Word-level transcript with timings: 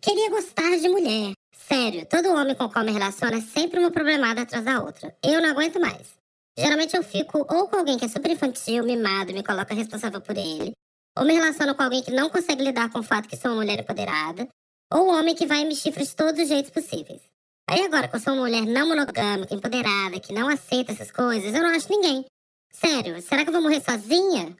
Queria 0.00 0.30
gostar 0.30 0.78
de 0.78 0.88
mulher. 0.88 1.32
Sério, 1.54 2.06
todo 2.06 2.32
homem 2.32 2.54
com 2.54 2.68
qual 2.68 2.84
me 2.84 2.92
relaciona 2.92 3.36
é 3.36 3.40
sempre 3.40 3.78
uma 3.78 3.90
problemada 3.90 4.42
atrás 4.42 4.64
da 4.64 4.82
outra. 4.82 5.14
Eu 5.22 5.40
não 5.40 5.50
aguento 5.50 5.78
mais. 5.80 6.14
Geralmente 6.58 6.96
eu 6.96 7.02
fico 7.02 7.38
ou 7.38 7.68
com 7.68 7.76
alguém 7.76 7.98
que 7.98 8.04
é 8.04 8.08
super 8.08 8.30
infantil, 8.30 8.84
mimado 8.84 9.30
e 9.30 9.34
me 9.34 9.42
coloca 9.42 9.74
responsável 9.74 10.20
por 10.20 10.36
ele, 10.36 10.72
ou 11.18 11.24
me 11.24 11.32
relaciono 11.32 11.74
com 11.74 11.82
alguém 11.82 12.02
que 12.02 12.10
não 12.10 12.28
consegue 12.28 12.62
lidar 12.62 12.90
com 12.90 12.98
o 12.98 13.02
fato 13.02 13.28
que 13.28 13.36
sou 13.36 13.50
uma 13.52 13.58
mulher 13.58 13.80
empoderada, 13.80 14.48
ou 14.92 15.06
um 15.06 15.18
homem 15.18 15.34
que 15.34 15.46
vai 15.46 15.62
e 15.62 15.64
me 15.64 15.74
chifra 15.74 16.04
de 16.04 16.14
todos 16.14 16.40
os 16.40 16.48
jeitos 16.48 16.70
possíveis. 16.70 17.22
Aí 17.68 17.84
agora 17.84 18.08
que 18.08 18.16
eu 18.16 18.20
sou 18.20 18.34
uma 18.34 18.42
mulher 18.42 18.66
não 18.66 18.88
monogâmica, 18.88 19.54
empoderada, 19.54 20.20
que 20.20 20.32
não 20.34 20.48
aceita 20.48 20.92
essas 20.92 21.10
coisas, 21.10 21.54
eu 21.54 21.62
não 21.62 21.74
acho 21.74 21.90
ninguém. 21.90 22.24
Sério, 22.70 23.20
será 23.22 23.44
que 23.44 23.48
eu 23.48 23.52
vou 23.52 23.62
morrer 23.62 23.80
sozinha? 23.80 24.56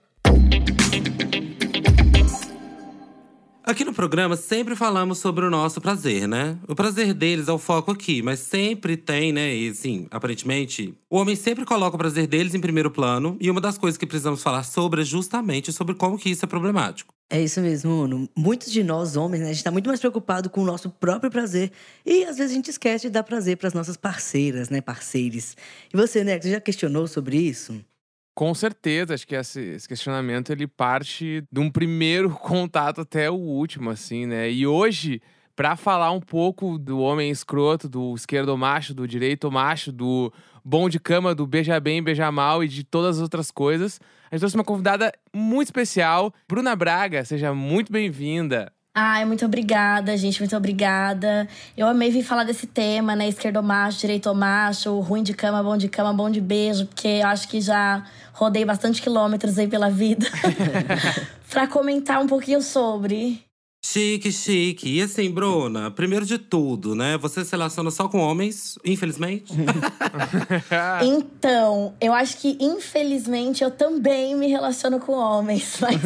Aqui 3.65 3.85
no 3.85 3.95
programa 3.95 4.37
sempre 4.37 4.75
falamos 4.75 5.19
sobre 5.19 5.45
o 5.45 5.51
nosso 5.51 5.81
prazer, 5.81 6.27
né? 6.27 6.59
O 6.67 6.75
prazer 6.75 7.15
deles 7.15 7.47
é 7.47 7.53
o 7.53 7.59
foco 7.59 7.93
aqui, 7.93 8.21
mas 8.21 8.41
sempre 8.41 8.97
tem, 8.97 9.33
né? 9.33 9.55
E 9.55 9.69
assim, 9.69 10.09
aparentemente, 10.11 10.93
o 11.09 11.17
homem 11.17 11.37
sempre 11.37 11.65
coloca 11.65 11.95
o 11.95 11.99
prazer 11.99 12.27
deles 12.27 12.57
em 12.57 12.61
primeiro 12.61 12.91
plano. 12.91 13.37
E 13.41 13.49
uma 13.49 13.61
das 13.61 13.79
coisas 13.79 13.97
que 13.97 14.05
precisamos 14.05 14.43
falar 14.43 14.65
sobre 14.65 15.03
é 15.03 15.05
justamente 15.05 15.73
sobre 15.73 15.95
como 15.95 16.19
que 16.19 16.29
isso 16.29 16.45
é 16.45 16.49
problemático. 16.49 17.15
É 17.31 17.41
isso 17.41 17.61
mesmo, 17.61 18.03
Uno. 18.03 18.29
Muitos 18.37 18.71
de 18.71 18.83
nós, 18.83 19.17
homens, 19.17 19.41
né, 19.41 19.51
a 19.51 19.53
gente 19.53 19.63
tá 19.63 19.71
muito 19.71 19.87
mais 19.87 20.01
preocupado 20.01 20.51
com 20.51 20.61
o 20.63 20.67
nosso 20.67 20.91
próprio 20.91 21.31
prazer. 21.31 21.71
E 22.05 22.25
às 22.25 22.39
vezes 22.39 22.51
a 22.51 22.55
gente 22.57 22.69
esquece 22.69 23.07
de 23.07 23.11
dar 23.11 23.23
prazer 23.23 23.57
para 23.57 23.69
as 23.69 23.75
nossas 23.75 23.97
parceiras, 23.97 24.71
né? 24.71 24.81
Parceiros. 24.81 25.57
E 25.95 25.97
você, 25.97 26.25
né? 26.25 26.39
Você 26.41 26.51
já 26.51 26.61
questionou 26.61 27.07
sobre 27.07 27.37
isso? 27.39 27.81
Com 28.35 28.55
certeza, 28.55 29.13
acho 29.13 29.27
que 29.27 29.35
esse, 29.35 29.77
questionamento 29.87 30.51
ele 30.51 30.67
parte 30.67 31.45
de 31.53 31.61
um 31.61 31.71
primeiro 31.71 32.31
contato 32.37 33.03
até 33.03 33.31
o 33.31 33.35
último, 33.35 33.91
assim, 33.91 34.25
né? 34.27 34.51
E 34.51 34.67
hoje, 34.67 35.21
para 35.55 35.77
falar 35.77 36.11
um 36.13 36.21
pouco 36.21 36.79
do 36.79 36.99
homem 36.99 37.31
escroto, 37.31 37.89
do 37.89 38.15
esquerdo 38.15 38.57
macho, 38.57 38.95
do 38.95 39.07
direito 39.07 39.51
macho, 39.51 39.93
do 39.93 40.33
bom 40.65 40.89
de 40.89 40.99
cama, 40.99 41.35
do 41.35 41.47
beija 41.47 41.79
bem, 41.79 42.03
beija 42.03 42.33
mal 42.33 42.65
e 42.65 42.69
de 42.69 42.85
todas 42.85 43.17
as 43.17 43.23
outras 43.23 43.51
coisas, 43.51 44.01
a 44.31 44.35
gente 44.35 44.41
trouxe 44.41 44.57
uma 44.57 44.65
convidada 44.65 45.13
muito 45.35 45.69
especial, 45.69 46.33
Bruna 46.49 46.75
Braga. 46.75 47.25
Seja 47.25 47.53
muito 47.53 47.93
bem-vinda. 47.93 48.73
Ai, 48.95 49.25
muito 49.25 49.45
obrigada, 49.47 50.15
gente, 50.19 50.39
muito 50.39 50.55
obrigada. 50.55 51.49
Eu 51.75 51.87
amei 51.87 52.11
vir 52.11 52.23
falar 52.23 52.45
desse 52.45 52.67
tema, 52.67 53.17
né? 53.17 53.27
Esquerdo 53.27 53.63
macho, 53.63 54.01
direito 54.01 54.35
macho, 54.35 55.01
ruim 55.01 55.23
de 55.23 55.33
cama, 55.33 55.63
bom 55.63 55.79
de 55.79 55.89
cama, 55.89 56.13
bom 56.13 56.29
de 56.29 56.43
beijo, 56.43 56.87
porque 56.87 57.09
eu 57.09 57.27
acho 57.27 57.49
que 57.49 57.59
já 57.61 58.05
rodei 58.35 58.67
bastante 58.67 59.01
quilômetros 59.01 59.59
aí 59.59 59.67
pela 59.67 59.89
vida. 59.91 60.27
pra 61.49 61.67
comentar 61.67 62.21
um 62.21 62.27
pouquinho 62.27 62.61
sobre. 62.61 63.43
Chique, 63.85 64.31
chique. 64.31 64.89
E 64.89 65.03
assim, 65.03 65.29
Bruna, 65.29 65.91
primeiro 65.91 66.25
de 66.25 66.39
tudo, 66.39 66.95
né? 66.95 67.19
Você 67.19 67.45
se 67.45 67.51
relaciona 67.51 67.91
só 67.91 68.09
com 68.09 68.19
homens, 68.19 68.79
infelizmente? 68.85 69.53
então, 71.05 71.93
eu 72.01 72.13
acho 72.13 72.37
que 72.37 72.57
infelizmente 72.61 73.65
eu 73.65 73.73
também 73.73 74.37
me 74.37 74.47
relaciono 74.47 75.01
com 75.01 75.13
homens, 75.13 75.79
mas. 75.83 76.01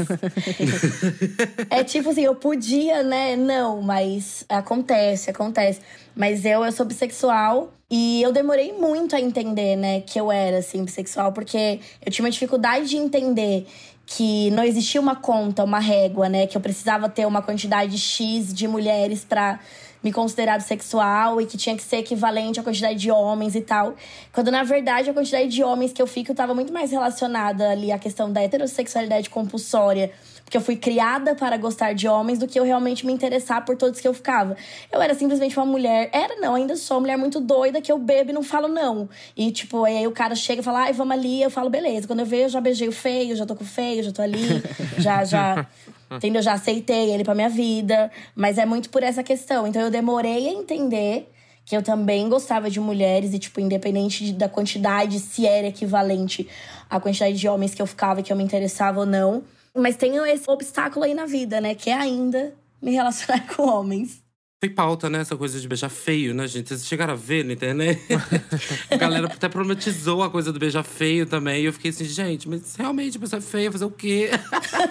é 1.68 1.84
tipo 1.84 2.08
assim, 2.08 2.22
eu 2.22 2.34
podia, 2.34 3.02
né? 3.02 3.36
Não, 3.36 3.82
mas 3.82 4.46
acontece, 4.48 5.28
acontece. 5.28 5.80
Mas 6.16 6.46
eu, 6.46 6.64
eu 6.64 6.72
sou 6.72 6.86
bissexual 6.86 7.74
e 7.90 8.22
eu 8.22 8.32
demorei 8.32 8.72
muito 8.72 9.14
a 9.14 9.20
entender, 9.20 9.76
né, 9.76 10.00
que 10.00 10.18
eu 10.18 10.32
era, 10.32 10.58
assim, 10.58 10.84
bissexual, 10.84 11.32
porque 11.32 11.78
eu 12.04 12.10
tinha 12.10 12.24
uma 12.24 12.30
dificuldade 12.30 12.88
de 12.88 12.96
entender 12.96 13.66
que 14.06 14.50
não 14.52 14.62
existia 14.62 15.00
uma 15.00 15.16
conta, 15.16 15.64
uma 15.64 15.80
régua, 15.80 16.28
né? 16.28 16.46
Que 16.46 16.56
eu 16.56 16.60
precisava 16.60 17.08
ter 17.08 17.26
uma 17.26 17.42
quantidade 17.42 17.98
X 17.98 18.54
de 18.54 18.68
mulheres 18.68 19.24
para 19.24 19.58
me 20.02 20.12
considerar 20.12 20.60
sexual 20.60 21.40
e 21.40 21.46
que 21.46 21.56
tinha 21.56 21.76
que 21.76 21.82
ser 21.82 21.96
equivalente 21.96 22.60
à 22.60 22.62
quantidade 22.62 22.96
de 22.96 23.10
homens 23.10 23.56
e 23.56 23.60
tal. 23.60 23.96
Quando 24.32 24.52
na 24.52 24.62
verdade 24.62 25.10
a 25.10 25.14
quantidade 25.14 25.48
de 25.48 25.64
homens 25.64 25.92
que 25.92 26.00
eu 26.00 26.06
fico 26.06 26.30
estava 26.30 26.54
muito 26.54 26.72
mais 26.72 26.92
relacionada 26.92 27.70
ali 27.70 27.90
à 27.90 27.98
questão 27.98 28.32
da 28.32 28.40
heterossexualidade 28.40 29.28
compulsória 29.28 30.12
porque 30.46 30.56
eu 30.56 30.60
fui 30.60 30.76
criada 30.76 31.34
para 31.34 31.56
gostar 31.56 31.92
de 31.92 32.06
homens 32.06 32.38
do 32.38 32.46
que 32.46 32.56
eu 32.56 32.62
realmente 32.62 33.04
me 33.04 33.12
interessar 33.12 33.64
por 33.64 33.76
todos 33.76 33.98
que 33.98 34.06
eu 34.06 34.14
ficava. 34.14 34.56
Eu 34.92 35.02
era 35.02 35.12
simplesmente 35.12 35.56
uma 35.58 35.66
mulher. 35.66 36.08
Era, 36.12 36.36
não, 36.36 36.54
ainda 36.54 36.76
sou 36.76 36.98
uma 36.98 37.00
mulher 37.00 37.18
muito 37.18 37.40
doida 37.40 37.80
que 37.80 37.90
eu 37.90 37.98
bebo 37.98 38.30
e 38.30 38.32
não 38.32 38.44
falo 38.44 38.68
não. 38.68 39.08
E, 39.36 39.50
tipo, 39.50 39.84
aí 39.84 40.06
o 40.06 40.12
cara 40.12 40.36
chega 40.36 40.60
e 40.60 40.64
fala, 40.64 40.82
ai, 40.82 40.92
vamos 40.92 41.16
ali, 41.16 41.42
eu 41.42 41.50
falo, 41.50 41.68
beleza. 41.68 42.06
Quando 42.06 42.20
eu 42.20 42.26
vejo, 42.26 42.44
eu 42.44 42.48
já 42.50 42.60
beijei 42.60 42.86
o 42.86 42.92
feio, 42.92 43.34
já 43.34 43.44
tô 43.44 43.56
com 43.56 43.64
o 43.64 43.66
feio, 43.66 44.04
já 44.04 44.12
tô 44.12 44.22
ali, 44.22 44.62
já, 44.98 45.24
já. 45.24 45.66
Entendeu? 46.08 46.40
Já 46.40 46.52
aceitei 46.52 47.10
ele 47.10 47.24
pra 47.24 47.34
minha 47.34 47.48
vida. 47.48 48.08
Mas 48.32 48.56
é 48.56 48.64
muito 48.64 48.88
por 48.88 49.02
essa 49.02 49.24
questão. 49.24 49.66
Então 49.66 49.82
eu 49.82 49.90
demorei 49.90 50.46
a 50.48 50.52
entender 50.52 51.28
que 51.64 51.76
eu 51.76 51.82
também 51.82 52.28
gostava 52.28 52.70
de 52.70 52.78
mulheres 52.78 53.34
e, 53.34 53.40
tipo, 53.40 53.60
independente 53.60 54.26
de, 54.26 54.32
da 54.32 54.48
quantidade, 54.48 55.18
se 55.18 55.44
era 55.44 55.66
equivalente 55.66 56.48
à 56.88 57.00
quantidade 57.00 57.36
de 57.36 57.48
homens 57.48 57.74
que 57.74 57.82
eu 57.82 57.86
ficava 57.86 58.20
e 58.20 58.22
que 58.22 58.32
eu 58.32 58.36
me 58.36 58.44
interessava 58.44 59.00
ou 59.00 59.06
não. 59.06 59.42
Mas 59.76 59.96
tenho 59.96 60.24
esse 60.24 60.48
obstáculo 60.50 61.04
aí 61.04 61.14
na 61.14 61.26
vida, 61.26 61.60
né? 61.60 61.74
Que 61.74 61.90
é 61.90 61.94
ainda 61.94 62.54
me 62.80 62.92
relacionar 62.92 63.46
com 63.54 63.62
homens. 63.62 64.24
Foi 64.58 64.70
pauta, 64.70 65.10
né? 65.10 65.20
Essa 65.20 65.36
coisa 65.36 65.60
de 65.60 65.68
beijar 65.68 65.90
feio, 65.90 66.32
né, 66.34 66.48
gente? 66.48 66.68
Vocês 66.68 66.86
chegaram 66.86 67.12
a 67.12 67.16
ver 67.16 67.44
na 67.44 67.52
internet? 67.52 68.00
a 68.90 68.96
galera 68.96 69.26
até 69.26 69.48
problematizou 69.50 70.22
a 70.22 70.30
coisa 70.30 70.50
do 70.50 70.58
beijar 70.58 70.82
feio 70.82 71.26
também. 71.26 71.62
E 71.62 71.66
eu 71.66 71.72
fiquei 71.74 71.90
assim, 71.90 72.06
gente, 72.06 72.48
mas 72.48 72.74
realmente 72.74 73.18
a 73.18 73.20
pessoa 73.20 73.38
é 73.38 73.42
feia, 73.42 73.70
fazer 73.70 73.84
o 73.84 73.90
quê? 73.90 74.30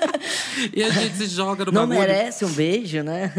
e 0.72 0.84
a 0.84 0.90
gente 0.90 1.16
se 1.18 1.26
joga 1.26 1.66
no 1.66 1.72
Não 1.72 1.88
bagulho. 1.88 2.00
merece 2.00 2.46
um 2.46 2.52
beijo, 2.52 3.02
né? 3.02 3.34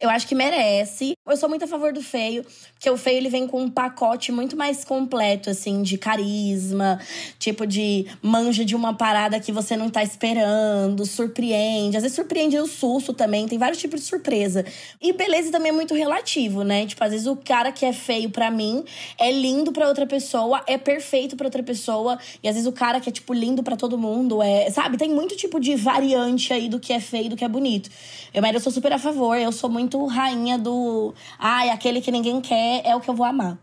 Eu 0.00 0.08
acho 0.08 0.26
que 0.26 0.34
merece. 0.34 1.12
Eu 1.28 1.36
sou 1.36 1.46
muito 1.46 1.64
a 1.64 1.68
favor 1.68 1.92
do 1.92 2.02
feio, 2.02 2.42
porque 2.72 2.88
o 2.88 2.96
feio 2.96 3.18
ele 3.18 3.28
vem 3.28 3.46
com 3.46 3.60
um 3.62 3.70
pacote 3.70 4.32
muito 4.32 4.56
mais 4.56 4.82
completo, 4.82 5.50
assim, 5.50 5.82
de 5.82 5.98
carisma, 5.98 6.98
tipo 7.38 7.66
de 7.66 8.06
manja 8.22 8.64
de 8.64 8.74
uma 8.74 8.94
parada 8.94 9.38
que 9.38 9.52
você 9.52 9.76
não 9.76 9.90
tá 9.90 10.02
esperando, 10.02 11.04
surpreende. 11.04 11.98
Às 11.98 12.02
vezes 12.02 12.16
surpreende 12.16 12.58
o 12.58 12.66
susto 12.66 13.12
também, 13.12 13.46
tem 13.46 13.58
vários 13.58 13.78
tipos 13.78 14.00
de 14.00 14.06
surpresa. 14.06 14.64
E 15.02 15.12
beleza 15.12 15.52
também 15.52 15.68
é 15.68 15.74
muito 15.74 15.94
relativo, 15.94 16.64
né? 16.64 16.86
Tipo, 16.86 17.04
às 17.04 17.10
vezes 17.10 17.26
o 17.26 17.36
cara 17.36 17.70
que 17.70 17.84
é 17.84 17.92
feio 17.92 18.30
para 18.30 18.50
mim 18.50 18.82
é 19.18 19.30
lindo 19.30 19.70
para 19.70 19.86
outra 19.86 20.06
pessoa, 20.06 20.62
é 20.66 20.78
perfeito 20.78 21.36
para 21.36 21.46
outra 21.46 21.62
pessoa, 21.62 22.18
e 22.42 22.48
às 22.48 22.54
vezes 22.54 22.66
o 22.66 22.72
cara 22.72 23.00
que 23.00 23.10
é, 23.10 23.12
tipo, 23.12 23.34
lindo 23.34 23.62
para 23.62 23.76
todo 23.76 23.98
mundo 23.98 24.42
é. 24.42 24.70
Sabe? 24.70 24.96
Tem 24.96 25.10
muito 25.10 25.36
tipo 25.36 25.60
de 25.60 25.76
variante 25.76 26.54
aí 26.54 26.70
do 26.70 26.80
que 26.80 26.94
é 26.94 27.00
feio 27.00 27.26
e 27.26 27.28
do 27.28 27.36
que 27.36 27.44
é 27.44 27.48
bonito. 27.48 27.90
Eu, 28.32 28.40
mas 28.40 28.54
eu 28.54 28.60
sou 28.60 28.72
super 28.72 28.92
a 28.94 28.98
favor, 28.98 29.36
eu 29.36 29.52
sou 29.52 29.68
muito 29.68 29.89
muito 29.90 30.06
rainha 30.06 30.56
do. 30.56 31.12
Ai, 31.38 31.70
aquele 31.70 32.00
que 32.00 32.12
ninguém 32.12 32.40
quer 32.40 32.82
é 32.84 32.94
o 32.94 33.00
que 33.00 33.10
eu 33.10 33.14
vou 33.14 33.26
amar. 33.26 33.58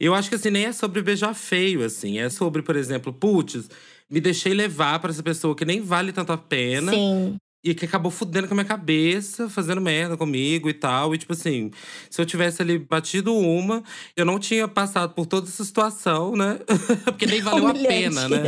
Eu 0.00 0.14
acho 0.14 0.28
que 0.28 0.34
assim, 0.34 0.50
nem 0.50 0.64
é 0.64 0.72
sobre 0.72 1.02
beijar 1.02 1.34
feio, 1.34 1.84
assim. 1.84 2.18
É 2.18 2.28
sobre, 2.30 2.62
por 2.62 2.74
exemplo, 2.74 3.12
putz, 3.12 3.68
me 4.10 4.20
deixei 4.20 4.54
levar 4.54 4.98
para 4.98 5.10
essa 5.10 5.22
pessoa 5.22 5.54
que 5.54 5.64
nem 5.64 5.80
vale 5.80 6.12
tanto 6.12 6.32
a 6.32 6.38
pena. 6.38 6.92
Sim. 6.92 7.36
E 7.64 7.74
que 7.74 7.86
acabou 7.86 8.10
fudendo 8.10 8.46
com 8.46 8.54
a 8.54 8.56
minha 8.56 8.64
cabeça, 8.64 9.48
fazendo 9.48 9.80
merda 9.80 10.16
comigo 10.16 10.68
e 10.68 10.74
tal. 10.74 11.14
E, 11.14 11.18
tipo 11.18 11.32
assim, 11.32 11.70
se 12.10 12.20
eu 12.20 12.26
tivesse 12.26 12.60
ali 12.60 12.78
batido 12.78 13.34
uma, 13.34 13.82
eu 14.14 14.26
não 14.26 14.38
tinha 14.38 14.68
passado 14.68 15.14
por 15.14 15.24
toda 15.24 15.48
essa 15.48 15.64
situação, 15.64 16.36
né? 16.36 16.58
Porque 17.04 17.24
nem 17.24 17.40
valeu 17.40 17.64
Humilhante. 17.64 17.86
a 17.86 17.88
pena, 17.88 18.28
né? 18.28 18.42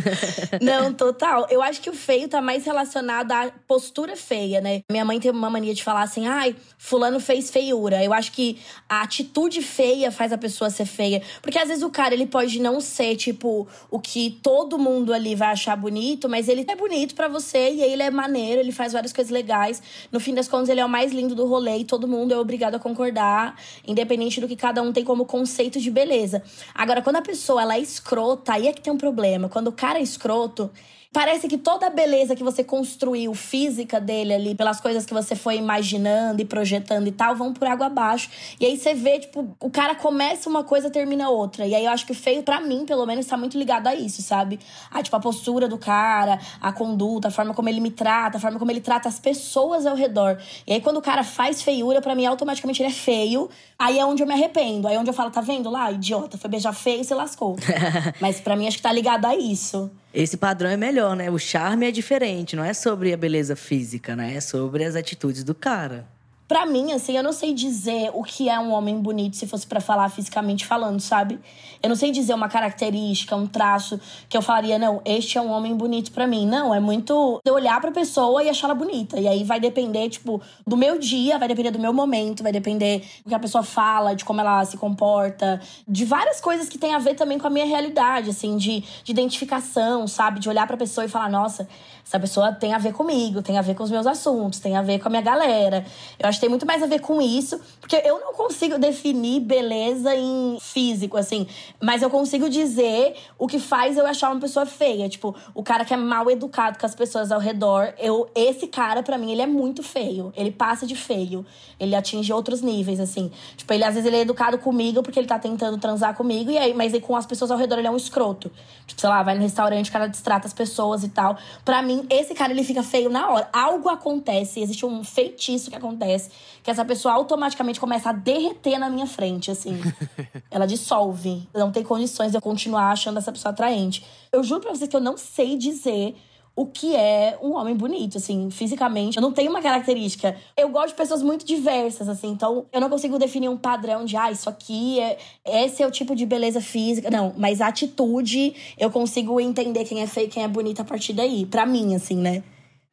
não, 0.62 0.92
total. 0.94 1.46
Eu 1.50 1.62
acho 1.62 1.80
que 1.82 1.90
o 1.90 1.94
feio 1.94 2.28
tá 2.28 2.40
mais 2.40 2.64
relacionado 2.64 3.32
à 3.32 3.50
postura 3.68 4.16
feia, 4.16 4.60
né? 4.60 4.80
Minha 4.90 5.04
mãe 5.04 5.20
tem 5.20 5.30
uma 5.30 5.50
mania 5.50 5.74
de 5.74 5.84
falar 5.84 6.02
assim: 6.02 6.26
ai, 6.26 6.56
Fulano 6.78 7.20
fez 7.20 7.50
feiura. 7.50 8.02
Eu 8.02 8.12
acho 8.12 8.32
que 8.32 8.58
a 8.88 9.02
atitude 9.02 9.60
feia 9.60 10.10
faz 10.10 10.32
a 10.32 10.38
pessoa 10.38 10.70
ser 10.70 10.86
feia. 10.86 11.22
Porque 11.42 11.58
às 11.58 11.68
vezes 11.68 11.82
o 11.82 11.90
cara, 11.90 12.14
ele 12.14 12.26
pode 12.26 12.60
não 12.60 12.80
ser, 12.80 13.16
tipo, 13.16 13.68
o 13.90 14.00
que 14.00 14.38
todo 14.42 14.78
mundo 14.78 15.12
ali 15.12 15.34
vai 15.34 15.48
achar 15.48 15.76
bonito, 15.76 16.28
mas 16.28 16.48
ele 16.48 16.64
é 16.66 16.76
bonito 16.76 17.14
para 17.14 17.28
você 17.28 17.70
e 17.70 17.82
ele 17.82 18.02
é 18.02 18.10
maneiro, 18.30 18.60
ele 18.60 18.70
faz 18.70 18.92
várias 18.92 19.12
coisas 19.12 19.30
legais. 19.30 19.82
No 20.12 20.20
fim 20.20 20.32
das 20.32 20.46
contas, 20.46 20.68
ele 20.68 20.80
é 20.80 20.84
o 20.84 20.88
mais 20.88 21.12
lindo 21.12 21.34
do 21.34 21.46
rolê 21.46 21.78
e 21.78 21.84
todo 21.84 22.06
mundo 22.06 22.32
é 22.32 22.38
obrigado 22.38 22.76
a 22.76 22.78
concordar, 22.78 23.56
independente 23.86 24.40
do 24.40 24.46
que 24.46 24.56
cada 24.56 24.80
um 24.80 24.92
tem 24.92 25.04
como 25.04 25.26
conceito 25.26 25.80
de 25.80 25.90
beleza. 25.90 26.42
Agora, 26.72 27.02
quando 27.02 27.16
a 27.16 27.22
pessoa 27.22 27.62
ela 27.62 27.74
é 27.74 27.80
escrota, 27.80 28.52
aí 28.52 28.68
é 28.68 28.72
que 28.72 28.80
tem 28.80 28.92
um 28.92 28.98
problema. 28.98 29.48
Quando 29.48 29.66
o 29.66 29.72
cara 29.72 29.98
é 29.98 30.02
escroto, 30.02 30.70
Parece 31.12 31.48
que 31.48 31.58
toda 31.58 31.88
a 31.88 31.90
beleza 31.90 32.36
que 32.36 32.44
você 32.44 32.62
construiu 32.62 33.34
física 33.34 34.00
dele 34.00 34.32
ali, 34.32 34.54
pelas 34.54 34.80
coisas 34.80 35.04
que 35.04 35.12
você 35.12 35.34
foi 35.34 35.56
imaginando 35.56 36.40
e 36.40 36.44
projetando 36.44 37.08
e 37.08 37.10
tal, 37.10 37.34
vão 37.34 37.52
por 37.52 37.66
água 37.66 37.86
abaixo. 37.86 38.30
E 38.60 38.64
aí 38.64 38.76
você 38.76 38.94
vê, 38.94 39.18
tipo, 39.18 39.56
o 39.58 39.68
cara 39.68 39.96
começa 39.96 40.48
uma 40.48 40.62
coisa, 40.62 40.88
termina 40.88 41.28
outra. 41.28 41.66
E 41.66 41.74
aí 41.74 41.84
eu 41.84 41.90
acho 41.90 42.06
que 42.06 42.12
o 42.12 42.14
feio, 42.14 42.44
para 42.44 42.60
mim, 42.60 42.86
pelo 42.86 43.04
menos, 43.06 43.26
tá 43.26 43.36
muito 43.36 43.58
ligado 43.58 43.88
a 43.88 43.94
isso, 43.96 44.22
sabe? 44.22 44.60
A, 44.88 45.02
tipo, 45.02 45.16
a 45.16 45.18
postura 45.18 45.66
do 45.66 45.76
cara, 45.76 46.38
a 46.60 46.72
conduta, 46.72 47.26
a 47.26 47.30
forma 47.32 47.52
como 47.54 47.68
ele 47.68 47.80
me 47.80 47.90
trata, 47.90 48.36
a 48.36 48.40
forma 48.40 48.56
como 48.56 48.70
ele 48.70 48.80
trata 48.80 49.08
as 49.08 49.18
pessoas 49.18 49.86
ao 49.86 49.96
redor. 49.96 50.38
E 50.64 50.74
aí 50.74 50.80
quando 50.80 50.98
o 50.98 51.02
cara 51.02 51.24
faz 51.24 51.60
feiura, 51.60 52.00
para 52.00 52.14
mim, 52.14 52.24
automaticamente 52.24 52.82
ele 52.82 52.90
é 52.90 52.94
feio. 52.94 53.50
Aí 53.76 53.98
é 53.98 54.06
onde 54.06 54.22
eu 54.22 54.28
me 54.28 54.34
arrependo. 54.34 54.86
Aí 54.86 54.94
é 54.94 54.98
onde 55.00 55.10
eu 55.10 55.14
falo, 55.14 55.32
tá 55.32 55.40
vendo 55.40 55.70
lá, 55.70 55.90
idiota, 55.90 56.38
foi 56.38 56.48
beijar 56.48 56.72
feio 56.72 57.00
e 57.00 57.04
se 57.04 57.14
lascou. 57.14 57.56
Mas 58.20 58.40
para 58.40 58.54
mim, 58.54 58.68
acho 58.68 58.76
que 58.76 58.82
tá 58.84 58.92
ligado 58.92 59.24
a 59.24 59.34
isso. 59.34 59.90
Esse 60.12 60.36
padrão 60.36 60.68
é 60.68 60.76
melhor, 60.76 61.14
né? 61.14 61.30
O 61.30 61.38
charme 61.38 61.86
é 61.86 61.90
diferente, 61.90 62.56
não 62.56 62.64
é 62.64 62.74
sobre 62.74 63.12
a 63.12 63.16
beleza 63.16 63.54
física, 63.54 64.16
né? 64.16 64.34
É 64.34 64.40
sobre 64.40 64.84
as 64.84 64.96
atitudes 64.96 65.44
do 65.44 65.54
cara. 65.54 66.04
Pra 66.50 66.66
mim, 66.66 66.90
assim, 66.90 67.16
eu 67.16 67.22
não 67.22 67.32
sei 67.32 67.54
dizer 67.54 68.10
o 68.12 68.24
que 68.24 68.48
é 68.48 68.58
um 68.58 68.72
homem 68.72 69.00
bonito 69.00 69.36
se 69.36 69.46
fosse 69.46 69.64
para 69.64 69.80
falar 69.80 70.08
fisicamente 70.08 70.66
falando, 70.66 70.98
sabe? 70.98 71.38
Eu 71.80 71.88
não 71.88 71.94
sei 71.94 72.10
dizer 72.10 72.34
uma 72.34 72.48
característica, 72.48 73.36
um 73.36 73.46
traço 73.46 74.00
que 74.28 74.36
eu 74.36 74.42
falaria, 74.42 74.76
não, 74.76 75.00
este 75.04 75.38
é 75.38 75.40
um 75.40 75.48
homem 75.48 75.76
bonito 75.76 76.10
para 76.10 76.26
mim. 76.26 76.44
Não, 76.44 76.74
é 76.74 76.80
muito 76.80 77.40
eu 77.44 77.54
olhar 77.54 77.80
pra 77.80 77.92
pessoa 77.92 78.42
e 78.42 78.48
achar 78.48 78.66
ela 78.66 78.74
bonita. 78.74 79.16
E 79.20 79.28
aí 79.28 79.44
vai 79.44 79.60
depender, 79.60 80.08
tipo, 80.08 80.42
do 80.66 80.76
meu 80.76 80.98
dia, 80.98 81.38
vai 81.38 81.46
depender 81.46 81.70
do 81.70 81.78
meu 81.78 81.92
momento, 81.92 82.42
vai 82.42 82.50
depender 82.50 83.04
do 83.22 83.28
que 83.28 83.34
a 83.34 83.38
pessoa 83.38 83.62
fala, 83.62 84.16
de 84.16 84.24
como 84.24 84.40
ela 84.40 84.64
se 84.64 84.76
comporta, 84.76 85.60
de 85.86 86.04
várias 86.04 86.40
coisas 86.40 86.68
que 86.68 86.78
tem 86.78 86.96
a 86.96 86.98
ver 86.98 87.14
também 87.14 87.38
com 87.38 87.46
a 87.46 87.50
minha 87.50 87.64
realidade, 87.64 88.28
assim, 88.28 88.56
de, 88.56 88.80
de 89.04 89.12
identificação, 89.12 90.08
sabe? 90.08 90.40
De 90.40 90.48
olhar 90.48 90.66
pra 90.66 90.76
pessoa 90.76 91.04
e 91.04 91.08
falar, 91.08 91.30
nossa, 91.30 91.68
essa 92.04 92.18
pessoa 92.18 92.52
tem 92.52 92.74
a 92.74 92.78
ver 92.78 92.92
comigo, 92.92 93.42
tem 93.42 93.58
a 93.58 93.62
ver 93.62 93.74
com 93.74 93.82
os 93.82 93.90
meus 93.90 94.06
assuntos, 94.06 94.58
tem 94.58 94.76
a 94.76 94.82
ver 94.82 94.98
com 94.98 95.08
a 95.08 95.10
minha 95.10 95.22
galera. 95.22 95.84
Eu 96.18 96.28
acho 96.28 96.38
que 96.38 96.40
tem 96.40 96.50
muito 96.50 96.66
mais 96.66 96.82
a 96.82 96.86
ver 96.86 97.00
com 97.00 97.20
isso, 97.20 97.60
porque 97.80 97.96
eu 98.04 98.20
não 98.20 98.34
consigo 98.34 98.78
definir 98.78 99.40
beleza 99.40 100.14
em 100.14 100.58
físico, 100.60 101.16
assim, 101.16 101.46
mas 101.80 102.02
eu 102.02 102.10
consigo 102.10 102.48
dizer 102.48 103.16
o 103.38 103.46
que 103.46 103.58
faz 103.58 103.96
eu 103.96 104.06
achar 104.06 104.30
uma 104.30 104.40
pessoa 104.40 104.66
feia. 104.66 105.08
Tipo, 105.08 105.34
o 105.54 105.62
cara 105.62 105.84
que 105.84 105.94
é 105.94 105.96
mal 105.96 106.30
educado 106.30 106.78
com 106.78 106.86
as 106.86 106.94
pessoas 106.94 107.30
ao 107.30 107.40
redor, 107.40 107.92
eu, 107.98 108.28
esse 108.34 108.66
cara, 108.66 109.02
para 109.02 109.16
mim, 109.16 109.32
ele 109.32 109.42
é 109.42 109.46
muito 109.46 109.82
feio. 109.82 110.32
Ele 110.36 110.50
passa 110.50 110.86
de 110.86 110.94
feio. 110.94 111.44
Ele 111.78 111.94
atinge 111.94 112.32
outros 112.32 112.60
níveis, 112.60 113.00
assim. 113.00 113.30
Tipo, 113.56 113.72
ele 113.72 113.84
às 113.84 113.94
vezes 113.94 114.06
ele 114.06 114.16
é 114.16 114.20
educado 114.20 114.58
comigo 114.58 115.02
porque 115.02 115.18
ele 115.18 115.26
tá 115.26 115.38
tentando 115.38 115.78
transar 115.78 116.14
comigo, 116.14 116.50
e 116.50 116.58
aí, 116.58 116.74
mas 116.74 116.92
aí 116.92 117.00
com 117.00 117.16
as 117.16 117.26
pessoas 117.26 117.50
ao 117.50 117.56
redor 117.56 117.78
ele 117.78 117.86
é 117.86 117.90
um 117.90 117.96
escroto. 117.96 118.50
Tipo, 118.86 119.00
sei 119.00 119.08
lá, 119.08 119.22
vai 119.22 119.34
no 119.34 119.40
restaurante, 119.40 119.88
o 119.88 119.92
cara 119.92 120.06
distrata 120.06 120.46
as 120.46 120.52
pessoas 120.52 121.04
e 121.04 121.08
tal. 121.08 121.36
Pra 121.64 121.82
mim, 121.82 121.99
esse 122.08 122.34
cara 122.34 122.52
ele 122.52 122.64
fica 122.64 122.82
feio 122.82 123.10
na 123.10 123.28
hora. 123.30 123.48
Algo 123.52 123.88
acontece, 123.88 124.60
existe 124.60 124.86
um 124.86 125.04
feitiço 125.04 125.70
que 125.70 125.76
acontece, 125.76 126.30
que 126.62 126.70
essa 126.70 126.84
pessoa 126.84 127.14
automaticamente 127.14 127.80
começa 127.80 128.10
a 128.10 128.12
derreter 128.12 128.78
na 128.78 128.88
minha 128.88 129.06
frente, 129.06 129.50
assim. 129.50 129.80
Ela 130.50 130.66
dissolve. 130.66 131.48
Não 131.54 131.70
tem 131.70 131.82
condições 131.82 132.30
de 132.30 132.36
eu 132.36 132.42
continuar 132.42 132.90
achando 132.92 133.18
essa 133.18 133.32
pessoa 133.32 133.52
atraente. 133.52 134.04
Eu 134.32 134.42
juro 134.42 134.60
pra 134.60 134.70
vocês 134.70 134.88
que 134.88 134.96
eu 134.96 135.00
não 135.00 135.16
sei 135.16 135.56
dizer 135.56 136.16
o 136.60 136.66
que 136.66 136.94
é 136.94 137.38
um 137.40 137.54
homem 137.54 137.74
bonito, 137.74 138.18
assim, 138.18 138.50
fisicamente. 138.50 139.16
Eu 139.16 139.22
não 139.22 139.32
tenho 139.32 139.50
uma 139.50 139.62
característica. 139.62 140.36
Eu 140.54 140.68
gosto 140.68 140.88
de 140.88 140.94
pessoas 140.94 141.22
muito 141.22 141.42
diversas, 141.42 142.06
assim, 142.06 142.28
então 142.28 142.66
eu 142.70 142.78
não 142.82 142.90
consigo 142.90 143.18
definir 143.18 143.48
um 143.48 143.56
padrão 143.56 144.04
de, 144.04 144.14
ah, 144.14 144.30
isso 144.30 144.46
aqui 144.46 145.00
é. 145.00 145.16
Esse 145.46 145.82
é 145.82 145.86
o 145.86 145.90
tipo 145.90 146.14
de 146.14 146.26
beleza 146.26 146.60
física. 146.60 147.10
Não, 147.10 147.32
mas 147.38 147.62
a 147.62 147.68
atitude, 147.68 148.54
eu 148.76 148.90
consigo 148.90 149.40
entender 149.40 149.86
quem 149.86 150.02
é 150.02 150.06
feio 150.06 150.26
e 150.26 150.28
quem 150.28 150.42
é 150.42 150.48
bonito 150.48 150.82
a 150.82 150.84
partir 150.84 151.14
daí. 151.14 151.46
Pra 151.46 151.64
mim, 151.64 151.94
assim, 151.94 152.16
né? 152.16 152.42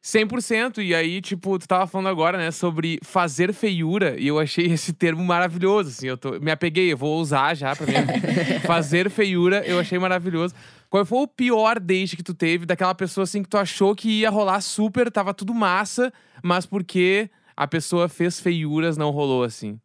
100%. 0.02 0.78
E 0.78 0.94
aí, 0.94 1.20
tipo, 1.20 1.58
tu 1.58 1.68
tava 1.68 1.86
falando 1.86 2.08
agora, 2.08 2.38
né, 2.38 2.50
sobre 2.50 2.98
fazer 3.02 3.52
feiura. 3.52 4.18
E 4.18 4.28
eu 4.28 4.38
achei 4.38 4.64
esse 4.72 4.94
termo 4.94 5.22
maravilhoso, 5.22 5.90
assim. 5.90 6.06
Eu 6.06 6.16
tô, 6.16 6.40
me 6.40 6.50
apeguei, 6.50 6.92
eu 6.92 6.96
vou 6.96 7.20
usar 7.20 7.54
já 7.54 7.76
pra 7.76 7.84
vida. 7.84 8.14
fazer 8.66 9.10
feiura, 9.10 9.62
eu 9.66 9.78
achei 9.78 9.98
maravilhoso. 9.98 10.54
Qual 10.90 11.04
foi 11.04 11.18
o 11.18 11.26
pior 11.26 11.78
date 11.78 12.16
que 12.16 12.22
tu 12.22 12.32
teve 12.32 12.64
daquela 12.64 12.94
pessoa, 12.94 13.24
assim, 13.24 13.42
que 13.42 13.48
tu 13.48 13.58
achou 13.58 13.94
que 13.94 14.20
ia 14.20 14.30
rolar 14.30 14.60
super, 14.60 15.10
tava 15.10 15.34
tudo 15.34 15.52
massa, 15.52 16.12
mas 16.42 16.64
porque 16.64 17.28
a 17.56 17.66
pessoa 17.66 18.08
fez 18.08 18.40
feiuras, 18.40 18.96
não 18.96 19.10
rolou, 19.10 19.42
assim? 19.42 19.78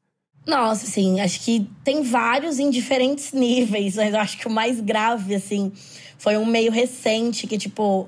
Nossa, 0.45 0.85
assim, 0.85 1.19
acho 1.21 1.39
que 1.41 1.67
tem 1.83 2.03
vários 2.03 2.59
em 2.59 2.69
diferentes 2.69 3.31
níveis, 3.33 3.95
mas 3.95 4.13
eu 4.13 4.19
acho 4.19 4.37
que 4.37 4.47
o 4.47 4.51
mais 4.51 4.79
grave, 4.79 5.35
assim, 5.35 5.71
foi 6.17 6.37
um 6.37 6.45
meio 6.45 6.71
recente 6.71 7.47
que, 7.47 7.57
tipo, 7.57 8.07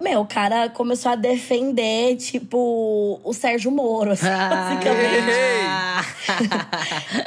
meu, 0.00 0.22
o 0.22 0.26
cara 0.26 0.68
começou 0.68 1.12
a 1.12 1.16
defender, 1.16 2.16
tipo, 2.16 3.20
o 3.22 3.32
Sérgio 3.32 3.70
Moro, 3.70 4.12
assim, 4.12 4.26
basicamente. 4.26 5.32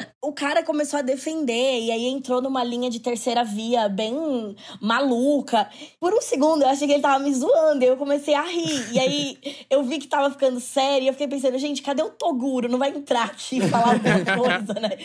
o 0.25 0.33
cara 0.33 0.63
começou 0.63 1.00
a 1.00 1.01
defender 1.04 1.81
e 1.81 1.92
aí 1.92 2.06
entrou 2.07 2.42
numa 2.42 2.63
linha 2.63 2.89
de 2.89 3.00
terceira 3.00 3.44
via 3.44 3.88
bem 3.88 4.56
maluca. 4.81 5.69
Por 6.00 6.13
um 6.13 6.22
segundo 6.22 6.63
eu 6.63 6.69
achei 6.69 6.88
que 6.88 6.94
ele 6.94 7.01
tava 7.01 7.19
me 7.24 7.33
zoando, 7.33 7.83
e 7.83 7.88
eu 7.88 7.95
comecei 7.95 8.33
a 8.33 8.42
rir. 8.42 8.92
E 8.92 9.00
aí 9.00 9.38
eu 9.69 9.83
vi 9.83 10.00
que 10.00 10.07
tava 10.07 10.31
ficando 10.31 10.60
sério 10.60 11.06
e 11.06 11.07
eu 11.07 11.13
fiquei 11.13 11.27
pensando, 11.27 11.57
gente, 11.60 11.81
cadê 11.81 12.01
o 12.01 12.10
Toguro? 12.10 12.68
Não 12.68 12.80
vai 12.80 12.89
entrar 12.89 13.25
aqui 13.25 13.60
e 13.60 13.69
falar 13.69 13.94
alguma 13.94 14.25
coisa, 14.38 14.80
né? 14.80 14.98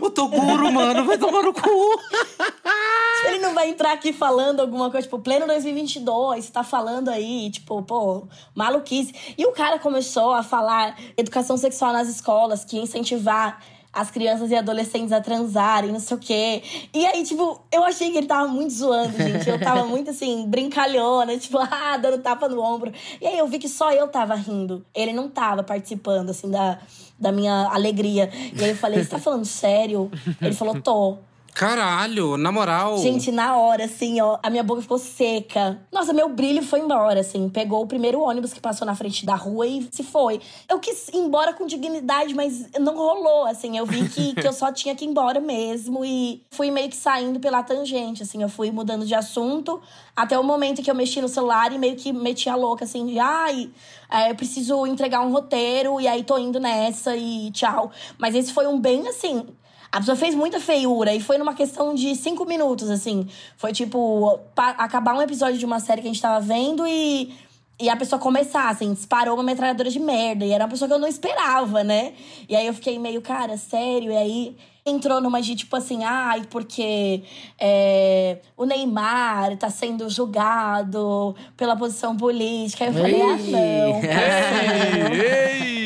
O 0.00 0.10
Toguro, 0.10 0.72
mano, 0.72 1.04
vai 1.04 1.18
tomar 1.18 1.42
no 1.42 1.52
cu. 1.52 1.60
Ele 3.26 3.40
não 3.40 3.52
vai 3.52 3.68
entrar 3.68 3.92
aqui 3.92 4.12
falando 4.12 4.60
alguma 4.60 4.90
coisa, 4.90 5.06
tipo, 5.06 5.18
pleno 5.18 5.46
2022, 5.46 6.48
tá 6.50 6.62
falando 6.62 7.08
aí, 7.08 7.50
tipo, 7.50 7.82
pô, 7.82 8.28
maluquice. 8.54 9.12
E 9.36 9.44
o 9.44 9.50
cara 9.50 9.78
começou 9.78 10.32
a 10.32 10.44
falar 10.44 10.96
educação 11.16 11.56
sexual 11.56 11.92
nas 11.92 12.08
escolas, 12.08 12.64
que 12.64 12.76
ia 12.76 12.82
incentivar 12.82 13.60
as 13.92 14.10
crianças 14.10 14.50
e 14.50 14.54
adolescentes 14.54 15.12
a 15.12 15.20
transarem, 15.20 15.90
não 15.90 16.00
sei 16.00 16.16
o 16.16 16.20
quê. 16.20 16.62
E 16.94 17.06
aí, 17.06 17.24
tipo, 17.24 17.60
eu 17.72 17.82
achei 17.84 18.10
que 18.10 18.18
ele 18.18 18.26
tava 18.26 18.48
muito 18.48 18.72
zoando, 18.72 19.16
gente. 19.16 19.48
Eu 19.48 19.58
tava 19.58 19.84
muito 19.86 20.10
assim, 20.10 20.46
brincalhona, 20.46 21.36
tipo, 21.38 21.58
ah, 21.62 21.96
dando 21.96 22.22
tapa 22.22 22.48
no 22.48 22.60
ombro. 22.60 22.92
E 23.20 23.26
aí 23.26 23.38
eu 23.38 23.46
vi 23.46 23.58
que 23.58 23.68
só 23.68 23.92
eu 23.92 24.08
tava 24.08 24.34
rindo. 24.34 24.84
Ele 24.94 25.12
não 25.12 25.28
tava 25.28 25.62
participando, 25.62 26.30
assim, 26.30 26.50
da, 26.50 26.78
da 27.18 27.32
minha 27.32 27.68
alegria. 27.68 28.30
E 28.54 28.62
aí 28.62 28.70
eu 28.70 28.76
falei, 28.76 29.02
você 29.02 29.10
tá 29.10 29.18
falando 29.18 29.44
sério? 29.44 30.10
Ele 30.40 30.54
falou, 30.54 30.80
tô. 30.80 31.18
Caralho, 31.58 32.36
na 32.36 32.52
moral. 32.52 32.98
Gente, 32.98 33.32
na 33.32 33.56
hora, 33.56 33.86
assim, 33.86 34.20
ó, 34.20 34.38
a 34.40 34.48
minha 34.48 34.62
boca 34.62 34.80
ficou 34.80 34.96
seca. 34.96 35.82
Nossa, 35.90 36.12
meu 36.12 36.28
brilho 36.28 36.62
foi 36.62 36.78
embora, 36.78 37.18
assim. 37.18 37.48
Pegou 37.48 37.82
o 37.82 37.86
primeiro 37.88 38.20
ônibus 38.20 38.52
que 38.52 38.60
passou 38.60 38.86
na 38.86 38.94
frente 38.94 39.26
da 39.26 39.34
rua 39.34 39.66
e 39.66 39.88
se 39.90 40.04
foi. 40.04 40.40
Eu 40.70 40.78
quis 40.78 41.08
ir 41.08 41.16
embora 41.16 41.52
com 41.52 41.66
dignidade, 41.66 42.32
mas 42.32 42.70
não 42.78 42.94
rolou, 42.94 43.44
assim. 43.46 43.76
Eu 43.76 43.84
vi 43.84 44.08
que, 44.08 44.36
que 44.36 44.46
eu 44.46 44.52
só 44.52 44.70
tinha 44.70 44.94
que 44.94 45.04
ir 45.04 45.08
embora 45.08 45.40
mesmo 45.40 46.04
e 46.04 46.44
fui 46.48 46.70
meio 46.70 46.88
que 46.88 46.96
saindo 46.96 47.40
pela 47.40 47.60
tangente, 47.64 48.22
assim. 48.22 48.40
Eu 48.40 48.48
fui 48.48 48.70
mudando 48.70 49.04
de 49.04 49.16
assunto 49.16 49.80
até 50.14 50.38
o 50.38 50.44
momento 50.44 50.80
que 50.80 50.88
eu 50.88 50.94
mexi 50.94 51.20
no 51.20 51.28
celular 51.28 51.72
e 51.72 51.78
meio 51.78 51.96
que 51.96 52.12
meti 52.12 52.48
a 52.48 52.54
louca, 52.54 52.84
assim, 52.84 53.04
de 53.04 53.18
ai, 53.18 53.68
é, 54.08 54.30
eu 54.30 54.36
preciso 54.36 54.86
entregar 54.86 55.22
um 55.22 55.32
roteiro 55.32 56.00
e 56.00 56.06
aí 56.06 56.22
tô 56.22 56.38
indo 56.38 56.60
nessa 56.60 57.16
e 57.16 57.50
tchau. 57.50 57.90
Mas 58.16 58.36
esse 58.36 58.52
foi 58.52 58.68
um 58.68 58.78
bem 58.78 59.08
assim 59.08 59.44
a 59.90 59.98
pessoa 59.98 60.16
fez 60.16 60.34
muita 60.34 60.60
feiura 60.60 61.14
e 61.14 61.20
foi 61.20 61.38
numa 61.38 61.54
questão 61.54 61.94
de 61.94 62.14
cinco 62.14 62.44
minutos, 62.44 62.90
assim. 62.90 63.26
Foi 63.56 63.72
tipo, 63.72 64.38
acabar 64.56 65.14
um 65.14 65.22
episódio 65.22 65.58
de 65.58 65.64
uma 65.64 65.80
série 65.80 66.02
que 66.02 66.08
a 66.08 66.12
gente 66.12 66.22
tava 66.22 66.40
vendo 66.40 66.86
e. 66.86 67.34
E 67.80 67.88
a 67.88 67.94
pessoa 67.94 68.20
começar, 68.20 68.68
assim, 68.68 68.92
disparou 68.92 69.34
uma 69.34 69.42
metralhadora 69.44 69.88
de 69.88 70.00
merda. 70.00 70.44
E 70.44 70.50
era 70.50 70.64
uma 70.64 70.70
pessoa 70.70 70.88
que 70.88 70.94
eu 70.94 70.98
não 70.98 71.06
esperava, 71.06 71.84
né? 71.84 72.12
E 72.48 72.56
aí 72.56 72.66
eu 72.66 72.74
fiquei 72.74 72.98
meio, 72.98 73.22
cara, 73.22 73.56
sério? 73.56 74.10
E 74.10 74.16
aí 74.16 74.56
entrou 74.84 75.20
numa 75.20 75.40
de 75.40 75.54
tipo 75.54 75.76
assim, 75.76 76.02
ai, 76.02 76.42
porque 76.50 77.22
é, 77.56 78.38
o 78.56 78.64
Neymar 78.64 79.56
tá 79.58 79.70
sendo 79.70 80.10
julgado 80.10 81.36
pela 81.56 81.76
posição 81.76 82.16
política. 82.16 82.84
Aí 82.84 82.90
eu 82.90 82.94
falei, 82.94 83.22
ah, 83.22 83.36
não. 83.36 84.00
Ei, 85.14 85.72
ei. 85.72 85.77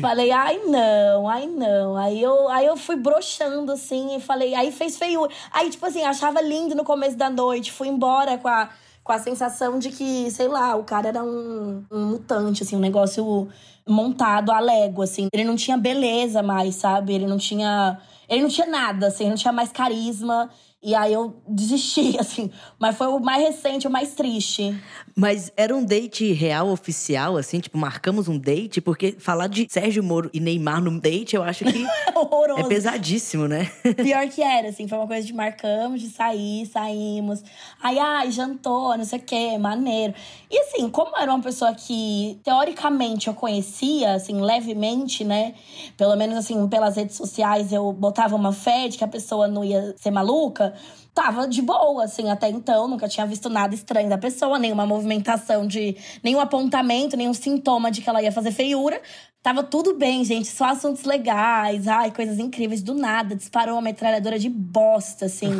Falei, 0.00 0.30
ai, 0.30 0.58
não, 0.66 1.28
ai, 1.28 1.46
não. 1.46 1.96
Aí 1.96 2.22
eu, 2.22 2.48
aí 2.48 2.66
eu 2.66 2.76
fui 2.76 2.96
broxando, 2.96 3.72
assim, 3.72 4.16
e 4.16 4.20
falei, 4.20 4.54
aí 4.54 4.70
fez 4.72 4.96
feio. 4.96 5.26
Aí, 5.52 5.70
tipo 5.70 5.84
assim, 5.86 6.02
achava 6.02 6.40
lindo 6.40 6.74
no 6.74 6.84
começo 6.84 7.16
da 7.16 7.30
noite, 7.30 7.72
fui 7.72 7.88
embora 7.88 8.38
com 8.38 8.48
a, 8.48 8.68
com 9.02 9.12
a 9.12 9.18
sensação 9.18 9.78
de 9.78 9.90
que, 9.90 10.30
sei 10.30 10.48
lá, 10.48 10.76
o 10.76 10.84
cara 10.84 11.08
era 11.08 11.22
um, 11.22 11.84
um 11.90 12.06
mutante, 12.06 12.62
assim, 12.62 12.76
um 12.76 12.80
negócio 12.80 13.48
montado 13.86 14.50
a 14.50 14.60
lego, 14.60 15.02
assim. 15.02 15.28
Ele 15.32 15.44
não 15.44 15.56
tinha 15.56 15.76
beleza 15.76 16.42
mais, 16.42 16.76
sabe? 16.76 17.14
Ele 17.14 17.26
não 17.26 17.38
tinha 17.38 17.98
ele 18.28 18.42
não 18.42 18.48
tinha 18.48 18.66
nada, 18.66 19.08
assim, 19.08 19.28
não 19.28 19.36
tinha 19.36 19.52
mais 19.52 19.70
carisma. 19.70 20.50
E 20.84 20.94
aí 20.94 21.14
eu 21.14 21.34
desisti, 21.48 22.14
assim. 22.20 22.50
Mas 22.78 22.94
foi 22.94 23.06
o 23.06 23.18
mais 23.18 23.42
recente, 23.42 23.88
o 23.88 23.90
mais 23.90 24.12
triste. 24.12 24.78
Mas 25.16 25.50
era 25.56 25.74
um 25.74 25.82
date 25.82 26.30
real, 26.32 26.68
oficial, 26.68 27.38
assim? 27.38 27.58
Tipo, 27.58 27.78
marcamos 27.78 28.28
um 28.28 28.38
date? 28.38 28.82
Porque 28.82 29.12
falar 29.18 29.46
de 29.46 29.66
Sérgio 29.70 30.04
Moro 30.04 30.28
e 30.34 30.40
Neymar 30.40 30.82
num 30.82 30.98
date, 30.98 31.36
eu 31.36 31.42
acho 31.42 31.64
que 31.64 31.86
é 32.58 32.64
pesadíssimo, 32.64 33.48
né? 33.48 33.70
Pior 33.96 34.28
que 34.28 34.42
era, 34.42 34.68
assim. 34.68 34.86
Foi 34.86 34.98
uma 34.98 35.06
coisa 35.06 35.26
de 35.26 35.32
marcamos, 35.32 36.02
de 36.02 36.10
sair, 36.10 36.66
saímos. 36.66 37.42
Aí, 37.82 37.98
ai, 37.98 38.30
jantou, 38.30 38.94
não 38.98 39.04
sei 39.04 39.20
o 39.20 39.22
quê, 39.22 39.56
maneiro. 39.56 40.12
E 40.50 40.58
assim, 40.58 40.90
como 40.90 41.16
era 41.16 41.32
uma 41.32 41.42
pessoa 41.42 41.72
que, 41.72 42.38
teoricamente, 42.44 43.28
eu 43.28 43.34
conhecia, 43.34 44.14
assim, 44.14 44.42
levemente, 44.42 45.24
né? 45.24 45.54
Pelo 45.96 46.14
menos, 46.16 46.36
assim, 46.36 46.68
pelas 46.68 46.96
redes 46.96 47.16
sociais, 47.16 47.72
eu 47.72 47.90
botava 47.90 48.36
uma 48.36 48.52
fé 48.52 48.88
de 48.88 48.98
que 48.98 49.04
a 49.04 49.08
pessoa 49.08 49.48
não 49.48 49.64
ia 49.64 49.94
ser 49.96 50.10
maluca. 50.10 50.73
Tava 51.14 51.46
de 51.46 51.62
boa, 51.62 52.04
assim, 52.04 52.30
até 52.30 52.48
então. 52.48 52.88
Nunca 52.88 53.08
tinha 53.08 53.26
visto 53.26 53.48
nada 53.48 53.74
estranho 53.74 54.08
da 54.08 54.18
pessoa, 54.18 54.58
nenhuma 54.58 54.84
movimentação 54.84 55.66
de. 55.66 55.96
nenhum 56.22 56.40
apontamento, 56.40 57.16
nenhum 57.16 57.32
sintoma 57.32 57.90
de 57.90 58.02
que 58.02 58.08
ela 58.10 58.22
ia 58.22 58.32
fazer 58.32 58.50
feiura. 58.50 59.00
Tava 59.44 59.62
tudo 59.62 59.94
bem, 59.94 60.24
gente. 60.24 60.48
Só 60.48 60.64
assuntos 60.64 61.04
legais, 61.04 61.86
ai, 61.86 62.10
coisas 62.10 62.38
incríveis. 62.38 62.82
Do 62.82 62.94
nada, 62.94 63.36
disparou 63.36 63.74
uma 63.74 63.82
metralhadora 63.82 64.38
de 64.38 64.48
bosta, 64.48 65.26
assim. 65.26 65.50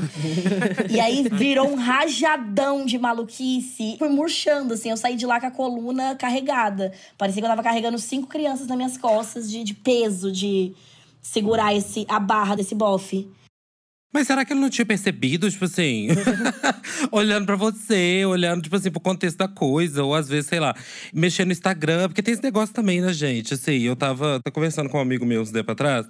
e 0.91 0.99
aí 0.99 1.29
virou 1.31 1.69
um 1.69 1.75
rajadão 1.75 2.87
de 2.87 2.99
maluquice. 2.99 3.97
Fui 3.99 4.09
murchando, 4.09 4.73
assim. 4.73 4.89
Eu 4.89 4.97
saí 4.97 5.17
de 5.17 5.27
lá 5.27 5.39
com 5.39 5.47
a 5.47 5.51
coluna 5.51 6.17
carregada. 6.17 6.93
Parecia 7.19 7.43
que 7.43 7.47
eu 7.47 7.51
tava 7.51 7.63
carregando 7.63 7.99
cinco 7.99 8.27
crianças 8.27 8.67
nas 8.67 8.77
minhas 8.77 8.97
costas 8.97 9.51
de, 9.51 9.63
de 9.63 9.75
peso, 9.75 10.33
de 10.33 10.75
segurar 11.21 11.75
esse, 11.75 12.07
a 12.09 12.19
barra 12.19 12.55
desse 12.55 12.75
bofe. 12.75 13.31
Mas 14.15 14.29
será 14.29 14.45
que 14.45 14.53
ele 14.53 14.61
não 14.61 14.71
tinha 14.71 14.87
percebido, 14.87 15.51
tipo 15.51 15.65
assim, 15.65 16.07
olhando 17.11 17.47
pra 17.47 17.57
você, 17.57 18.25
olhando, 18.25 18.63
tipo 18.63 18.77
assim, 18.77 18.91
pro 18.91 19.01
contexto 19.01 19.37
da 19.37 19.49
coisa, 19.49 20.05
ou 20.05 20.15
às 20.15 20.29
vezes, 20.29 20.47
sei 20.47 20.61
lá, 20.61 20.75
mexendo 21.13 21.47
no 21.47 21.53
Instagram, 21.53 22.09
porque 22.09 22.23
tem 22.23 22.35
esse 22.35 22.43
negócio 22.43 22.75
também, 22.75 23.01
né, 23.01 23.13
gente? 23.13 23.55
Assim, 23.55 23.81
eu 23.81 23.97
tava, 23.97 24.41
tava 24.41 24.55
conversando 24.55 24.89
com 24.89 24.99
um 24.99 25.01
amigo 25.01 25.27
meu 25.27 25.43
uns 25.43 25.51
tempos 25.51 25.73
atrás, 25.73 26.07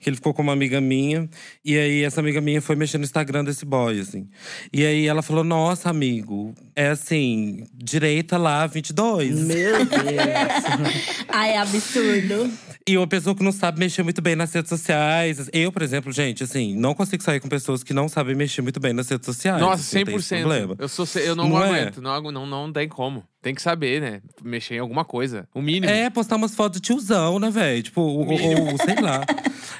que 0.00 0.08
ele 0.08 0.16
ficou 0.16 0.32
com 0.32 0.42
uma 0.42 0.52
amiga 0.52 0.80
minha, 0.80 1.28
e 1.64 1.76
aí 1.76 2.02
essa 2.02 2.20
amiga 2.20 2.40
minha 2.40 2.60
foi 2.60 2.76
mexendo 2.76 3.00
no 3.00 3.04
Instagram 3.04 3.44
desse 3.44 3.64
boy, 3.64 4.00
assim. 4.00 4.28
E 4.72 4.84
aí 4.84 5.06
ela 5.06 5.22
falou: 5.22 5.44
Nossa, 5.44 5.90
amigo, 5.90 6.54
é 6.74 6.88
assim, 6.88 7.66
direita 7.74 8.36
lá, 8.36 8.66
22. 8.66 9.40
Meu 9.40 9.84
Deus. 9.84 9.94
Ai, 11.28 11.50
é 11.50 11.58
absurdo. 11.58 12.50
E 12.86 12.98
uma 12.98 13.06
pessoa 13.06 13.34
que 13.34 13.42
não 13.42 13.50
sabe 13.50 13.78
mexer 13.80 14.02
muito 14.02 14.20
bem 14.20 14.36
nas 14.36 14.52
redes 14.52 14.68
sociais. 14.68 15.48
Eu, 15.54 15.72
por 15.72 15.80
exemplo, 15.80 16.12
gente, 16.12 16.44
assim, 16.44 16.76
não 16.76 16.92
consigo 16.92 17.22
sair 17.22 17.40
com 17.40 17.48
pessoas 17.48 17.82
que 17.82 17.94
não 17.94 18.10
sabem 18.10 18.34
mexer 18.34 18.60
muito 18.60 18.78
bem 18.78 18.92
nas 18.92 19.08
redes 19.08 19.24
sociais. 19.24 19.58
Nossa, 19.58 19.80
assim, 19.80 20.04
tem 20.04 20.14
esse 20.14 20.34
100%. 20.34 20.40
problema. 20.40 20.76
Eu, 20.78 20.86
sou, 20.88 21.06
eu 21.22 21.34
não, 21.34 21.48
Não 21.48 21.64
é? 21.64 21.80
aguento. 21.80 22.02
Não, 22.02 22.20
não, 22.30 22.44
não 22.46 22.70
tem 22.70 22.86
como. 22.86 23.24
Tem 23.40 23.54
que 23.54 23.62
saber, 23.62 24.02
né? 24.02 24.20
Mexer 24.42 24.74
em 24.74 24.78
alguma 24.80 25.02
coisa. 25.04 25.48
O 25.54 25.62
mínimo. 25.62 25.90
É, 25.90 26.10
postar 26.10 26.36
umas 26.36 26.54
fotos 26.54 26.78
de 26.78 26.86
tiozão, 26.86 27.38
né, 27.38 27.50
velho? 27.50 27.82
Tipo, 27.82 28.02
ou, 28.02 28.26
ou- 28.30 28.72
ou 28.72 28.78
sei 28.78 29.00
lá. 29.00 29.22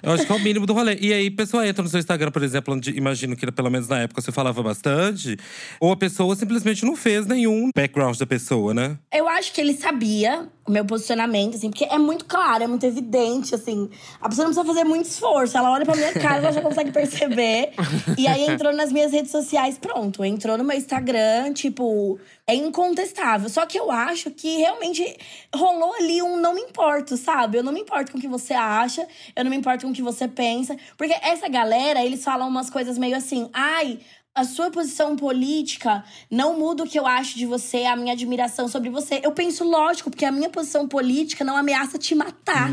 Eu 0.02 0.12
acho 0.12 0.24
que 0.26 0.32
é 0.32 0.34
o 0.34 0.40
mínimo 0.40 0.64
do 0.66 0.72
rolê. 0.72 0.96
E 1.00 1.12
aí, 1.12 1.26
a 1.26 1.30
pessoa 1.30 1.66
entra 1.66 1.82
no 1.82 1.88
seu 1.90 2.00
Instagram, 2.00 2.30
por 2.30 2.42
exemplo, 2.42 2.74
onde 2.74 2.90
imagino 2.90 3.36
que 3.36 3.50
pelo 3.52 3.70
menos 3.70 3.86
na 3.88 4.00
época 4.00 4.20
você 4.22 4.32
falava 4.32 4.62
bastante. 4.62 5.36
Ou 5.78 5.92
a 5.92 5.96
pessoa 5.96 6.34
simplesmente 6.36 6.84
não 6.86 6.96
fez 6.96 7.26
nenhum 7.26 7.68
background 7.74 8.16
da 8.18 8.26
pessoa, 8.26 8.72
né? 8.72 8.98
Eu 9.14 9.28
acho 9.28 9.52
que 9.52 9.60
ele 9.60 9.74
sabia 9.74 10.46
o 10.66 10.72
meu 10.72 10.84
posicionamento, 10.84 11.56
assim, 11.56 11.68
porque 11.68 11.84
é 11.84 11.98
muito 11.98 12.24
claro, 12.24 12.64
é 12.64 12.66
muito 12.66 12.84
evidente, 12.86 13.54
assim. 13.54 13.90
A 14.20 14.28
pessoa 14.28 14.46
não 14.48 14.54
precisa 14.54 14.74
fazer 14.74 14.84
muito 14.84 15.06
esforço. 15.06 15.56
Ela 15.58 15.70
olha 15.70 15.84
pra 15.84 15.94
minha 15.94 16.12
cara, 16.14 16.38
ela 16.38 16.52
já 16.52 16.62
consegue 16.62 16.90
perceber. 16.92 17.72
E 18.16 18.26
aí 18.26 18.48
entrou 18.48 18.72
nas 18.72 18.90
minhas 18.90 19.12
redes 19.12 19.30
sociais, 19.30 19.78
pronto. 19.78 20.24
Entrou 20.24 20.56
no 20.56 20.64
meu 20.64 20.76
Instagram, 20.76 21.52
tipo, 21.52 22.18
é 22.46 22.54
incontestável. 22.54 23.48
Só 23.50 23.66
que 23.66 23.78
eu 23.78 23.90
acho 23.90 24.30
que 24.30 24.56
realmente 24.56 25.16
rolou 25.54 25.94
ali 25.96 26.22
um 26.22 26.38
não 26.38 26.54
me 26.54 26.62
importo, 26.62 27.16
sabe? 27.16 27.58
Eu 27.58 27.62
não 27.62 27.72
me 27.72 27.80
importo 27.80 28.12
com 28.12 28.18
o 28.18 28.20
que 28.20 28.28
você 28.28 28.54
acha, 28.54 29.06
eu 29.36 29.44
não 29.44 29.50
me 29.50 29.56
importo 29.56 29.84
com 29.84 29.92
o 29.92 29.94
que 29.94 30.02
você 30.02 30.26
pensa. 30.26 30.76
Porque 30.96 31.14
essa 31.22 31.46
galera, 31.46 32.02
eles 32.02 32.24
falam 32.24 32.48
umas 32.48 32.70
coisas 32.70 32.96
meio 32.96 33.16
assim, 33.16 33.50
ai 33.52 34.00
a 34.34 34.44
sua 34.44 34.68
posição 34.68 35.14
política 35.14 36.04
não 36.28 36.58
muda 36.58 36.82
o 36.82 36.88
que 36.88 36.98
eu 36.98 37.06
acho 37.06 37.38
de 37.38 37.46
você, 37.46 37.84
a 37.84 37.94
minha 37.94 38.12
admiração 38.12 38.66
sobre 38.66 38.90
você. 38.90 39.20
Eu 39.22 39.30
penso, 39.30 39.62
lógico, 39.62 40.10
porque 40.10 40.24
a 40.24 40.32
minha 40.32 40.50
posição 40.50 40.88
política 40.88 41.44
não 41.44 41.56
ameaça 41.56 41.98
te 41.98 42.14
matar. 42.16 42.70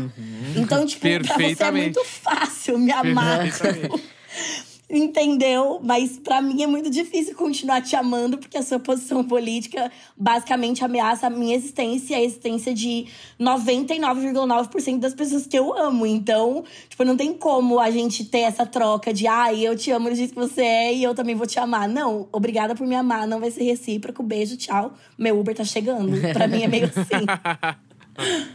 Então, 0.56 0.84
tipo, 0.84 1.02
pra 1.02 1.38
você 1.38 1.62
é 1.62 1.70
muito 1.70 2.04
fácil 2.04 2.78
me 2.78 2.90
amar. 2.90 3.46
Entendeu? 4.94 5.80
Mas 5.82 6.18
pra 6.18 6.42
mim 6.42 6.62
é 6.62 6.66
muito 6.66 6.90
difícil 6.90 7.34
continuar 7.34 7.80
te 7.80 7.96
amando, 7.96 8.36
porque 8.36 8.58
a 8.58 8.62
sua 8.62 8.78
posição 8.78 9.24
política 9.24 9.90
basicamente 10.14 10.84
ameaça 10.84 11.28
a 11.28 11.30
minha 11.30 11.56
existência 11.56 12.14
e 12.14 12.16
a 12.16 12.22
existência 12.22 12.74
de 12.74 13.06
99,9% 13.40 14.98
das 14.98 15.14
pessoas 15.14 15.46
que 15.46 15.58
eu 15.58 15.72
amo. 15.74 16.04
Então, 16.04 16.62
tipo, 16.90 17.04
não 17.04 17.16
tem 17.16 17.32
como 17.32 17.80
a 17.80 17.90
gente 17.90 18.26
ter 18.26 18.40
essa 18.40 18.66
troca 18.66 19.14
de 19.14 19.26
ai, 19.26 19.66
eu 19.66 19.74
te 19.74 19.90
amo 19.90 20.10
do 20.10 20.14
jeito 20.14 20.34
que 20.34 20.38
você 20.38 20.60
é 20.60 20.94
e 20.94 21.02
eu 21.02 21.14
também 21.14 21.34
vou 21.34 21.46
te 21.46 21.58
amar. 21.58 21.88
Não, 21.88 22.28
obrigada 22.30 22.74
por 22.74 22.86
me 22.86 22.94
amar, 22.94 23.26
não 23.26 23.40
vai 23.40 23.50
ser 23.50 23.64
recíproco. 23.64 24.22
Beijo, 24.22 24.58
tchau. 24.58 24.92
Meu 25.16 25.40
Uber 25.40 25.54
tá 25.54 25.64
chegando. 25.64 26.20
Pra 26.34 26.46
mim 26.46 26.64
é 26.64 26.68
meio 26.68 26.84
assim. 26.84 27.24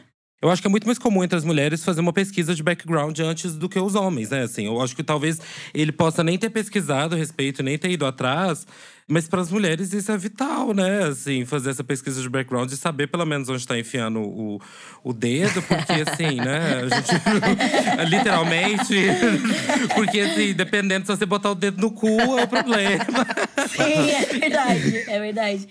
Eu 0.40 0.52
acho 0.52 0.62
que 0.62 0.68
é 0.68 0.70
muito 0.72 0.86
mais 0.86 1.00
comum 1.00 1.24
entre 1.24 1.36
as 1.36 1.44
mulheres 1.44 1.84
fazer 1.84 2.00
uma 2.00 2.14
pesquisa 2.14 2.54
de 2.54 2.62
background 2.62 3.18
antes 3.22 3.56
do 3.56 3.68
que 3.68 3.80
os 3.80 3.96
homens, 3.96 4.30
né? 4.30 4.44
Assim, 4.44 4.68
eu 4.68 4.80
acho 4.80 4.96
que 4.96 5.02
talvez 5.02 5.42
ele 5.74 5.92
possa 5.92 6.24
nem 6.24 6.38
ter 6.38 6.52
pesquisado 6.52 7.16
a 7.16 7.18
respeito, 7.18 7.64
nem 7.64 7.76
ter 7.76 7.90
ido 7.90 8.06
atrás, 8.06 8.68
mas 9.08 9.28
para 9.28 9.42
as 9.42 9.52
mulheres 9.52 9.92
isso 9.94 10.12
é 10.12 10.18
vital, 10.18 10.76
né? 10.76 11.06
Assim, 11.06 11.44
fazer 11.44 11.72
essa 11.72 11.84
pesquisa 11.84 12.22
de 12.22 12.30
background 12.30 12.72
e 12.72 12.78
saber 12.78 13.08
pelo 13.08 13.26
menos 13.26 13.50
onde 13.50 13.62
está 13.62 13.80
enfiando 13.80 14.20
o, 14.20 14.62
o 15.04 15.12
dedo, 15.12 15.60
porque 15.64 15.94
assim, 15.94 16.36
né? 16.36 16.84
A 16.84 16.96
gente 16.96 18.06
literalmente, 18.08 18.96
porque 19.96 20.20
assim, 20.20 20.54
dependendo 20.54 21.08
se 21.08 21.18
você 21.18 21.26
botar 21.26 21.50
o 21.50 21.56
dedo 21.56 21.82
no 21.82 21.90
cu 21.90 22.08
é 22.38 22.44
o 22.44 22.48
problema. 22.48 23.06
Sim, 23.70 24.12
é 24.12 24.26
verdade, 24.26 24.98
é 25.08 25.20
verdade. 25.20 25.68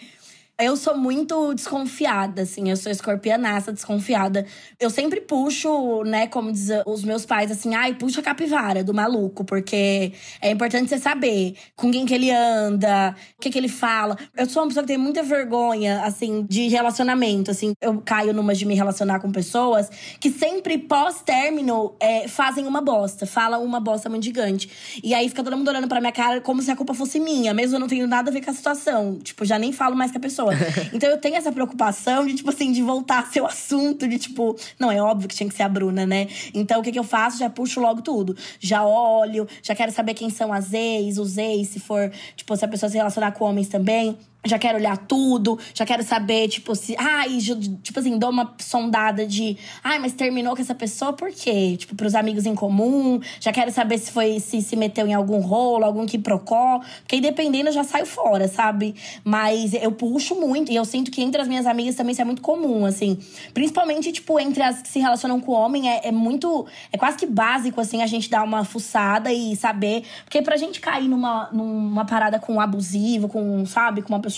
Eu 0.58 0.74
sou 0.74 0.96
muito 0.96 1.52
desconfiada, 1.52 2.40
assim. 2.40 2.70
Eu 2.70 2.78
sou 2.78 2.90
escorpianaça, 2.90 3.70
desconfiada. 3.70 4.46
Eu 4.80 4.88
sempre 4.88 5.20
puxo, 5.20 6.02
né, 6.04 6.28
como 6.28 6.50
diz 6.50 6.68
os 6.86 7.04
meus 7.04 7.26
pais, 7.26 7.50
assim, 7.50 7.74
ai, 7.74 7.92
puxa 7.92 8.20
a 8.20 8.24
capivara 8.24 8.82
do 8.82 8.94
maluco, 8.94 9.44
porque 9.44 10.14
é 10.40 10.50
importante 10.50 10.88
você 10.88 10.96
saber 10.96 11.56
com 11.76 11.90
quem 11.92 12.06
que 12.06 12.14
ele 12.14 12.30
anda, 12.30 13.14
o 13.36 13.42
que 13.42 13.50
que 13.50 13.58
ele 13.58 13.68
fala. 13.68 14.16
Eu 14.34 14.48
sou 14.48 14.62
uma 14.62 14.68
pessoa 14.68 14.82
que 14.82 14.88
tem 14.88 14.96
muita 14.96 15.22
vergonha, 15.22 16.02
assim, 16.02 16.46
de 16.48 16.68
relacionamento, 16.68 17.50
assim. 17.50 17.74
Eu 17.78 18.00
caio 18.00 18.32
numa 18.32 18.54
de 18.54 18.64
me 18.64 18.74
relacionar 18.74 19.20
com 19.20 19.30
pessoas 19.30 19.90
que 20.18 20.30
sempre 20.30 20.78
pós-término 20.78 21.94
é, 22.00 22.28
fazem 22.28 22.66
uma 22.66 22.80
bosta, 22.80 23.26
falam 23.26 23.62
uma 23.62 23.78
bosta 23.78 24.08
muito 24.08 24.24
gigante. 24.24 24.70
E 25.04 25.12
aí 25.12 25.28
fica 25.28 25.44
todo 25.44 25.54
mundo 25.54 25.68
olhando 25.68 25.86
pra 25.86 26.00
minha 26.00 26.12
cara 26.12 26.40
como 26.40 26.62
se 26.62 26.70
a 26.70 26.76
culpa 26.76 26.94
fosse 26.94 27.20
minha, 27.20 27.52
mesmo 27.52 27.76
eu 27.76 27.80
não 27.80 27.86
tendo 27.88 28.06
nada 28.06 28.30
a 28.30 28.32
ver 28.32 28.42
com 28.42 28.50
a 28.50 28.54
situação. 28.54 29.18
Tipo, 29.18 29.44
já 29.44 29.58
nem 29.58 29.70
falo 29.70 29.94
mais 29.94 30.10
com 30.10 30.16
a 30.16 30.20
pessoa. 30.20 30.45
Então 30.92 31.08
eu 31.08 31.18
tenho 31.18 31.36
essa 31.36 31.52
preocupação 31.52 32.26
de, 32.26 32.34
tipo 32.34 32.50
assim, 32.50 32.72
de 32.72 32.82
voltar 32.82 33.20
a 33.20 33.26
ser 33.26 33.40
o 33.40 33.46
assunto, 33.46 34.08
de 34.08 34.18
tipo, 34.18 34.56
não, 34.78 34.90
é 34.90 35.00
óbvio 35.00 35.28
que 35.28 35.34
tinha 35.34 35.48
que 35.48 35.54
ser 35.54 35.62
a 35.62 35.68
Bruna, 35.68 36.06
né? 36.06 36.28
Então 36.54 36.80
o 36.80 36.82
que, 36.82 36.92
que 36.92 36.98
eu 36.98 37.04
faço? 37.04 37.38
Já 37.38 37.50
puxo 37.50 37.80
logo 37.80 38.02
tudo. 38.02 38.36
Já 38.60 38.84
olho, 38.84 39.46
já 39.62 39.74
quero 39.74 39.92
saber 39.92 40.14
quem 40.14 40.30
são 40.30 40.52
as 40.52 40.72
ex, 40.72 41.18
os 41.18 41.38
ex, 41.38 41.68
se 41.68 41.80
for, 41.80 42.10
tipo, 42.36 42.56
se 42.56 42.64
a 42.64 42.68
pessoa 42.68 42.90
se 42.90 42.96
relacionar 42.96 43.32
com 43.32 43.44
homens 43.44 43.68
também. 43.68 44.16
Já 44.46 44.58
quero 44.58 44.78
olhar 44.78 44.96
tudo, 44.96 45.58
já 45.74 45.84
quero 45.84 46.02
saber, 46.02 46.48
tipo, 46.48 46.74
se. 46.74 46.94
Ai, 46.98 47.38
tipo 47.38 47.98
assim, 47.98 48.18
dou 48.18 48.30
uma 48.30 48.54
sondada 48.58 49.26
de. 49.26 49.56
Ai, 49.82 49.98
mas 49.98 50.12
terminou 50.12 50.54
com 50.54 50.62
essa 50.62 50.74
pessoa 50.74 51.12
por 51.12 51.30
quê? 51.30 51.76
Tipo, 51.76 51.94
pros 51.94 52.14
amigos 52.14 52.46
em 52.46 52.54
comum. 52.54 53.20
Já 53.40 53.52
quero 53.52 53.70
saber 53.72 53.98
se 53.98 54.10
foi 54.10 54.40
se 54.40 54.60
se 54.62 54.76
meteu 54.76 55.06
em 55.06 55.14
algum 55.14 55.40
rolo, 55.40 55.84
algum 55.84 56.06
que 56.06 56.18
procó. 56.18 56.80
Porque 57.00 57.16
aí, 57.16 57.20
dependendo, 57.20 57.68
eu 57.68 57.72
já 57.72 57.84
saio 57.84 58.06
fora, 58.06 58.48
sabe? 58.48 58.94
Mas 59.24 59.74
eu 59.74 59.92
puxo 59.92 60.34
muito. 60.34 60.70
E 60.70 60.76
eu 60.76 60.84
sinto 60.84 61.10
que 61.10 61.22
entre 61.22 61.40
as 61.40 61.48
minhas 61.48 61.66
amigas 61.66 61.94
também 61.94 62.12
isso 62.12 62.22
é 62.22 62.24
muito 62.24 62.42
comum, 62.42 62.84
assim. 62.84 63.18
Principalmente, 63.52 64.12
tipo, 64.12 64.38
entre 64.38 64.62
as 64.62 64.82
que 64.82 64.88
se 64.88 64.98
relacionam 64.98 65.40
com 65.40 65.52
o 65.52 65.54
homem, 65.54 65.90
é, 65.90 66.08
é 66.08 66.12
muito. 66.12 66.66
É 66.92 66.98
quase 66.98 67.16
que 67.16 67.26
básico, 67.26 67.80
assim, 67.80 68.02
a 68.02 68.06
gente 68.06 68.28
dar 68.28 68.42
uma 68.42 68.64
fuçada 68.64 69.32
e 69.32 69.56
saber. 69.56 70.04
Porque 70.24 70.42
pra 70.42 70.56
gente 70.56 70.80
cair 70.80 71.08
numa, 71.08 71.48
numa 71.52 72.04
parada 72.04 72.38
com 72.38 72.54
um 72.54 72.60
abusivo, 72.60 73.28
com, 73.28 73.64
sabe, 73.66 74.02
com 74.02 74.08
uma 74.12 74.20
pessoa 74.20 74.35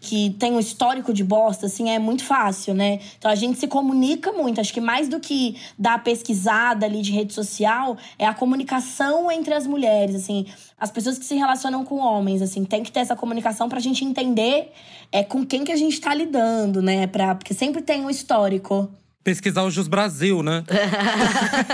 que 0.00 0.30
tem 0.38 0.52
um 0.52 0.60
histórico 0.60 1.12
de 1.12 1.24
bosta, 1.24 1.66
assim, 1.66 1.90
é 1.90 1.98
muito 1.98 2.24
fácil, 2.24 2.74
né? 2.74 3.00
Então 3.18 3.30
a 3.30 3.34
gente 3.34 3.58
se 3.58 3.66
comunica 3.66 4.32
muito. 4.32 4.60
Acho 4.60 4.72
que 4.72 4.80
mais 4.80 5.08
do 5.08 5.20
que 5.20 5.56
dar 5.78 6.02
pesquisada 6.02 6.86
ali 6.86 7.02
de 7.02 7.12
rede 7.12 7.34
social, 7.34 7.96
é 8.18 8.26
a 8.26 8.34
comunicação 8.34 9.30
entre 9.30 9.54
as 9.54 9.66
mulheres, 9.66 10.14
assim. 10.14 10.46
As 10.78 10.90
pessoas 10.90 11.18
que 11.18 11.24
se 11.24 11.34
relacionam 11.34 11.84
com 11.84 11.96
homens, 11.96 12.42
assim, 12.42 12.64
tem 12.64 12.82
que 12.82 12.92
ter 12.92 13.00
essa 13.00 13.16
comunicação 13.16 13.68
pra 13.68 13.80
gente 13.80 14.04
entender 14.04 14.72
é, 15.10 15.24
com 15.24 15.44
quem 15.44 15.64
que 15.64 15.72
a 15.72 15.76
gente 15.76 16.00
tá 16.00 16.14
lidando, 16.14 16.82
né? 16.82 17.06
Pra, 17.06 17.34
porque 17.34 17.54
sempre 17.54 17.82
tem 17.82 18.04
um 18.04 18.10
histórico. 18.10 18.90
Pesquisar 19.26 19.64
o 19.64 19.70
Jus 19.72 19.88
Brasil, 19.88 20.40
né? 20.40 20.62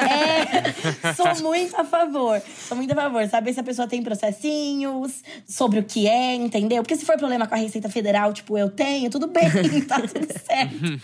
É, 0.03 1.13
sou 1.15 1.43
muito 1.43 1.79
a 1.79 1.85
favor. 1.85 2.41
Sou 2.67 2.77
muito 2.77 2.91
a 2.93 2.95
favor. 2.95 3.27
Saber 3.29 3.53
se 3.53 3.61
a 3.61 3.63
pessoa 3.63 3.87
tem 3.87 4.03
processinhos, 4.03 5.23
sobre 5.47 5.79
o 5.79 5.83
que 5.83 6.07
é, 6.09 6.35
entendeu? 6.35 6.83
Porque 6.83 6.97
se 6.97 7.05
for 7.05 7.17
problema 7.19 7.47
com 7.47 7.55
a 7.55 7.59
Receita 7.59 7.89
Federal, 7.89 8.33
tipo, 8.33 8.57
eu 8.57 8.71
tenho, 8.71 9.11
tudo 9.11 9.27
bem, 9.27 9.51
tá 9.87 10.01
tudo 10.01 10.27
certo. 10.47 11.01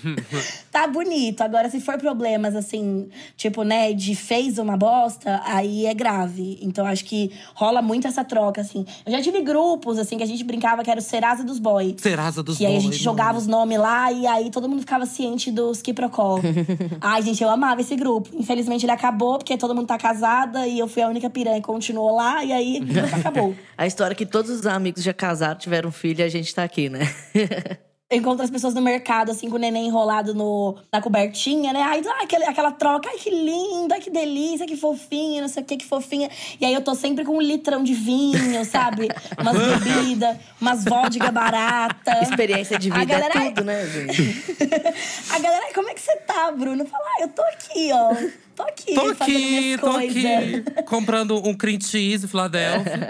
Tá 0.71 0.87
bonito. 0.87 1.43
Agora, 1.43 1.69
se 1.71 1.81
for 1.81 1.99
problemas, 1.99 2.57
assim, 2.57 3.09
tipo, 3.37 3.62
né, 3.62 3.93
de 3.93 4.14
fez 4.14 4.59
uma 4.59 4.76
bosta, 4.76 5.40
aí 5.45 5.87
é 5.87 5.93
grave. 5.95 6.59
Então, 6.62 6.87
acho 6.87 7.05
que 7.05 7.31
rola 7.55 7.83
muito 7.83 8.07
essa 8.09 8.25
troca, 8.25 8.61
assim. 8.62 8.87
Eu 9.05 9.12
já 9.12 9.21
tive 9.23 9.43
grupos, 9.43 9.99
assim, 9.99 10.17
que 10.17 10.23
a 10.23 10.26
gente 10.26 10.45
brincava 10.45 10.83
que 10.83 10.90
era 10.90 11.00
o 11.00 11.02
Serasa 11.02 11.45
dos 11.45 11.59
boys. 11.59 11.97
Serasa 11.99 12.43
dos 12.43 12.57
Que 12.59 12.64
aí 12.67 12.73
a 12.76 12.81
boys, 12.81 12.85
gente 12.95 13.02
jogava 13.02 13.28
mano. 13.35 13.40
os 13.40 13.47
nomes 13.47 13.78
lá 13.78 14.11
e 14.12 14.26
aí 14.26 14.50
todo 14.50 14.69
mundo 14.69 14.81
ficava 14.81 15.05
ciente 15.07 15.50
dos 15.50 15.83
que 15.83 15.93
Ai, 17.00 17.23
gente, 17.23 17.42
eu 17.42 17.50
amava 17.50 17.80
esse 17.80 17.97
grupo. 17.97 18.30
Infelizmente 18.35 18.85
ele 18.85 18.92
acabou, 18.92 19.38
porque 19.38 19.57
todo 19.57 19.75
mundo 19.75 19.87
tá 19.87 19.99
casada 19.99 20.66
e 20.66 20.78
eu 20.78 20.88
fui 20.88 21.02
a 21.02 21.09
única 21.09 21.28
piranha 21.30 21.61
que 21.61 21.66
continuou 21.66 22.14
lá, 22.14 22.45
e 22.45 22.52
aí 22.52 22.80
acabou. 23.18 23.54
A 23.76 23.87
história 23.87 24.12
é 24.12 24.16
que 24.16 24.26
todos 24.26 24.50
os 24.50 24.66
amigos 24.66 25.02
já 25.02 25.12
casaram, 25.12 25.59
tiveram 25.59 25.90
filho 25.90 26.21
e 26.21 26.23
a 26.23 26.28
gente 26.28 26.54
tá 26.54 26.62
aqui, 26.62 26.88
né? 26.88 27.00
Eu 28.11 28.17
encontro 28.17 28.43
as 28.43 28.50
pessoas 28.50 28.73
no 28.73 28.81
mercado, 28.81 29.31
assim, 29.31 29.50
com 29.50 29.57
o 29.57 29.59
neném 29.59 29.87
enrolado 29.87 30.35
no, 30.35 30.75
na 30.91 30.99
cobertinha, 31.03 31.75
né? 31.75 31.83
Ai, 31.83 32.00
ai, 32.07 32.25
aquele, 32.25 32.45
aquela 32.45 32.73
troca, 32.73 33.07
ai, 33.07 33.19
que 33.19 33.29
linda, 33.29 33.97
ai, 33.97 34.00
que 34.00 34.09
delícia, 34.09 34.65
que 34.67 34.79
fofinha, 34.79 35.43
não 35.43 35.49
sei 35.49 35.62
o 35.62 35.67
que, 35.67 35.77
que 35.77 35.85
fofinha. 35.85 36.31
E 36.59 36.65
aí 36.65 36.73
eu 36.73 36.81
tô 36.81 36.95
sempre 36.95 37.23
com 37.23 37.37
um 37.37 37.41
litrão 37.43 37.85
de 37.85 37.93
vinho, 37.93 38.65
sabe? 38.65 39.09
Umas 39.38 39.55
bebidas, 39.85 40.38
umas 40.59 40.85
vodka 40.87 41.31
barata. 41.31 42.23
Experiência 42.23 42.79
de 42.79 42.91
A 42.91 42.95
vida 43.00 43.12
é 43.12 43.21
galera- 43.21 43.41
tudo, 43.50 43.65
né, 43.65 43.87
gente? 43.87 44.43
A 45.31 45.38
galera, 45.38 45.65
"Ai, 45.67 45.75
como 45.75 45.91
é 45.91 45.95
que 45.95 46.00
você 46.00 46.17
tá, 46.17 46.50
Bruno? 46.50 46.87
Fala, 46.87 47.05
ah, 47.05 47.23
eu 47.25 47.29
tô 47.29 47.43
aqui, 47.43 47.91
ó. 47.93 48.15
Tô 48.59 48.65
aqui, 48.65 48.93
Tô 48.93 49.00
aqui, 49.03 49.79
tô 49.79 49.93
coisas. 49.93 50.25
aqui, 50.25 50.83
comprando 50.85 51.47
um 51.47 51.55
cream 51.55 51.81
cheese 51.81 52.27
Philadelphia 52.27 53.09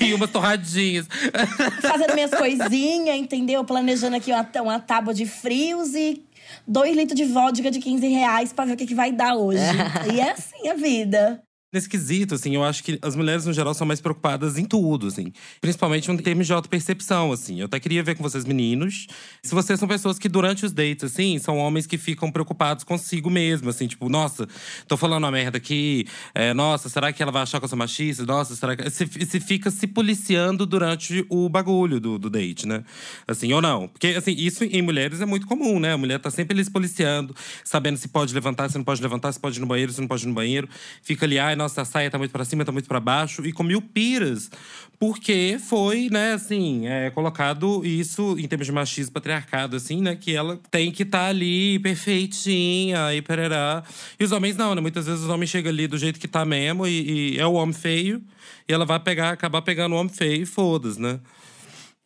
e, 0.00 0.04
e 0.06 0.14
umas 0.14 0.30
torradinhas. 0.30 1.06
Fazendo 1.82 2.14
minhas 2.14 2.30
coisinhas, 2.30 3.14
entendeu? 3.14 3.62
Planejando 3.62 4.16
aqui 4.16 4.32
uma, 4.32 4.48
uma 4.62 4.80
tábua 4.80 5.12
de 5.12 5.26
frios 5.26 5.94
e 5.94 6.24
dois 6.66 6.96
litros 6.96 7.14
de 7.14 7.26
vodka 7.26 7.70
de 7.70 7.78
15 7.78 8.08
reais 8.08 8.54
pra 8.54 8.64
ver 8.64 8.72
o 8.72 8.76
que, 8.76 8.86
que 8.86 8.94
vai 8.94 9.12
dar 9.12 9.34
hoje. 9.34 9.60
e 10.14 10.18
é 10.18 10.30
assim 10.30 10.68
a 10.70 10.74
vida. 10.74 11.42
Nesse 11.72 11.88
quesito, 11.88 12.34
assim, 12.34 12.56
eu 12.56 12.64
acho 12.64 12.82
que 12.82 12.98
as 13.00 13.14
mulheres, 13.14 13.46
no 13.46 13.52
geral, 13.52 13.72
são 13.74 13.86
mais 13.86 14.00
preocupadas 14.00 14.58
em 14.58 14.64
tudo, 14.64 15.06
assim. 15.06 15.32
Principalmente 15.60 16.10
em 16.10 16.16
termos 16.16 16.44
de 16.44 16.52
autopercepção, 16.52 17.30
assim. 17.30 17.60
Eu 17.60 17.66
até 17.66 17.78
queria 17.78 18.02
ver 18.02 18.16
com 18.16 18.24
vocês, 18.24 18.44
meninos, 18.44 19.06
se 19.40 19.54
vocês 19.54 19.78
são 19.78 19.86
pessoas 19.86 20.18
que, 20.18 20.28
durante 20.28 20.66
os 20.66 20.72
dates, 20.72 21.04
assim, 21.04 21.38
são 21.38 21.58
homens 21.58 21.86
que 21.86 21.96
ficam 21.96 22.32
preocupados 22.32 22.82
consigo 22.82 23.30
mesmo, 23.30 23.70
assim. 23.70 23.86
Tipo, 23.86 24.08
nossa, 24.08 24.48
tô 24.88 24.96
falando 24.96 25.22
uma 25.22 25.30
merda 25.30 25.58
aqui. 25.58 26.06
é, 26.34 26.52
nossa, 26.52 26.88
será 26.88 27.12
que 27.12 27.22
ela 27.22 27.30
vai 27.30 27.42
achar 27.42 27.60
que 27.60 27.64
eu 27.64 27.68
sou 27.68 27.78
machista? 27.78 28.26
Nossa, 28.26 28.56
será 28.56 28.74
que… 28.74 28.90
Você 28.90 29.06
você 29.06 29.38
fica 29.38 29.70
se 29.70 29.86
policiando 29.86 30.66
durante 30.66 31.24
o 31.28 31.48
bagulho 31.48 32.00
do, 32.00 32.18
do 32.18 32.28
date, 32.28 32.66
né? 32.66 32.82
Assim, 33.28 33.52
ou 33.52 33.62
não. 33.62 33.86
Porque, 33.86 34.08
assim, 34.08 34.32
isso 34.32 34.64
em 34.64 34.82
mulheres 34.82 35.20
é 35.20 35.26
muito 35.26 35.46
comum, 35.46 35.78
né? 35.78 35.92
A 35.92 35.98
mulher 35.98 36.18
tá 36.18 36.32
sempre 36.32 36.54
ali 36.54 36.64
se 36.64 36.70
policiando, 36.70 37.32
sabendo 37.62 37.96
se 37.96 38.08
pode 38.08 38.34
levantar, 38.34 38.68
se 38.68 38.76
não 38.76 38.84
pode 38.84 39.00
levantar, 39.00 39.30
se 39.30 39.38
pode 39.38 39.58
ir 39.58 39.60
no 39.60 39.66
banheiro, 39.66 39.92
se 39.92 40.00
não 40.00 40.08
pode 40.08 40.24
ir 40.24 40.26
no 40.26 40.34
banheiro. 40.34 40.68
Fica 41.00 41.26
ali, 41.26 41.38
ai, 41.38 41.59
nossa, 41.60 41.84
saia 41.84 42.10
tá 42.10 42.16
muito 42.16 42.30
pra 42.30 42.44
cima, 42.44 42.64
tá 42.64 42.72
muito 42.72 42.88
pra 42.88 42.98
baixo. 42.98 43.46
E 43.46 43.52
com 43.52 43.62
mil 43.62 43.82
piras. 43.82 44.50
Porque 44.98 45.58
foi, 45.58 46.08
né, 46.10 46.32
assim, 46.32 46.86
é, 46.86 47.10
colocado 47.10 47.84
isso 47.84 48.36
em 48.38 48.46
termos 48.46 48.66
de 48.66 48.72
machismo, 48.72 49.12
patriarcado, 49.12 49.76
assim, 49.76 50.00
né? 50.00 50.16
Que 50.16 50.34
ela 50.34 50.58
tem 50.70 50.90
que 50.90 51.02
estar 51.02 51.26
ali 51.26 51.78
perfeitinha 51.78 53.14
e 53.14 53.22
pererá. 53.22 53.82
E 54.18 54.24
os 54.24 54.32
homens 54.32 54.56
não, 54.56 54.74
né? 54.74 54.80
Muitas 54.80 55.06
vezes 55.06 55.22
os 55.22 55.28
homens 55.28 55.50
chegam 55.50 55.70
ali 55.70 55.86
do 55.86 55.96
jeito 55.98 56.18
que 56.18 56.28
tá 56.28 56.44
mesmo 56.44 56.86
e, 56.86 57.34
e 57.34 57.38
é 57.38 57.46
o 57.46 57.54
homem 57.54 57.74
feio. 57.74 58.22
E 58.68 58.72
ela 58.72 58.84
vai 58.84 59.00
pegar, 59.00 59.30
acabar 59.30 59.62
pegando 59.62 59.94
o 59.94 59.98
homem 59.98 60.12
feio 60.12 60.42
e 60.42 60.46
foda-se, 60.46 61.00
né? 61.00 61.20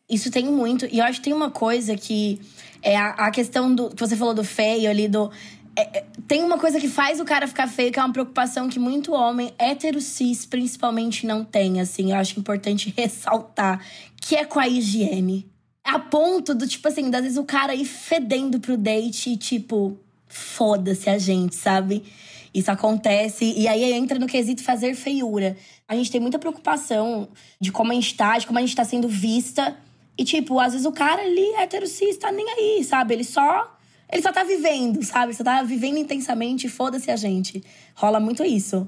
Isso 0.09 0.29
tem 0.29 0.45
muito. 0.45 0.85
E 0.85 0.99
eu 0.99 1.05
acho 1.05 1.19
que 1.19 1.25
tem 1.25 1.33
uma 1.33 1.49
coisa 1.49 1.95
que 1.95 2.39
é 2.81 2.95
a, 2.95 3.09
a 3.09 3.31
questão 3.31 3.73
do 3.73 3.89
que 3.89 3.99
você 3.99 4.15
falou 4.15 4.33
do 4.33 4.43
feio 4.43 4.89
ali, 4.89 5.07
do. 5.07 5.31
É- 5.75 5.99
é- 5.99 6.05
tem 6.27 6.43
uma 6.43 6.57
coisa 6.57 6.79
que 6.79 6.87
faz 6.87 7.19
o 7.19 7.25
cara 7.25 7.47
ficar 7.47 7.67
feio, 7.67 7.91
que 7.91 7.99
é 7.99 8.03
uma 8.03 8.11
preocupação 8.13 8.69
que 8.69 8.79
muito 8.79 9.13
homem, 9.13 9.53
hétero 9.57 10.01
cis, 10.01 10.45
principalmente, 10.45 11.25
não 11.25 11.43
tem, 11.43 11.79
assim. 11.79 12.11
Eu 12.11 12.17
acho 12.17 12.39
importante 12.39 12.93
ressaltar, 12.97 13.83
que 14.21 14.35
é 14.35 14.45
com 14.45 14.59
a 14.59 14.67
higiene. 14.67 15.45
A 15.83 15.99
ponto 15.99 16.55
do, 16.55 16.67
tipo 16.67 16.87
assim, 16.87 17.13
às 17.13 17.21
vezes 17.21 17.37
o 17.37 17.43
cara 17.43 17.75
ir 17.75 17.85
fedendo 17.85 18.59
pro 18.59 18.75
date 18.75 19.29
e, 19.31 19.37
tipo, 19.37 19.97
foda-se 20.27 21.09
a 21.09 21.17
gente, 21.17 21.55
sabe? 21.55 22.03
Isso 22.53 22.71
acontece. 22.71 23.53
E 23.55 23.67
aí 23.67 23.91
entra 23.93 24.17
no 24.17 24.25
quesito 24.27 24.63
fazer 24.63 24.95
feiura. 24.95 25.55
A 25.87 25.95
gente 25.95 26.09
tem 26.09 26.21
muita 26.21 26.39
preocupação 26.39 27.27
de 27.59 27.71
como 27.71 27.91
a 27.91 27.95
gente 27.95 28.15
tá, 28.15 28.37
de 28.37 28.47
como 28.47 28.57
a 28.57 28.61
gente 28.61 28.75
tá 28.75 28.83
sendo 28.85 29.07
vista. 29.07 29.77
E, 30.17 30.23
tipo, 30.23 30.59
às 30.59 30.71
vezes 30.71 30.87
o 30.87 30.91
cara 30.91 31.21
ali, 31.21 31.53
hétero 31.57 31.85
cis, 31.85 32.17
tá 32.17 32.31
nem 32.31 32.49
aí, 32.49 32.83
sabe? 32.83 33.13
Ele 33.13 33.23
só. 33.25 33.74
Ele 34.15 34.21
só 34.21 34.31
tá 34.31 34.45
vivendo, 34.45 35.03
sabe? 35.03 35.33
Só 35.33 35.43
tá 35.43 35.61
vivendo 35.61 35.97
intensamente, 35.97 36.69
foda-se 36.69 37.11
a 37.11 37.17
gente. 37.17 37.61
Rola 37.93 38.17
muito 38.17 38.45
isso. 38.45 38.87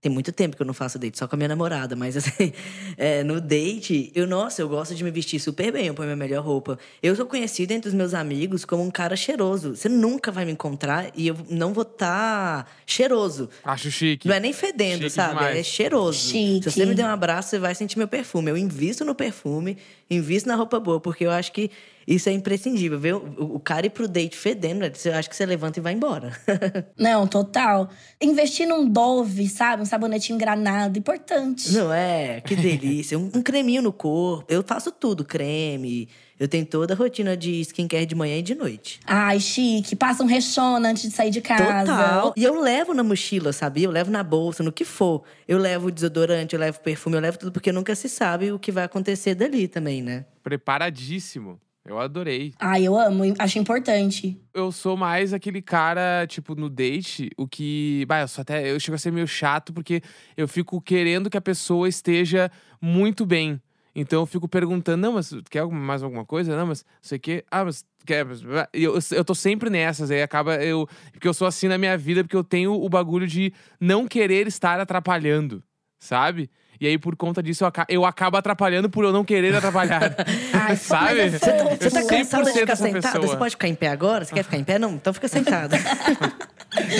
Tem 0.00 0.10
muito 0.10 0.32
tempo 0.32 0.56
que 0.56 0.62
eu 0.62 0.66
não 0.66 0.74
faço 0.74 0.98
date, 0.98 1.16
só 1.16 1.28
com 1.28 1.34
a 1.34 1.38
minha 1.38 1.48
namorada. 1.48 1.94
Mas 1.96 2.16
assim, 2.16 2.52
é, 2.98 3.24
no 3.24 3.40
date, 3.40 4.10
eu, 4.14 4.26
nossa, 4.26 4.62
eu 4.62 4.68
gosto 4.68 4.94
de 4.94 5.02
me 5.02 5.10
vestir 5.10 5.40
super 5.40 5.72
bem, 5.72 5.86
eu 5.86 5.94
ponho 5.94 6.06
minha 6.06 6.16
melhor 6.16 6.44
roupa. 6.44 6.76
Eu 7.00 7.14
sou 7.14 7.26
conhecido 7.26 7.72
entre 7.72 7.88
os 7.88 7.94
meus 7.94 8.14
amigos 8.14 8.64
como 8.64 8.84
um 8.84 8.90
cara 8.90 9.16
cheiroso. 9.16 9.76
Você 9.76 9.88
nunca 9.88 10.30
vai 10.32 10.44
me 10.44 10.52
encontrar 10.52 11.10
e 11.16 11.26
eu 11.26 11.36
não 11.48 11.72
vou 11.72 11.82
estar 11.82 12.68
cheiroso. 12.84 13.48
Acho 13.64 13.90
chique. 13.90 14.26
Não 14.26 14.34
é 14.34 14.40
nem 14.40 14.52
fedendo, 14.52 15.02
Chique 15.02 15.10
sabe? 15.10 15.34
demais. 15.34 15.58
É 15.58 15.62
cheiroso. 15.62 16.18
Chique. 16.30 16.64
Se 16.64 16.78
você 16.78 16.86
me 16.86 16.94
der 16.94 17.04
um 17.04 17.10
abraço, 17.10 17.50
você 17.50 17.58
vai 17.60 17.74
sentir 17.74 17.98
meu 17.98 18.08
perfume. 18.08 18.50
Eu 18.50 18.56
invisto 18.56 19.04
no 19.04 19.14
perfume, 19.14 19.76
invisto 20.08 20.48
na 20.48 20.56
roupa 20.56 20.80
boa, 20.80 21.00
porque 21.00 21.24
eu 21.24 21.30
acho 21.30 21.52
que 21.52 21.70
isso 22.06 22.28
é 22.28 22.32
imprescindível. 22.32 22.98
Ver 22.98 23.14
o, 23.14 23.54
o 23.54 23.60
cara 23.60 23.86
ir 23.86 23.90
pro 23.90 24.08
date 24.08 24.36
fedendo, 24.36 24.84
eu 24.84 25.14
acho 25.14 25.28
que 25.28 25.36
você 25.36 25.46
levanta 25.46 25.78
e 25.78 25.82
vai 25.82 25.92
embora. 25.92 26.32
Não, 26.96 27.26
total. 27.26 27.88
Investir 28.20 28.66
num 28.66 28.88
Dove, 28.88 29.48
sabe? 29.48 29.82
Um 29.82 29.86
sabonetinho 29.86 30.38
granado, 30.38 30.98
importante. 30.98 31.72
Não 31.72 31.92
é? 31.92 32.40
Que 32.40 32.56
delícia. 32.56 33.18
Um, 33.18 33.30
um 33.34 33.42
creminho 33.42 33.82
no 33.82 33.92
corpo. 33.92 34.44
Eu 34.48 34.62
faço 34.62 34.90
tudo, 34.90 35.24
creme. 35.24 36.08
Eu 36.42 36.48
tenho 36.48 36.66
toda 36.66 36.92
a 36.92 36.96
rotina 36.96 37.36
de 37.36 37.60
skincare 37.60 38.04
de 38.04 38.16
manhã 38.16 38.38
e 38.38 38.42
de 38.42 38.54
noite. 38.54 38.98
Ai, 39.06 39.38
chique. 39.38 39.94
Passa 39.94 40.24
um 40.24 40.26
rechona 40.26 40.90
antes 40.90 41.04
de 41.04 41.10
sair 41.10 41.30
de 41.30 41.40
casa. 41.40 41.86
Total. 41.86 42.34
E 42.36 42.42
eu 42.42 42.60
levo 42.60 42.92
na 42.92 43.04
mochila, 43.04 43.52
sabia? 43.52 43.86
Eu 43.86 43.92
levo 43.92 44.10
na 44.10 44.24
bolsa, 44.24 44.60
no 44.60 44.72
que 44.72 44.84
for. 44.84 45.22
Eu 45.46 45.56
levo 45.56 45.88
desodorante, 45.88 46.54
eu 46.54 46.60
levo 46.60 46.80
perfume, 46.80 47.14
eu 47.16 47.20
levo 47.20 47.38
tudo, 47.38 47.52
porque 47.52 47.70
nunca 47.70 47.94
se 47.94 48.08
sabe 48.08 48.50
o 48.50 48.58
que 48.58 48.72
vai 48.72 48.82
acontecer 48.82 49.36
dali 49.36 49.68
também, 49.68 50.02
né? 50.02 50.24
Preparadíssimo. 50.42 51.60
Eu 51.84 51.98
adorei. 51.98 52.54
Ai, 52.60 52.86
eu 52.86 52.96
amo. 52.96 53.24
Acho 53.38 53.58
importante. 53.58 54.40
Eu 54.54 54.70
sou 54.70 54.96
mais 54.96 55.32
aquele 55.32 55.60
cara, 55.60 56.26
tipo, 56.28 56.54
no 56.54 56.70
date, 56.70 57.30
o 57.36 57.46
que. 57.46 58.04
Bah, 58.06 58.20
eu 58.20 58.28
sou 58.28 58.42
até. 58.42 58.70
Eu 58.70 58.78
chego 58.78 58.94
a 58.94 58.98
ser 58.98 59.10
meio 59.10 59.26
chato, 59.26 59.72
porque 59.72 60.00
eu 60.36 60.46
fico 60.46 60.80
querendo 60.80 61.28
que 61.28 61.36
a 61.36 61.40
pessoa 61.40 61.88
esteja 61.88 62.50
muito 62.80 63.26
bem. 63.26 63.60
Então 63.94 64.20
eu 64.20 64.26
fico 64.26 64.48
perguntando, 64.48 65.02
não, 65.02 65.12
mas 65.14 65.34
quer 65.50 65.66
mais 65.66 66.02
alguma 66.02 66.24
coisa? 66.24 66.56
Não, 66.56 66.66
mas 66.66 66.84
sei 67.00 67.18
o 67.18 67.20
quê. 67.20 67.44
Ah, 67.50 67.64
mas 67.64 67.84
quer. 68.06 68.26
Eu, 68.72 68.98
eu 69.10 69.24
tô 69.24 69.34
sempre 69.34 69.68
nessas, 69.68 70.10
aí 70.10 70.22
acaba 70.22 70.62
eu. 70.62 70.88
Porque 71.12 71.26
eu 71.28 71.34
sou 71.34 71.46
assim 71.46 71.66
na 71.66 71.76
minha 71.76 71.98
vida, 71.98 72.22
porque 72.22 72.36
eu 72.36 72.44
tenho 72.44 72.72
o 72.72 72.88
bagulho 72.88 73.26
de 73.26 73.52
não 73.80 74.06
querer 74.06 74.46
estar 74.46 74.78
atrapalhando, 74.80 75.62
sabe? 75.98 76.48
E 76.82 76.86
aí, 76.88 76.98
por 76.98 77.14
conta 77.14 77.40
disso, 77.40 77.62
eu, 77.62 77.68
aca- 77.68 77.86
eu 77.88 78.04
acabo 78.04 78.36
atrapalhando 78.36 78.90
por 78.90 79.04
eu 79.04 79.12
não 79.12 79.24
querer 79.24 79.54
atrapalhar. 79.54 80.16
Ai, 80.52 80.74
Sabe? 80.74 81.20
é. 81.20 81.30
Você 81.30 81.38
tá 81.38 82.00
Eu 82.00 82.06
cansada 82.08 82.44
de 82.44 82.50
100% 82.50 82.52
ficar 82.58 82.72
essa 82.72 82.82
sentada? 82.82 83.00
pessoa. 83.12 83.26
Você 83.28 83.36
pode 83.36 83.50
ficar 83.52 83.68
em 83.68 83.74
pé 83.76 83.86
agora? 83.86 84.24
Você 84.24 84.34
quer 84.34 84.42
ficar 84.42 84.56
em 84.56 84.64
pé? 84.64 84.80
Não, 84.80 84.94
então 84.94 85.12
fica 85.14 85.28
sentada. 85.28 85.76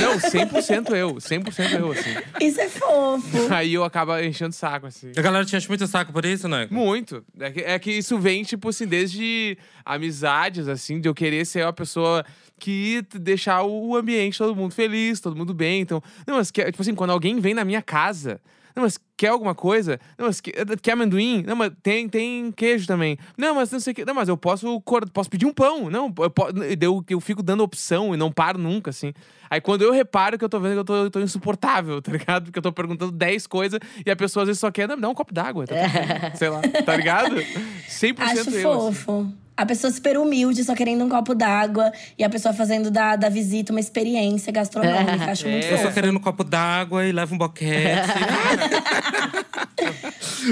Não, 0.00 0.18
100% 0.18 0.94
eu. 0.94 1.14
100% 1.16 1.80
eu, 1.80 1.90
assim. 1.90 2.10
Isso 2.40 2.60
é 2.60 2.68
fofo. 2.68 3.52
Aí 3.52 3.74
eu 3.74 3.82
acabo 3.82 4.16
enchendo 4.20 4.50
o 4.50 4.54
saco, 4.54 4.86
assim. 4.86 5.10
A 5.16 5.20
galera 5.20 5.44
tinha 5.44 5.60
muito 5.66 5.84
saco 5.88 6.12
por 6.12 6.24
isso, 6.24 6.46
né? 6.46 6.68
Muito. 6.70 7.24
É 7.40 7.50
que, 7.50 7.60
é 7.60 7.78
que 7.80 7.90
isso 7.90 8.18
vem, 8.20 8.44
tipo 8.44 8.68
assim, 8.68 8.86
desde 8.86 9.58
amizades, 9.84 10.68
assim, 10.68 11.00
de 11.00 11.08
eu 11.08 11.14
querer 11.14 11.44
ser 11.44 11.64
uma 11.64 11.72
pessoa 11.72 12.24
que 12.58 13.02
deixar 13.18 13.62
o 13.64 13.96
ambiente, 13.96 14.38
todo 14.38 14.54
mundo 14.54 14.74
feliz, 14.74 15.18
todo 15.20 15.34
mundo 15.34 15.52
bem. 15.52 15.80
Então, 15.80 16.00
não, 16.24 16.36
mas 16.36 16.50
quer, 16.52 16.70
tipo 16.70 16.82
assim, 16.82 16.94
quando 16.94 17.10
alguém 17.10 17.40
vem 17.40 17.54
na 17.54 17.64
minha 17.64 17.82
casa. 17.82 18.40
Não, 18.74 18.82
mas 18.82 18.98
quer 19.16 19.28
alguma 19.28 19.54
coisa? 19.54 20.00
Não, 20.18 20.26
mas 20.26 20.40
quer, 20.40 20.52
quer 20.80 20.92
amendoim? 20.92 21.42
Não, 21.46 21.54
mas 21.54 21.72
tem, 21.82 22.08
tem 22.08 22.50
queijo 22.52 22.87
também. 22.87 23.18
Não, 23.37 23.54
mas 23.54 23.70
não 23.70 23.80
sei 23.80 23.92
o 23.92 23.94
que. 23.94 24.04
Não, 24.04 24.14
mas 24.14 24.28
eu 24.28 24.37
posso, 24.37 24.80
posso 25.12 25.30
pedir 25.30 25.46
um 25.46 25.52
pão. 25.52 25.90
Não, 25.90 26.12
eu, 26.18 26.32
eu, 26.80 27.04
eu 27.08 27.20
fico 27.20 27.42
dando 27.42 27.62
opção 27.62 28.14
e 28.14 28.16
não 28.16 28.32
paro 28.32 28.58
nunca, 28.58 28.90
assim. 28.90 29.12
Aí 29.50 29.61
quando 29.61 29.82
eu 29.82 29.92
reparo 29.92 30.38
que 30.38 30.44
eu 30.44 30.48
tô 30.48 30.58
vendo 30.58 30.72
que 30.72 30.78
eu 30.78 30.85
tô, 30.85 30.96
eu 30.96 31.11
tô 31.11 31.20
insuportável, 31.20 32.00
tá 32.02 32.12
ligado? 32.12 32.44
Porque 32.44 32.58
eu 32.58 32.62
tô 32.62 32.72
perguntando 32.72 33.12
10 33.12 33.46
coisas 33.46 33.78
e 34.04 34.11
a 34.11 34.16
pessoa 34.16 34.42
às 34.42 34.48
vezes 34.48 34.61
só 34.61 34.70
quer, 34.70 34.88
não, 34.88 34.96
me 34.96 35.02
dá 35.02 35.08
um 35.08 35.14
copo 35.14 35.32
d'água. 35.32 35.66
Tá 35.66 35.74
tudo 35.74 36.20
bem." 36.20 36.32
Sei 36.37 36.48
lá, 36.48 36.61
tá 36.85 36.96
ligado? 36.96 37.37
100% 37.88 38.18
Acho 38.18 38.50
eu. 38.50 38.88
assim. 38.88 39.35
Fofo. 39.52 39.56
A 39.56 39.66
pessoa 39.66 39.92
super 39.92 40.16
humilde, 40.18 40.64
só 40.64 40.74
querendo 40.74 41.04
um 41.04 41.08
copo 41.08 41.34
d'água. 41.34 41.92
E 42.18 42.24
a 42.24 42.30
pessoa 42.30 42.52
fazendo 42.54 42.90
da, 42.90 43.16
da 43.16 43.28
visita 43.28 43.72
uma 43.72 43.80
experiência 43.80 44.52
gastronômica. 44.52 45.24
Acho 45.30 45.48
muito 45.48 45.64
É. 45.64 45.72
Eu 45.72 45.76
só 45.76 45.82
fofo. 45.84 45.94
querendo 45.94 46.16
um 46.16 46.20
copo 46.20 46.44
d'água 46.44 47.04
e 47.06 47.12
leva 47.12 47.34
um 47.34 47.38
boquete. 47.38 48.08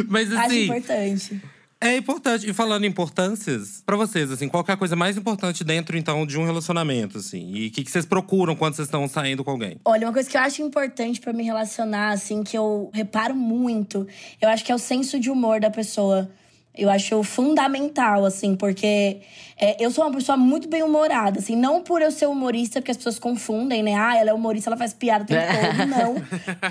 Mas 0.08 0.32
Acho 0.32 0.46
assim, 0.46 0.64
importante. 0.64 1.42
é 1.80 1.96
importante. 1.96 2.48
E 2.48 2.52
falando 2.52 2.84
em 2.84 2.88
importâncias, 2.88 3.82
pra 3.84 3.96
vocês, 3.96 4.30
assim, 4.30 4.48
qual 4.48 4.62
que 4.62 4.70
é 4.70 4.74
a 4.74 4.76
coisa 4.76 4.94
mais 4.94 5.16
importante 5.16 5.64
dentro, 5.64 5.96
então, 5.96 6.26
de 6.26 6.38
um 6.38 6.44
relacionamento, 6.44 7.18
assim? 7.18 7.52
E 7.54 7.68
o 7.68 7.70
que, 7.70 7.82
que 7.84 7.90
vocês 7.90 8.04
procuram 8.06 8.54
quando 8.54 8.74
vocês 8.74 8.86
estão 8.86 9.06
saindo 9.08 9.42
com 9.44 9.50
alguém? 9.50 9.78
Olha, 9.84 10.06
uma 10.06 10.12
coisa 10.12 10.28
que 10.28 10.36
eu 10.36 10.40
acho 10.40 10.62
importante 10.62 11.20
pra 11.20 11.32
me 11.32 11.42
relacionar, 11.42 12.10
assim, 12.12 12.42
que 12.42 12.56
eu 12.56 12.90
reparo 12.92 13.34
muito, 13.34 14.06
eu 14.40 14.48
acho 14.48 14.64
que 14.64 14.70
é 14.70 14.74
o 14.74 14.78
senso 14.78 15.18
de 15.18 15.30
humor 15.30 15.60
da 15.60 15.70
pessoa. 15.70 16.30
Eu 16.76 16.88
acho 16.88 17.22
fundamental, 17.24 18.24
assim, 18.24 18.54
porque 18.54 19.20
é, 19.56 19.84
eu 19.84 19.90
sou 19.90 20.04
uma 20.04 20.14
pessoa 20.14 20.38
muito 20.38 20.68
bem-humorada, 20.68 21.40
assim, 21.40 21.56
não 21.56 21.82
por 21.82 22.00
eu 22.00 22.12
ser 22.12 22.26
humorista, 22.26 22.80
porque 22.80 22.92
as 22.92 22.96
pessoas 22.96 23.18
confundem, 23.18 23.82
né? 23.82 23.96
Ah, 23.96 24.16
ela 24.16 24.30
é 24.30 24.32
humorista, 24.32 24.70
ela 24.70 24.76
faz 24.76 24.94
piada 24.94 25.24
o 25.24 25.26
tempo 25.26 25.42
todo. 25.42 25.88
Não. 25.88 26.14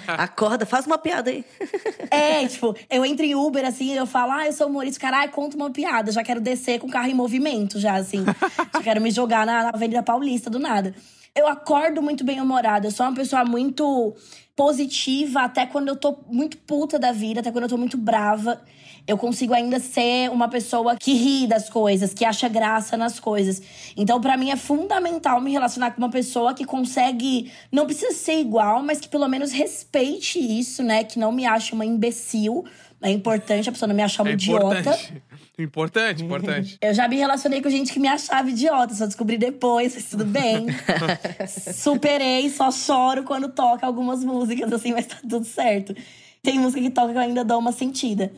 Acorda, 0.17 0.65
faz 0.65 0.87
uma 0.87 0.97
piada 0.97 1.29
aí. 1.29 1.43
É, 2.11 2.47
tipo, 2.47 2.75
eu 2.89 3.05
entro 3.05 3.23
em 3.23 3.35
Uber, 3.35 3.63
assim, 3.63 3.93
eu 3.93 4.07
falo, 4.07 4.31
ah, 4.31 4.47
eu 4.47 4.53
sou 4.53 4.67
humorista, 4.67 4.99
caralho, 4.99 5.31
conta 5.31 5.55
uma 5.55 5.69
piada. 5.69 6.11
Já 6.11 6.23
quero 6.23 6.41
descer 6.41 6.79
com 6.79 6.87
o 6.87 6.89
carro 6.89 7.07
em 7.07 7.13
movimento, 7.13 7.79
já, 7.79 7.95
assim. 7.95 8.25
já 8.73 8.81
quero 8.81 8.99
me 8.99 9.11
jogar 9.11 9.45
na, 9.45 9.63
na 9.63 9.69
Avenida 9.69 10.01
Paulista, 10.01 10.49
do 10.49 10.57
nada. 10.57 10.95
Eu 11.35 11.47
acordo 11.47 12.01
muito 12.01 12.23
bem-humorada, 12.23 12.87
eu 12.87 12.91
sou 12.91 13.05
uma 13.05 13.13
pessoa 13.13 13.45
muito 13.45 14.15
positiva, 14.55 15.41
até 15.41 15.67
quando 15.67 15.89
eu 15.89 15.95
tô 15.95 16.17
muito 16.27 16.57
puta 16.57 16.97
da 16.97 17.11
vida, 17.11 17.41
até 17.41 17.51
quando 17.51 17.65
eu 17.65 17.69
tô 17.69 17.77
muito 17.77 17.97
brava 17.97 18.59
eu 19.09 19.17
consigo 19.17 19.55
ainda 19.55 19.79
ser 19.79 20.29
uma 20.29 20.47
pessoa 20.47 20.95
que 20.95 21.13
ri 21.13 21.47
das 21.47 21.67
coisas, 21.67 22.13
que 22.13 22.23
acha 22.23 22.47
graça 22.47 22.95
nas 22.95 23.19
coisas. 23.19 23.59
Então, 23.97 24.21
para 24.21 24.37
mim 24.37 24.51
é 24.51 24.55
fundamental 24.55 25.41
me 25.41 25.51
relacionar 25.51 25.89
com 25.91 25.97
uma 25.97 26.11
pessoa 26.11 26.53
que 26.53 26.63
consegue, 26.63 27.51
não 27.71 27.87
precisa 27.87 28.11
ser 28.13 28.39
igual, 28.39 28.83
mas 28.83 28.99
que 28.99 29.09
pelo 29.09 29.27
menos 29.27 29.51
respeite 29.51 30.37
isso, 30.37 30.83
né? 30.83 31.03
Que 31.03 31.17
não 31.17 31.31
me 31.31 31.43
ache 31.43 31.73
uma 31.73 31.83
imbecil. 31.83 32.63
É 33.01 33.09
importante 33.09 33.67
a 33.67 33.71
pessoa 33.71 33.87
não 33.87 33.95
me 33.95 34.03
achar 34.03 34.21
uma 34.21 34.29
é 34.29 34.33
idiota. 34.33 34.77
Importante. 35.57 36.23
Importante. 36.23 36.77
Eu 36.79 36.93
já 36.93 37.07
me 37.07 37.15
relacionei 37.15 37.63
com 37.63 37.69
gente 37.71 37.91
que 37.91 37.99
me 37.99 38.07
achava 38.07 38.47
idiota, 38.47 38.93
só 38.93 39.07
descobri 39.07 39.39
depois, 39.39 39.95
mas 39.95 40.05
tudo 40.05 40.23
bem. 40.23 40.67
Superei, 41.73 42.47
só 42.51 42.69
choro 42.69 43.23
quando 43.23 43.49
toca 43.49 43.87
algumas 43.87 44.23
músicas, 44.23 44.71
assim, 44.71 44.93
mas 44.93 45.07
tá 45.07 45.17
tudo 45.27 45.45
certo. 45.45 45.95
Tem 46.43 46.59
música 46.59 46.79
que 46.79 46.91
toca 46.91 47.11
que 47.11 47.17
eu 47.17 47.23
ainda 47.23 47.43
dou 47.43 47.57
uma 47.57 47.71
sentida. 47.71 48.31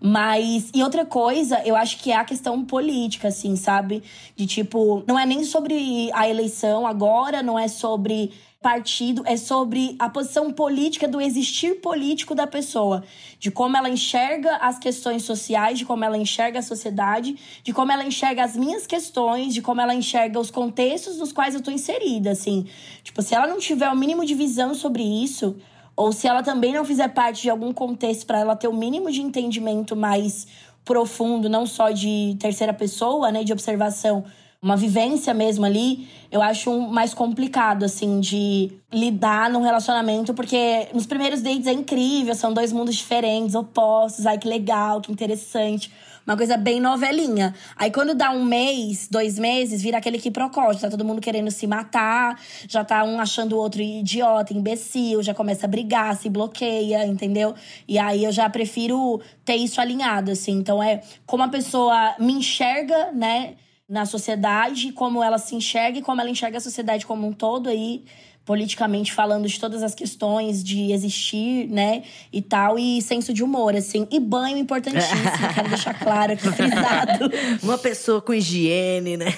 Mas, 0.00 0.70
e 0.74 0.82
outra 0.82 1.04
coisa, 1.04 1.60
eu 1.64 1.74
acho 1.74 1.98
que 1.98 2.12
é 2.12 2.16
a 2.16 2.24
questão 2.24 2.64
política, 2.64 3.28
assim, 3.28 3.56
sabe? 3.56 4.02
De 4.36 4.46
tipo, 4.46 5.02
não 5.06 5.18
é 5.18 5.26
nem 5.26 5.42
sobre 5.42 6.10
a 6.12 6.28
eleição 6.28 6.86
agora, 6.86 7.42
não 7.42 7.58
é 7.58 7.66
sobre 7.66 8.32
partido, 8.60 9.22
é 9.24 9.36
sobre 9.36 9.94
a 9.98 10.10
posição 10.10 10.52
política 10.52 11.06
do 11.06 11.20
existir 11.20 11.80
político 11.80 12.34
da 12.34 12.46
pessoa, 12.46 13.04
de 13.38 13.50
como 13.50 13.76
ela 13.76 13.88
enxerga 13.88 14.56
as 14.56 14.78
questões 14.78 15.22
sociais, 15.22 15.78
de 15.78 15.84
como 15.84 16.04
ela 16.04 16.18
enxerga 16.18 16.58
a 16.58 16.62
sociedade, 16.62 17.36
de 17.62 17.72
como 17.72 17.92
ela 17.92 18.04
enxerga 18.04 18.42
as 18.42 18.56
minhas 18.56 18.86
questões, 18.86 19.54
de 19.54 19.62
como 19.62 19.80
ela 19.80 19.94
enxerga 19.94 20.40
os 20.40 20.50
contextos 20.50 21.18
nos 21.18 21.32
quais 21.32 21.54
eu 21.54 21.62
tô 21.62 21.70
inserida, 21.70 22.32
assim. 22.32 22.66
Tipo, 23.04 23.22
se 23.22 23.34
ela 23.34 23.46
não 23.46 23.58
tiver 23.58 23.88
o 23.90 23.96
mínimo 23.96 24.24
de 24.24 24.34
visão 24.34 24.74
sobre 24.74 25.02
isso, 25.04 25.56
ou 25.98 26.12
se 26.12 26.28
ela 26.28 26.44
também 26.44 26.72
não 26.72 26.84
fizer 26.84 27.08
parte 27.08 27.42
de 27.42 27.50
algum 27.50 27.72
contexto 27.72 28.24
para 28.24 28.38
ela 28.38 28.54
ter 28.54 28.68
o 28.68 28.72
mínimo 28.72 29.10
de 29.10 29.20
entendimento 29.20 29.96
mais 29.96 30.46
profundo, 30.84 31.48
não 31.48 31.66
só 31.66 31.90
de 31.90 32.36
terceira 32.38 32.72
pessoa, 32.72 33.32
né, 33.32 33.42
de 33.42 33.52
observação, 33.52 34.24
uma 34.62 34.76
vivência 34.76 35.34
mesmo 35.34 35.64
ali, 35.66 36.08
eu 36.30 36.40
acho 36.40 36.72
mais 36.88 37.12
complicado, 37.12 37.84
assim, 37.84 38.20
de 38.20 38.70
lidar 38.92 39.50
num 39.50 39.60
relacionamento, 39.60 40.32
porque 40.34 40.86
nos 40.94 41.04
primeiros 41.04 41.42
dates 41.42 41.66
é 41.66 41.72
incrível, 41.72 42.32
são 42.32 42.52
dois 42.52 42.72
mundos 42.72 42.94
diferentes, 42.94 43.56
opostos, 43.56 44.24
ai 44.24 44.38
que 44.38 44.46
legal, 44.46 45.00
que 45.00 45.10
interessante. 45.10 45.90
Uma 46.28 46.36
coisa 46.36 46.58
bem 46.58 46.78
novelinha. 46.78 47.54
Aí 47.74 47.90
quando 47.90 48.14
dá 48.14 48.30
um 48.30 48.44
mês, 48.44 49.08
dois 49.10 49.38
meses, 49.38 49.80
vira 49.80 49.96
aquele 49.96 50.18
que 50.18 50.30
procode. 50.30 50.78
Tá 50.78 50.90
todo 50.90 51.02
mundo 51.02 51.22
querendo 51.22 51.50
se 51.50 51.66
matar, 51.66 52.38
já 52.68 52.84
tá 52.84 53.02
um 53.02 53.18
achando 53.18 53.54
o 53.54 53.58
outro 53.58 53.80
idiota, 53.80 54.52
imbecil, 54.52 55.22
já 55.22 55.32
começa 55.32 55.64
a 55.64 55.68
brigar, 55.70 56.14
se 56.16 56.28
bloqueia, 56.28 57.06
entendeu? 57.06 57.54
E 57.88 57.98
aí 57.98 58.24
eu 58.24 58.30
já 58.30 58.46
prefiro 58.50 59.22
ter 59.42 59.56
isso 59.56 59.80
alinhado, 59.80 60.30
assim. 60.30 60.52
Então 60.52 60.82
é 60.82 61.00
como 61.24 61.44
a 61.44 61.48
pessoa 61.48 62.14
me 62.18 62.34
enxerga, 62.34 63.10
né? 63.12 63.54
Na 63.88 64.04
sociedade, 64.04 64.92
como 64.92 65.24
ela 65.24 65.38
se 65.38 65.54
enxerga 65.54 65.98
e 65.98 66.02
como 66.02 66.20
ela 66.20 66.28
enxerga 66.28 66.58
a 66.58 66.60
sociedade 66.60 67.06
como 67.06 67.26
um 67.26 67.32
todo 67.32 67.70
aí 67.70 68.04
politicamente 68.48 69.12
falando 69.12 69.46
de 69.46 69.60
todas 69.60 69.82
as 69.82 69.94
questões 69.94 70.64
de 70.64 70.90
existir, 70.90 71.68
né, 71.68 72.02
e 72.32 72.40
tal, 72.40 72.78
e 72.78 73.02
senso 73.02 73.34
de 73.34 73.44
humor, 73.44 73.76
assim. 73.76 74.08
E 74.10 74.18
banho 74.18 74.56
importantíssimo, 74.56 75.20
quero 75.54 75.68
deixar 75.68 75.92
claro 75.92 76.32
aqui, 76.32 76.48
frisado. 76.56 77.30
Uma 77.62 77.76
pessoa 77.76 78.22
com 78.22 78.32
higiene, 78.32 79.18
né? 79.18 79.34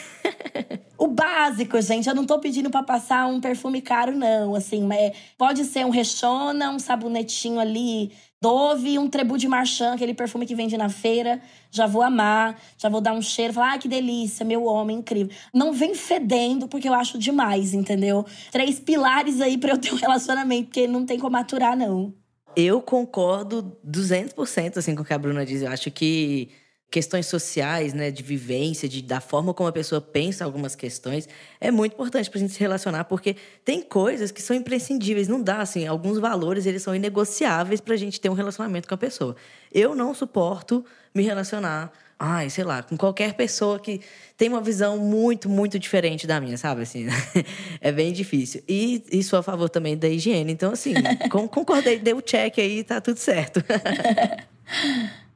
Básico, 1.21 1.79
gente, 1.83 2.09
eu 2.09 2.15
não 2.15 2.25
tô 2.25 2.39
pedindo 2.39 2.71
para 2.71 2.83
passar 2.83 3.27
um 3.27 3.43
perfume 3.43 3.83
caro, 3.83 4.17
não, 4.17 4.55
assim, 4.55 4.83
mas 4.83 5.13
pode 5.37 5.67
ser 5.67 5.85
um 5.85 5.91
Rexona, 5.91 6.71
um 6.71 6.79
sabonetinho 6.79 7.61
ali 7.61 8.11
Dove, 8.43 8.99
um 8.99 9.07
Trebu 9.07 9.37
de 9.37 9.47
Marchand, 9.47 9.93
aquele 9.93 10.15
perfume 10.15 10.47
que 10.47 10.55
vende 10.55 10.75
na 10.79 10.89
feira. 10.89 11.43
Já 11.71 11.87
vou 11.87 12.01
amar, 12.01 12.59
já 12.79 12.89
vou 12.89 13.03
dar 13.03 13.13
um 13.13 13.21
cheiro, 13.21 13.53
falar, 13.53 13.75
ah, 13.75 13.79
que 13.79 13.87
delícia, 13.87 14.47
meu 14.47 14.65
homem, 14.65 14.97
incrível. 14.97 15.31
Não 15.53 15.75
vem 15.75 15.95
fedendo, 15.95 16.67
porque 16.67 16.89
eu 16.89 16.95
acho 16.95 17.19
demais, 17.19 17.75
entendeu? 17.75 18.25
Três 18.51 18.81
pilares 18.81 19.43
aí 19.43 19.59
para 19.59 19.73
eu 19.73 19.79
ter 19.79 19.93
um 19.93 19.97
relacionamento, 19.97 20.69
porque 20.69 20.87
não 20.87 21.05
tem 21.05 21.19
como 21.19 21.37
aturar, 21.37 21.77
não. 21.77 22.15
Eu 22.57 22.81
concordo 22.81 23.77
200% 23.87 24.79
assim 24.79 24.95
com 24.95 25.03
o 25.03 25.05
que 25.05 25.13
a 25.13 25.19
Bruna 25.19 25.45
diz. 25.45 25.61
Eu 25.61 25.71
acho 25.71 25.91
que 25.91 26.49
questões 26.91 27.27
sociais, 27.27 27.95
né, 27.95 28.11
de 28.11 28.23
vivência, 28.23 28.89
de, 28.89 29.01
da 29.01 29.21
forma 29.21 29.55
como 29.55 29.69
a 29.69 29.73
pessoa 29.73 30.01
pensa 30.01 30.45
algumas 30.45 30.75
questões, 30.75 31.29
é 31.61 31.71
muito 31.71 31.93
importante 31.93 32.29
para 32.29 32.39
a 32.39 32.41
gente 32.41 32.53
se 32.53 32.59
relacionar, 32.59 33.05
porque 33.05 33.37
tem 33.65 33.81
coisas 33.81 34.33
que 34.33 34.43
são 34.43 34.57
imprescindíveis, 34.57 35.29
não 35.29 35.41
dá, 35.41 35.61
assim, 35.61 35.87
alguns 35.87 36.19
valores, 36.19 36.67
eles 36.67 36.83
são 36.83 36.95
inegociáveis 36.95 37.81
para 37.81 37.95
a 37.95 37.97
gente 37.97 38.21
ter 38.21 38.29
um 38.29 38.35
relacionamento 38.35 38.89
com 38.89 38.95
a 38.95 38.99
pessoa. 38.99 39.37
Eu 39.73 39.95
não 39.95 40.13
suporto 40.13 40.85
me 41.15 41.23
relacionar, 41.23 41.93
ai, 42.19 42.51
sei 42.51 42.65
lá, 42.65 42.83
com 42.83 42.97
qualquer 42.97 43.35
pessoa 43.35 43.79
que 43.79 44.01
tem 44.37 44.49
uma 44.49 44.61
visão 44.61 44.99
muito, 44.99 45.49
muito 45.49 45.79
diferente 45.79 46.27
da 46.27 46.41
minha, 46.41 46.59
sabe, 46.59 46.83
assim, 46.83 47.07
é 47.81 47.93
bem 47.93 48.13
difícil. 48.13 48.65
E, 48.69 49.05
e 49.13 49.23
sou 49.23 49.39
a 49.39 49.43
favor 49.45 49.69
também 49.69 49.97
da 49.97 50.09
higiene, 50.09 50.53
então, 50.53 50.73
assim, 50.73 50.95
concordei, 51.31 52.01
dei 52.01 52.15
o 52.15 52.21
check 52.21 52.59
aí, 52.59 52.83
tá 52.83 53.01
tudo 53.01 53.19
certo. 53.19 53.63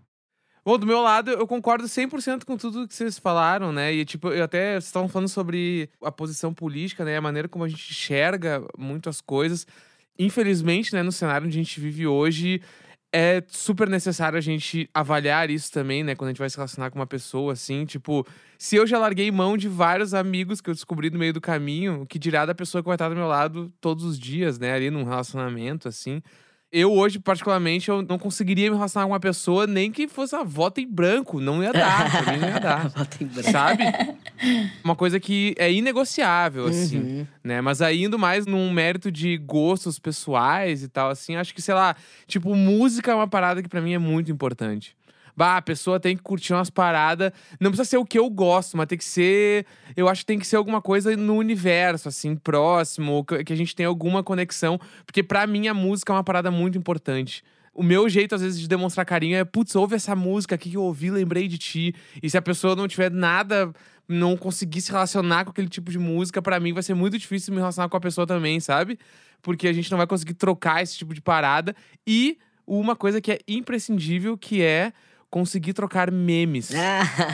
Bom, 0.65 0.79
do 0.79 0.87
meu 0.87 1.03
lado, 1.03 1.31
eu 1.31 1.47
concordo 1.47 1.87
100% 1.87 2.45
com 2.47 2.57
tudo 2.57 2.89
que 2.89 2.95
vocês 2.95 3.19
falaram, 3.19 3.71
né? 3.71 3.93
E, 3.93 4.03
tipo, 4.03 4.29
eu 4.29 4.43
até 4.43 4.73
vocês 4.73 4.87
estavam 4.87 5.11
falando 5.11 5.29
sobre 5.29 5.91
a 6.03 6.11
posição 6.11 6.55
política, 6.55 7.05
né? 7.05 7.19
A 7.19 7.21
maneira 7.21 7.47
como 7.47 7.65
a 7.65 7.69
gente 7.69 7.91
enxerga 7.91 8.65
muitas 8.79 9.21
coisas. 9.21 9.67
Infelizmente, 10.19 10.95
né, 10.95 11.03
no 11.03 11.13
cenário 11.13 11.47
onde 11.47 11.59
a 11.59 11.63
gente 11.63 11.79
vive 11.79 12.07
hoje, 12.07 12.63
é 13.13 13.43
super 13.47 13.91
necessário 13.91 14.39
a 14.39 14.41
gente 14.41 14.89
avaliar 14.95 15.51
isso 15.51 15.71
também, 15.71 16.03
né? 16.03 16.15
Quando 16.15 16.29
a 16.29 16.33
gente 16.33 16.39
vai 16.39 16.49
se 16.49 16.57
relacionar 16.57 16.91
com 16.91 16.99
uma 16.99 17.07
pessoa, 17.07 17.53
assim. 17.53 17.85
Tipo, 17.85 18.27
se 18.57 18.75
eu 18.77 18.87
já 18.87 18.99
larguei 18.99 19.31
mão 19.31 19.59
de 19.59 19.69
vários 19.69 20.15
amigos 20.15 20.63
que 20.63 20.71
eu 20.71 20.75
descobri 20.75 21.11
no 21.11 21.19
meio 21.19 21.35
do 21.35 21.43
caminho, 21.43 22.07
que 22.07 22.19
dirá 22.19 22.47
da 22.47 22.55
pessoa 22.55 22.83
que 22.83 22.87
vai 22.87 22.95
estar 22.95 23.11
do 23.11 23.17
meu 23.17 23.27
lado 23.27 23.71
todos 23.83 24.03
os 24.03 24.19
dias, 24.19 24.59
né? 24.59 24.73
Ali 24.73 24.91
num 24.91 25.05
relacionamento, 25.05 25.89
assim 25.89 26.23
eu 26.75 26.93
hoje, 26.93 27.19
particularmente, 27.19 27.89
eu 27.89 28.03
não 28.03 28.19
conseguiria 28.19 28.69
me 28.71 28.77
relacionar 28.77 29.07
com 29.07 29.13
uma 29.13 29.21
pessoa 29.21 29.67
nem 29.67 29.91
que 29.93 30.09
fosse 30.09 30.35
a 30.35 30.43
voto 30.43 30.81
em 30.81 30.87
branco. 30.87 31.41
Não 31.41 31.63
ia 31.63 31.73
dar, 31.73 32.11
pra 32.25 32.33
mim 32.33 32.39
não 32.41 32.49
ia 32.49 32.59
dar. 32.61 32.89
voto 32.97 33.23
em 33.23 33.27
branco. 33.27 33.51
Sabe? 33.51 33.85
Uma 34.83 34.97
coisa 34.97 35.19
que 35.21 35.55
é 35.59 35.73
inegociável, 35.73 36.67
assim, 36.67 36.99
Uhum. 36.99 37.27
né? 37.43 37.61
Mas 37.61 37.81
aí, 37.81 38.03
indo 38.05 38.19
mais 38.19 38.47
num 38.47 38.71
mérito 38.73 39.11
de 39.11 39.37
gostos 39.39 39.99
pessoais 39.99 40.83
e 40.83 40.89
tal, 40.89 41.11
assim, 41.11 41.37
acho 41.37 41.55
que, 41.55 41.63
sei 41.63 41.75
lá, 41.75 41.95
tipo, 42.27 42.55
música 42.55 43.13
é 43.13 43.15
uma 43.15 43.29
parada 43.29 43.63
que 43.63 43.69
pra 43.69 43.81
mim 43.81 43.95
é 43.95 43.99
muito 43.99 44.31
importante. 44.33 44.95
Bah, 45.37 45.57
a 45.57 45.63
pessoa 45.63 45.99
tem 45.99 46.17
que 46.17 46.23
curtir 46.23 46.53
umas 46.53 46.71
paradas. 46.71 47.33
Não 47.61 47.71
precisa 47.71 47.89
ser 47.89 47.97
o 47.97 48.05
que 48.05 48.19
eu 48.19 48.31
gosto, 48.31 48.77
mas 48.77 48.87
tem 48.87 48.99
que 48.99 49.05
ser. 49.05 49.67
Eu 49.97 50.09
acho 50.09 50.23
que 50.23 50.27
tem 50.27 50.39
que 50.39 50.47
ser 50.47 50.57
alguma 50.57 50.81
coisa 50.81 51.17
no 51.17 51.35
universo, 51.35 52.09
assim, 52.09 52.37
próximo, 52.37 53.25
que 53.25 53.53
a 53.53 53.57
gente 53.57 53.75
tem 53.75 53.87
alguma 53.87 54.23
conexão. 54.23 54.79
Porque 55.05 55.23
pra 55.23 55.47
mim 55.47 55.67
a 55.69 55.75
música 55.75 56.13
é 56.13 56.17
uma 56.17 56.25
parada 56.25 56.51
muito 56.51 56.79
importante. 56.79 57.43
O 57.75 57.83
meu 57.83 58.09
jeito, 58.09 58.37
às 58.37 58.41
vezes, 58.41 58.61
de 58.61 58.69
demonstrar 58.69 59.05
carinho 59.05 59.37
é, 59.37 59.45
putz, 59.45 59.75
ouve 59.75 59.97
essa 59.97 60.15
música 60.15 60.55
aqui 60.55 60.71
que 60.71 60.77
eu 60.77 60.83
ouvi, 60.83 61.11
lembrei 61.11 61.49
de 61.49 61.59
ti. 61.59 61.95
E 62.23 62.31
se 62.31 62.39
a 62.39 62.43
pessoa 62.43 62.77
não 62.77 62.87
tiver 62.87 63.11
nada, 63.11 63.73
não 64.09 64.37
conseguir 64.37 64.81
se 64.81 64.93
relacionar 64.93 65.45
com 65.45 65.51
aquele 65.51 65.69
tipo 65.69 65.91
de 65.91 65.99
música, 65.99 66.41
pra 66.41 66.61
mim 66.61 66.73
vai 66.73 66.85
ser 66.85 66.95
muito 66.95 67.19
difícil 67.19 67.53
me 67.53 67.59
relacionar 67.59 67.89
com 67.89 67.97
a 67.97 68.01
pessoa 68.01 68.25
também, 68.29 68.61
sabe? 68.61 68.97
Porque 69.43 69.67
a 69.67 69.73
gente 69.73 69.91
não 69.91 69.99
vai 69.99 70.07
conseguir 70.07 70.35
trocar 70.35 70.85
esse 70.85 70.97
tipo 70.97 71.13
de 71.13 71.21
parada. 71.21 71.75
E 72.07 72.39
uma 72.65 72.95
coisa 72.95 73.21
que 73.21 73.33
é 73.33 73.39
imprescindível, 73.49 74.39
que 74.39 74.63
é 74.63 74.93
conseguir 75.35 75.73
trocar 75.73 76.13
memes. 76.13 76.71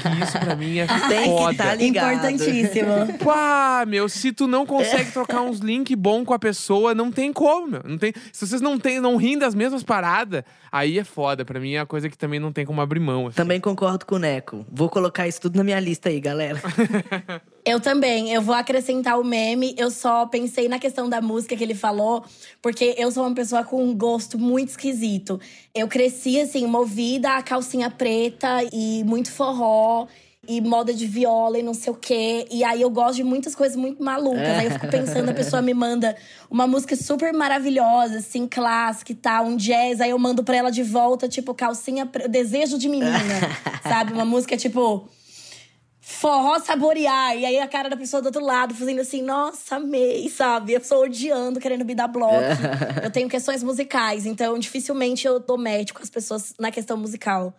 Que 0.01 0.25
isso 0.25 0.39
pra 0.39 0.57
mim 0.57 0.79
é 0.79 0.87
Tem 0.87 1.25
que 1.25 1.29
foda. 1.29 1.57
tá 1.59 1.75
ligado. 1.75 2.15
Importantíssimo. 2.15 3.19
Pá, 3.23 3.85
meu, 3.87 4.09
se 4.09 4.33
tu 4.33 4.47
não 4.47 4.65
consegue 4.65 5.13
trocar 5.13 5.43
uns 5.43 5.59
links 5.59 5.95
bons 5.95 6.25
com 6.25 6.33
a 6.33 6.39
pessoa, 6.39 6.95
não 6.95 7.13
tem 7.13 7.31
como, 7.33 7.67
meu. 7.67 7.83
Não 7.85 7.99
tem, 7.99 8.15
se 8.33 8.47
vocês 8.47 8.63
não, 8.63 8.79
tem, 8.79 9.01
não 9.01 9.17
riem 9.17 9.39
das 9.39 9.55
mesmas 9.55 9.83
paradas, 9.83 10.43
aí 10.73 10.99
é 10.99 11.05
foda. 11.05 11.45
Pra 11.45 11.61
mim 11.61 11.73
é 11.75 11.81
a 11.81 11.87
coisa 11.87 12.09
que 12.09 12.17
também 12.17 12.41
não 12.41 12.53
tem 12.53 12.65
como 12.65 12.81
abrir 12.81 13.01
mão. 13.01 13.27
assim. 13.27 13.37
Também 13.37 13.61
concordo 13.61 14.07
com 14.07 14.15
o 14.15 14.19
Neco. 14.19 14.65
Vou 14.73 14.89
colocar 14.89 15.29
isso 15.29 15.41
tudo 15.43 15.57
na 15.57 15.65
minha 15.65 15.79
lista 15.79 16.09
aí, 16.09 16.21
galera. 16.21 16.61
Eu 17.64 17.79
também. 17.79 18.33
Eu 18.33 18.40
vou 18.42 18.55
acrescentar 18.55 19.18
o 19.20 19.25
meme. 19.25 19.75
Eu 19.77 19.90
só 19.90 20.27
pensei 20.27 20.68
na 20.68 20.79
questão 20.79 21.09
da 21.09 21.20
música 21.20 21.57
que 21.57 21.62
ele 21.62 21.75
falou, 21.75 22.25
porque 22.62 22.94
eu 22.96 23.11
sou 23.12 23.25
uma 23.27 23.35
pessoa 23.35 23.62
com 23.64 23.83
um 23.85 23.94
gosto 23.94 24.38
muito 24.38 24.70
esquisito. 24.70 25.38
Eu 25.75 25.87
cresci, 25.87 26.40
assim, 26.40 26.66
movida 26.66 27.37
a 27.37 27.42
calcinha 27.42 27.90
preta 27.90 28.49
e 28.73 29.05
muito 29.05 29.31
forró. 29.31 30.07
E 30.49 30.59
moda 30.61 30.92
de 30.94 31.07
viola 31.07 31.59
e 31.59 31.62
não 31.62 31.75
sei 31.75 31.92
o 31.92 31.94
quê. 31.96 32.46
E 32.51 32.64
aí 32.64 32.81
eu 32.81 32.88
gosto 32.88 33.16
de 33.16 33.23
muitas 33.23 33.55
coisas 33.55 33.77
muito 33.77 34.03
malucas. 34.03 34.40
Aí 34.49 34.64
eu 34.64 34.70
fico 34.73 34.88
pensando, 34.88 35.29
a 35.29 35.35
pessoa 35.35 35.61
me 35.61 35.75
manda 35.75 36.16
uma 36.51 36.66
música 36.66 36.96
super 36.96 37.33
maravilhosa, 37.35 38.16
assim, 38.18 38.49
clássica 38.49 39.12
e 39.12 39.14
tal, 39.14 39.44
um 39.44 39.55
jazz. 39.57 40.01
Aí 40.01 40.11
eu 40.11 40.18
mando 40.18 40.42
pra 40.42 40.57
ela 40.57 40.70
de 40.70 40.83
volta, 40.83 41.29
tipo, 41.29 41.55
calcinha, 41.55 42.07
pre- 42.07 42.27
desejo 42.27 42.79
de 42.79 42.88
menina. 42.88 43.14
sabe? 43.87 44.14
Uma 44.14 44.25
música 44.25 44.57
tipo 44.57 45.07
forró 46.11 46.59
saborear. 46.59 47.37
E 47.37 47.44
aí 47.44 47.59
a 47.59 47.68
cara 47.68 47.88
da 47.88 47.96
pessoa 47.96 48.20
do 48.20 48.27
outro 48.27 48.44
lado 48.44 48.75
fazendo 48.75 49.01
assim, 49.01 49.23
nossa, 49.23 49.77
amei, 49.77 50.29
sabe? 50.29 50.75
A 50.75 50.81
pessoa 50.81 51.07
odiando, 51.07 51.61
querendo 51.61 51.85
me 51.85 51.94
dar 51.94 52.09
bloco. 52.09 52.35
eu 53.03 53.11
tenho 53.11 53.29
questões 53.29 53.62
musicais, 53.62 54.27
então 54.27 54.59
dificilmente 54.59 55.27
eu 55.27 55.38
dou 55.38 55.57
com 55.94 56.03
as 56.03 56.11
pessoas 56.11 56.55
na 56.59 56.70
questão 56.70 56.96
musical. 56.96 57.55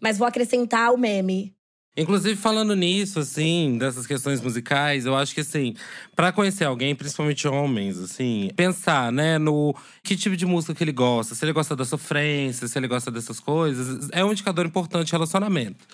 Mas 0.00 0.18
vou 0.18 0.26
acrescentar 0.26 0.92
o 0.92 0.98
meme. 0.98 1.54
Inclusive, 1.96 2.34
falando 2.34 2.74
nisso, 2.74 3.20
assim, 3.20 3.78
dessas 3.78 4.04
questões 4.04 4.40
musicais, 4.40 5.06
eu 5.06 5.14
acho 5.14 5.32
que, 5.32 5.42
assim, 5.42 5.76
pra 6.16 6.32
conhecer 6.32 6.64
alguém, 6.64 6.92
principalmente 6.92 7.46
homens, 7.46 8.00
assim, 8.00 8.50
pensar, 8.56 9.12
né, 9.12 9.38
no 9.38 9.72
que 10.02 10.16
tipo 10.16 10.36
de 10.36 10.44
música 10.44 10.74
que 10.74 10.82
ele 10.82 10.90
gosta. 10.90 11.36
Se 11.36 11.44
ele 11.44 11.52
gosta 11.52 11.76
da 11.76 11.84
sofrência, 11.84 12.66
se 12.66 12.76
ele 12.76 12.88
gosta 12.88 13.12
dessas 13.12 13.38
coisas, 13.38 14.08
é 14.10 14.24
um 14.24 14.32
indicador 14.32 14.66
importante 14.66 15.06
de 15.06 15.12
relacionamento. 15.12 15.86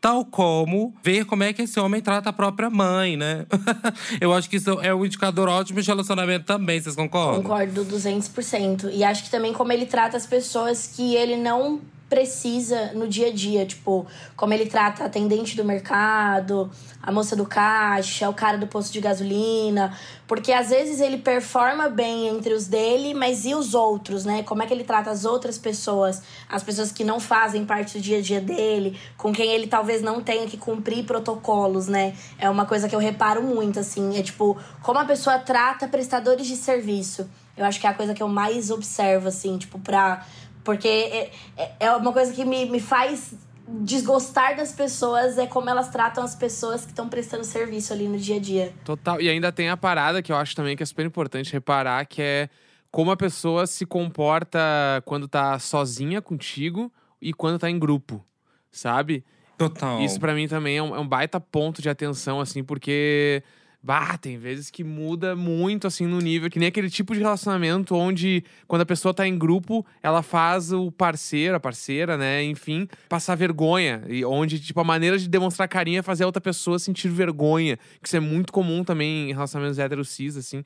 Tal 0.00 0.24
como 0.24 0.94
ver 1.02 1.24
como 1.24 1.42
é 1.42 1.52
que 1.52 1.62
esse 1.62 1.80
homem 1.80 2.00
trata 2.00 2.30
a 2.30 2.32
própria 2.32 2.70
mãe, 2.70 3.16
né? 3.16 3.44
eu 4.20 4.32
acho 4.32 4.48
que 4.48 4.56
isso 4.58 4.70
é 4.80 4.94
um 4.94 5.04
indicador 5.04 5.48
ótimo 5.48 5.82
de 5.82 5.88
relacionamento 5.88 6.44
também, 6.44 6.80
vocês 6.80 6.94
concordam? 6.94 7.42
Concordo 7.42 7.84
200%. 7.84 8.90
E 8.92 9.02
acho 9.02 9.24
que 9.24 9.30
também 9.30 9.52
como 9.52 9.72
ele 9.72 9.86
trata 9.86 10.16
as 10.16 10.26
pessoas 10.26 10.86
que 10.94 11.16
ele 11.16 11.36
não 11.36 11.80
precisa 12.08 12.92
no 12.94 13.06
dia 13.06 13.28
a 13.28 13.32
dia, 13.32 13.66
tipo, 13.66 14.06
como 14.36 14.54
ele 14.54 14.66
trata 14.66 15.02
a 15.02 15.06
atendente 15.06 15.56
do 15.56 15.64
mercado, 15.64 16.70
a 17.02 17.12
moça 17.12 17.36
do 17.36 17.44
caixa, 17.44 18.28
o 18.28 18.34
cara 18.34 18.56
do 18.56 18.66
posto 18.66 18.92
de 18.92 19.00
gasolina, 19.00 19.96
porque 20.26 20.52
às 20.52 20.70
vezes 20.70 21.00
ele 21.00 21.18
performa 21.18 21.88
bem 21.88 22.28
entre 22.28 22.54
os 22.54 22.66
dele, 22.66 23.14
mas 23.14 23.44
e 23.44 23.54
os 23.54 23.74
outros, 23.74 24.24
né? 24.24 24.42
Como 24.42 24.62
é 24.62 24.66
que 24.66 24.72
ele 24.72 24.84
trata 24.84 25.10
as 25.10 25.24
outras 25.24 25.58
pessoas, 25.58 26.22
as 26.48 26.62
pessoas 26.62 26.90
que 26.90 27.04
não 27.04 27.20
fazem 27.20 27.64
parte 27.64 27.98
do 27.98 28.02
dia 28.02 28.18
a 28.18 28.22
dia 28.22 28.40
dele, 28.40 28.98
com 29.16 29.32
quem 29.32 29.52
ele 29.52 29.66
talvez 29.66 30.02
não 30.02 30.22
tenha 30.22 30.46
que 30.46 30.56
cumprir 30.56 31.04
protocolos, 31.04 31.88
né? 31.88 32.14
É 32.38 32.48
uma 32.48 32.64
coisa 32.64 32.88
que 32.88 32.94
eu 32.94 33.00
reparo 33.00 33.42
muito, 33.42 33.78
assim, 33.78 34.18
é 34.18 34.22
tipo, 34.22 34.56
como 34.82 34.98
a 34.98 35.04
pessoa 35.04 35.38
trata 35.38 35.86
prestadores 35.86 36.46
de 36.46 36.56
serviço. 36.56 37.28
Eu 37.58 37.64
acho 37.64 37.80
que 37.80 37.86
é 37.86 37.90
a 37.90 37.94
coisa 37.94 38.14
que 38.14 38.22
eu 38.22 38.28
mais 38.28 38.70
observo, 38.70 39.28
assim, 39.28 39.58
tipo, 39.58 39.78
pra. 39.80 40.24
Porque 40.68 40.86
é, 40.86 41.30
é- 41.56 41.72
é 41.80 41.92
uma 41.92 42.12
coisa 42.12 42.30
que 42.30 42.44
me, 42.44 42.66
me 42.66 42.78
faz 42.78 43.32
desgostar 43.66 44.54
das 44.54 44.70
pessoas, 44.70 45.38
é 45.38 45.46
como 45.46 45.70
elas 45.70 45.88
tratam 45.88 46.22
as 46.22 46.34
pessoas 46.34 46.82
que 46.84 46.90
estão 46.90 47.08
prestando 47.08 47.42
serviço 47.42 47.90
ali 47.90 48.06
no 48.06 48.18
dia 48.18 48.36
a 48.36 48.38
dia. 48.38 48.74
Total. 48.84 49.18
E 49.18 49.30
ainda 49.30 49.50
tem 49.50 49.70
a 49.70 49.78
parada 49.78 50.22
que 50.22 50.30
eu 50.30 50.36
acho 50.36 50.54
também 50.54 50.76
que 50.76 50.82
é 50.82 50.86
super 50.86 51.06
importante 51.06 51.50
reparar, 51.54 52.04
que 52.04 52.20
é 52.20 52.50
como 52.90 53.10
a 53.10 53.16
pessoa 53.16 53.66
se 53.66 53.86
comporta 53.86 54.60
quando 55.06 55.26
tá 55.26 55.58
sozinha 55.58 56.20
contigo 56.20 56.92
e 57.18 57.32
quando 57.32 57.58
tá 57.58 57.70
em 57.70 57.78
grupo, 57.78 58.22
sabe? 58.70 59.24
Total. 59.56 60.02
Isso 60.02 60.20
pra 60.20 60.34
mim 60.34 60.46
também 60.48 60.76
é 60.76 60.82
um, 60.82 60.94
é 60.94 61.00
um 61.00 61.08
baita 61.08 61.40
ponto 61.40 61.80
de 61.80 61.88
atenção, 61.88 62.40
assim, 62.40 62.62
porque. 62.62 63.42
Bah, 63.88 64.18
tem 64.18 64.36
vezes 64.36 64.70
que 64.70 64.84
muda 64.84 65.34
muito, 65.34 65.86
assim, 65.86 66.06
no 66.06 66.18
nível. 66.18 66.50
Que 66.50 66.58
nem 66.58 66.68
aquele 66.68 66.90
tipo 66.90 67.14
de 67.14 67.20
relacionamento 67.20 67.94
onde, 67.94 68.44
quando 68.66 68.82
a 68.82 68.84
pessoa 68.84 69.14
tá 69.14 69.26
em 69.26 69.38
grupo, 69.38 69.82
ela 70.02 70.22
faz 70.22 70.70
o 70.70 70.92
parceiro, 70.92 71.56
a 71.56 71.60
parceira, 71.60 72.18
né, 72.18 72.44
enfim, 72.44 72.86
passar 73.08 73.34
vergonha. 73.34 74.04
E 74.06 74.22
onde, 74.26 74.60
tipo, 74.60 74.78
a 74.78 74.84
maneira 74.84 75.16
de 75.16 75.26
demonstrar 75.26 75.66
carinho 75.68 76.00
é 76.00 76.02
fazer 76.02 76.24
a 76.24 76.26
outra 76.26 76.38
pessoa 76.38 76.78
sentir 76.78 77.08
vergonha. 77.08 77.78
Que 78.02 78.08
isso 78.08 78.16
é 78.18 78.20
muito 78.20 78.52
comum 78.52 78.84
também 78.84 79.30
em 79.30 79.32
relacionamentos 79.32 79.78
héteros 79.78 80.10
cis, 80.10 80.36
assim. 80.36 80.62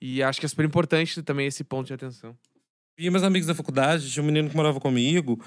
E 0.00 0.20
acho 0.20 0.40
que 0.40 0.46
é 0.46 0.48
super 0.48 0.64
importante 0.66 1.22
também 1.22 1.46
esse 1.46 1.62
ponto 1.62 1.86
de 1.86 1.94
atenção. 1.94 2.36
E 2.96 3.10
meus 3.10 3.24
amigos 3.24 3.48
da 3.48 3.56
faculdade, 3.56 4.08
tinha 4.08 4.22
um 4.22 4.26
menino 4.26 4.48
que 4.48 4.54
morava 4.54 4.78
comigo, 4.78 5.40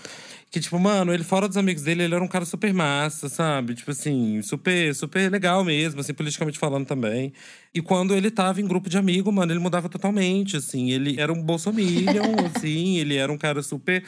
que, 0.51 0.59
tipo, 0.59 0.77
mano, 0.77 1.13
ele 1.13 1.23
fora 1.23 1.47
dos 1.47 1.55
amigos 1.55 1.81
dele, 1.81 2.03
ele 2.03 2.13
era 2.13 2.21
um 2.21 2.27
cara 2.27 2.43
super 2.43 2.73
massa, 2.73 3.29
sabe? 3.29 3.73
Tipo 3.73 3.91
assim, 3.91 4.41
super, 4.41 4.93
super 4.93 5.31
legal 5.31 5.63
mesmo, 5.63 6.01
assim, 6.01 6.13
politicamente 6.13 6.59
falando 6.59 6.85
também. 6.85 7.31
E 7.73 7.81
quando 7.81 8.15
ele 8.15 8.31
tava 8.31 8.59
em 8.61 8.67
grupo 8.67 8.89
de 8.89 8.97
amigo, 8.97 9.31
mano, 9.31 9.51
ele 9.51 9.59
mudava 9.59 9.87
totalmente, 9.89 10.57
assim. 10.57 10.89
Ele 10.91 11.19
era 11.19 11.31
um 11.31 11.41
bolsominion, 11.41 12.23
assim, 12.55 12.97
ele 12.97 13.15
era 13.15 13.31
um 13.31 13.37
cara 13.37 13.61
super 13.61 14.03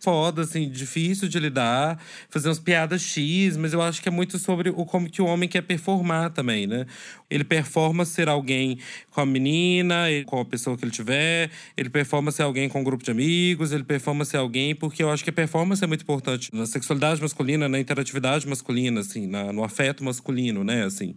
foda, 0.00 0.42
assim, 0.42 0.68
difícil 0.70 1.28
de 1.28 1.38
lidar, 1.38 2.00
fazer 2.28 2.48
umas 2.48 2.58
piadas 2.58 3.00
X, 3.02 3.56
mas 3.56 3.72
eu 3.72 3.80
acho 3.82 4.02
que 4.02 4.08
é 4.08 4.12
muito 4.12 4.38
sobre 4.38 4.70
o 4.70 4.84
como 4.84 5.08
que 5.10 5.22
o 5.22 5.26
homem 5.26 5.48
quer 5.48 5.62
performar 5.62 6.30
também, 6.30 6.66
né? 6.66 6.86
Ele 7.30 7.44
performa 7.44 8.04
ser 8.04 8.28
alguém 8.28 8.78
com 9.10 9.20
a 9.20 9.26
menina, 9.26 10.04
com 10.26 10.38
a 10.40 10.44
pessoa 10.44 10.76
que 10.76 10.84
ele 10.84 10.92
tiver, 10.92 11.50
ele 11.76 11.88
performa 11.90 12.30
ser 12.30 12.42
alguém 12.42 12.68
com 12.68 12.80
um 12.80 12.84
grupo 12.84 13.02
de 13.04 13.10
amigos, 13.10 13.72
ele 13.72 13.84
performa 13.84 14.24
ser 14.24 14.36
alguém, 14.36 14.74
porque 14.74 15.02
eu 15.02 15.10
acho 15.10 15.24
que 15.24 15.30
a 15.30 15.32
performance 15.32 15.82
é 15.82 15.86
muito 15.86 16.02
importante 16.02 16.50
na 16.52 16.66
sexualidade 16.66 17.20
masculina, 17.20 17.68
na 17.68 17.80
interatividade 17.80 18.46
masculina, 18.46 19.00
assim, 19.00 19.26
na- 19.26 19.52
no 19.52 19.64
afeto 19.64 20.04
masculino, 20.04 20.62
né, 20.62 20.84
assim. 20.84 21.14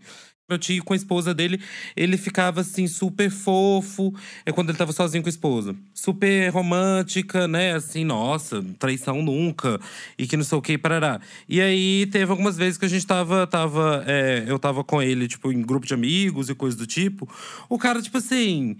Meu 0.49 0.57
tio, 0.57 0.83
com 0.83 0.93
a 0.93 0.95
esposa 0.95 1.31
dele, 1.31 1.61
ele 1.95 2.17
ficava 2.17 2.61
assim, 2.61 2.87
super 2.87 3.29
fofo. 3.29 4.11
É 4.43 4.51
quando 4.51 4.69
ele 4.69 4.77
tava 4.79 4.91
sozinho 4.91 5.21
com 5.21 5.29
a 5.29 5.29
esposa. 5.29 5.75
Super 5.93 6.49
romântica, 6.49 7.47
né? 7.47 7.75
Assim, 7.75 8.03
nossa, 8.03 8.65
traição 8.79 9.21
nunca. 9.21 9.79
E 10.17 10.25
que 10.25 10.35
não 10.35 10.43
sei 10.43 10.57
o 10.57 10.61
que, 10.61 10.75
parará. 10.75 11.21
E 11.47 11.61
aí, 11.61 12.07
teve 12.07 12.31
algumas 12.31 12.57
vezes 12.57 12.79
que 12.79 12.85
a 12.85 12.89
gente 12.89 13.05
tava. 13.05 13.45
tava 13.45 14.03
é, 14.07 14.43
eu 14.47 14.57
tava 14.57 14.83
com 14.83 14.99
ele, 14.99 15.27
tipo, 15.27 15.51
em 15.51 15.61
grupo 15.61 15.85
de 15.85 15.93
amigos 15.93 16.49
e 16.49 16.55
coisa 16.55 16.75
do 16.75 16.87
tipo. 16.87 17.29
O 17.69 17.77
cara, 17.77 18.01
tipo 18.01 18.17
assim. 18.17 18.75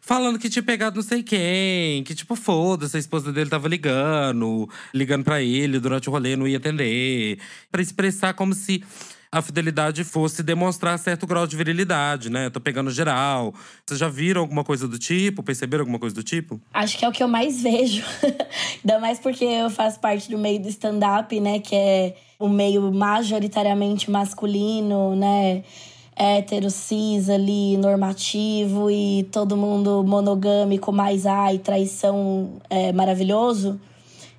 Falando 0.00 0.38
que 0.38 0.48
tinha 0.48 0.62
pegado 0.62 0.96
não 0.96 1.02
sei 1.02 1.22
quem, 1.22 2.02
que 2.04 2.14
tipo, 2.14 2.34
foda-se, 2.34 2.96
a 2.96 3.00
esposa 3.00 3.32
dele 3.32 3.50
tava 3.50 3.68
ligando, 3.68 4.66
ligando 4.94 5.24
pra 5.24 5.42
ele 5.42 5.78
durante 5.80 6.08
o 6.08 6.12
rolê, 6.12 6.36
não 6.36 6.46
ia 6.46 6.56
atender. 6.56 7.38
Pra 7.70 7.82
expressar 7.82 8.32
como 8.32 8.54
se 8.54 8.82
a 9.30 9.42
fidelidade 9.42 10.04
fosse 10.04 10.42
demonstrar 10.42 10.98
certo 10.98 11.26
grau 11.26 11.46
de 11.46 11.56
virilidade, 11.56 12.30
né? 12.30 12.48
Tô 12.48 12.60
pegando 12.60 12.90
geral. 12.90 13.54
Vocês 13.84 14.00
já 14.00 14.08
viram 14.08 14.40
alguma 14.40 14.64
coisa 14.64 14.88
do 14.88 14.98
tipo? 14.98 15.42
Perceberam 15.42 15.82
alguma 15.82 15.98
coisa 15.98 16.14
do 16.14 16.22
tipo? 16.22 16.60
Acho 16.72 16.96
que 16.96 17.04
é 17.04 17.08
o 17.08 17.12
que 17.12 17.22
eu 17.22 17.28
mais 17.28 17.60
vejo. 17.62 18.02
Ainda 18.82 18.98
mais 18.98 19.18
porque 19.18 19.44
eu 19.44 19.68
faço 19.68 20.00
parte 20.00 20.30
do 20.30 20.38
meio 20.38 20.60
do 20.60 20.68
stand-up, 20.68 21.38
né? 21.40 21.58
Que 21.58 21.74
é 21.74 22.16
o 22.38 22.48
meio 22.48 22.90
majoritariamente 22.92 24.10
masculino, 24.10 25.14
né? 25.14 25.62
Hétero, 26.16 26.70
cis 26.70 27.28
ali, 27.28 27.76
normativo 27.76 28.90
e 28.90 29.28
todo 29.30 29.56
mundo 29.56 30.02
monogâmico, 30.04 30.90
mais 30.90 31.26
ai, 31.26 31.58
traição 31.58 32.60
é, 32.68 32.92
maravilhoso. 32.92 33.78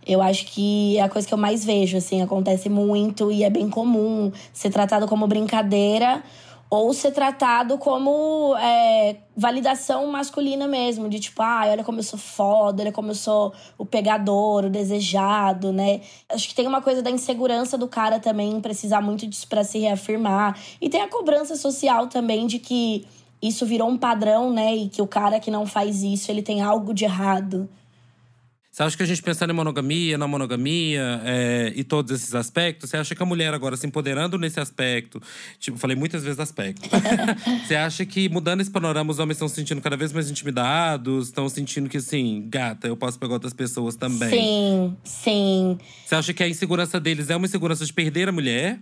Eu 0.09 0.23
acho 0.23 0.47
que 0.47 0.97
é 0.97 1.03
a 1.03 1.09
coisa 1.09 1.27
que 1.27 1.33
eu 1.33 1.37
mais 1.37 1.63
vejo, 1.63 1.95
assim, 1.95 2.19
acontece 2.23 2.67
muito 2.67 3.31
e 3.31 3.43
é 3.43 3.49
bem 3.49 3.69
comum 3.69 4.31
ser 4.51 4.71
tratado 4.71 5.07
como 5.07 5.27
brincadeira 5.27 6.23
ou 6.67 6.91
ser 6.93 7.11
tratado 7.11 7.77
como 7.77 8.55
é, 8.57 9.17
validação 9.37 10.07
masculina 10.07 10.67
mesmo, 10.67 11.07
de 11.09 11.19
tipo, 11.19 11.41
ah, 11.43 11.61
olha 11.67 11.83
como 11.83 11.99
eu 11.99 12.03
sou 12.03 12.17
foda, 12.17 12.81
olha 12.81 12.91
como 12.91 13.09
eu 13.09 13.15
sou 13.15 13.53
o 13.77 13.85
pegador, 13.85 14.65
o 14.65 14.69
desejado, 14.69 15.71
né? 15.71 16.01
Acho 16.27 16.47
que 16.47 16.55
tem 16.55 16.65
uma 16.65 16.81
coisa 16.81 17.03
da 17.03 17.11
insegurança 17.11 17.77
do 17.77 17.87
cara 17.87 18.19
também 18.19 18.59
precisar 18.61 19.01
muito 19.01 19.27
disso 19.27 19.47
pra 19.47 19.63
se 19.63 19.77
reafirmar. 19.77 20.59
E 20.81 20.89
tem 20.89 21.01
a 21.01 21.07
cobrança 21.07 21.55
social 21.55 22.07
também 22.07 22.47
de 22.47 22.57
que 22.57 23.05
isso 23.41 23.63
virou 23.65 23.87
um 23.89 23.97
padrão, 23.97 24.51
né? 24.51 24.75
E 24.75 24.89
que 24.89 25.01
o 25.01 25.07
cara 25.07 25.39
que 25.39 25.51
não 25.51 25.67
faz 25.67 26.01
isso, 26.01 26.31
ele 26.31 26.41
tem 26.41 26.61
algo 26.61 26.93
de 26.93 27.05
errado. 27.05 27.69
Você 28.79 28.83
acha 28.83 28.95
que 28.95 29.03
a 29.03 29.05
gente 29.05 29.21
pensando 29.21 29.49
em 29.49 29.53
monogamia, 29.53 30.17
na 30.17 30.25
monogamia 30.25 31.21
é, 31.25 31.73
e 31.75 31.83
todos 31.83 32.13
esses 32.13 32.33
aspectos, 32.33 32.89
você 32.89 32.95
acha 32.95 33.13
que 33.13 33.21
a 33.21 33.25
mulher 33.25 33.53
agora 33.53 33.75
se 33.75 33.85
empoderando 33.85 34.37
nesse 34.37 34.57
aspecto, 34.57 35.21
tipo, 35.59 35.77
falei 35.77 35.97
muitas 35.97 36.23
vezes 36.23 36.39
aspecto. 36.39 36.87
você 37.67 37.75
acha 37.75 38.05
que 38.05 38.29
mudando 38.29 38.61
esse 38.61 38.71
panorama, 38.71 39.11
os 39.11 39.19
homens 39.19 39.35
estão 39.35 39.49
se 39.49 39.55
sentindo 39.55 39.81
cada 39.81 39.97
vez 39.97 40.13
mais 40.13 40.31
intimidados, 40.31 41.27
estão 41.27 41.49
sentindo 41.49 41.89
que 41.89 41.97
assim, 41.97 42.45
gata, 42.47 42.87
eu 42.87 42.95
posso 42.95 43.19
pegar 43.19 43.33
outras 43.33 43.51
pessoas 43.51 43.97
também? 43.97 44.29
Sim, 44.29 44.97
sim. 45.03 45.77
Você 46.05 46.15
acha 46.15 46.33
que 46.33 46.41
a 46.41 46.47
insegurança 46.47 47.01
deles 47.01 47.29
é 47.29 47.35
uma 47.35 47.47
insegurança 47.47 47.85
de 47.85 47.91
perder 47.91 48.29
a 48.29 48.31
mulher? 48.31 48.79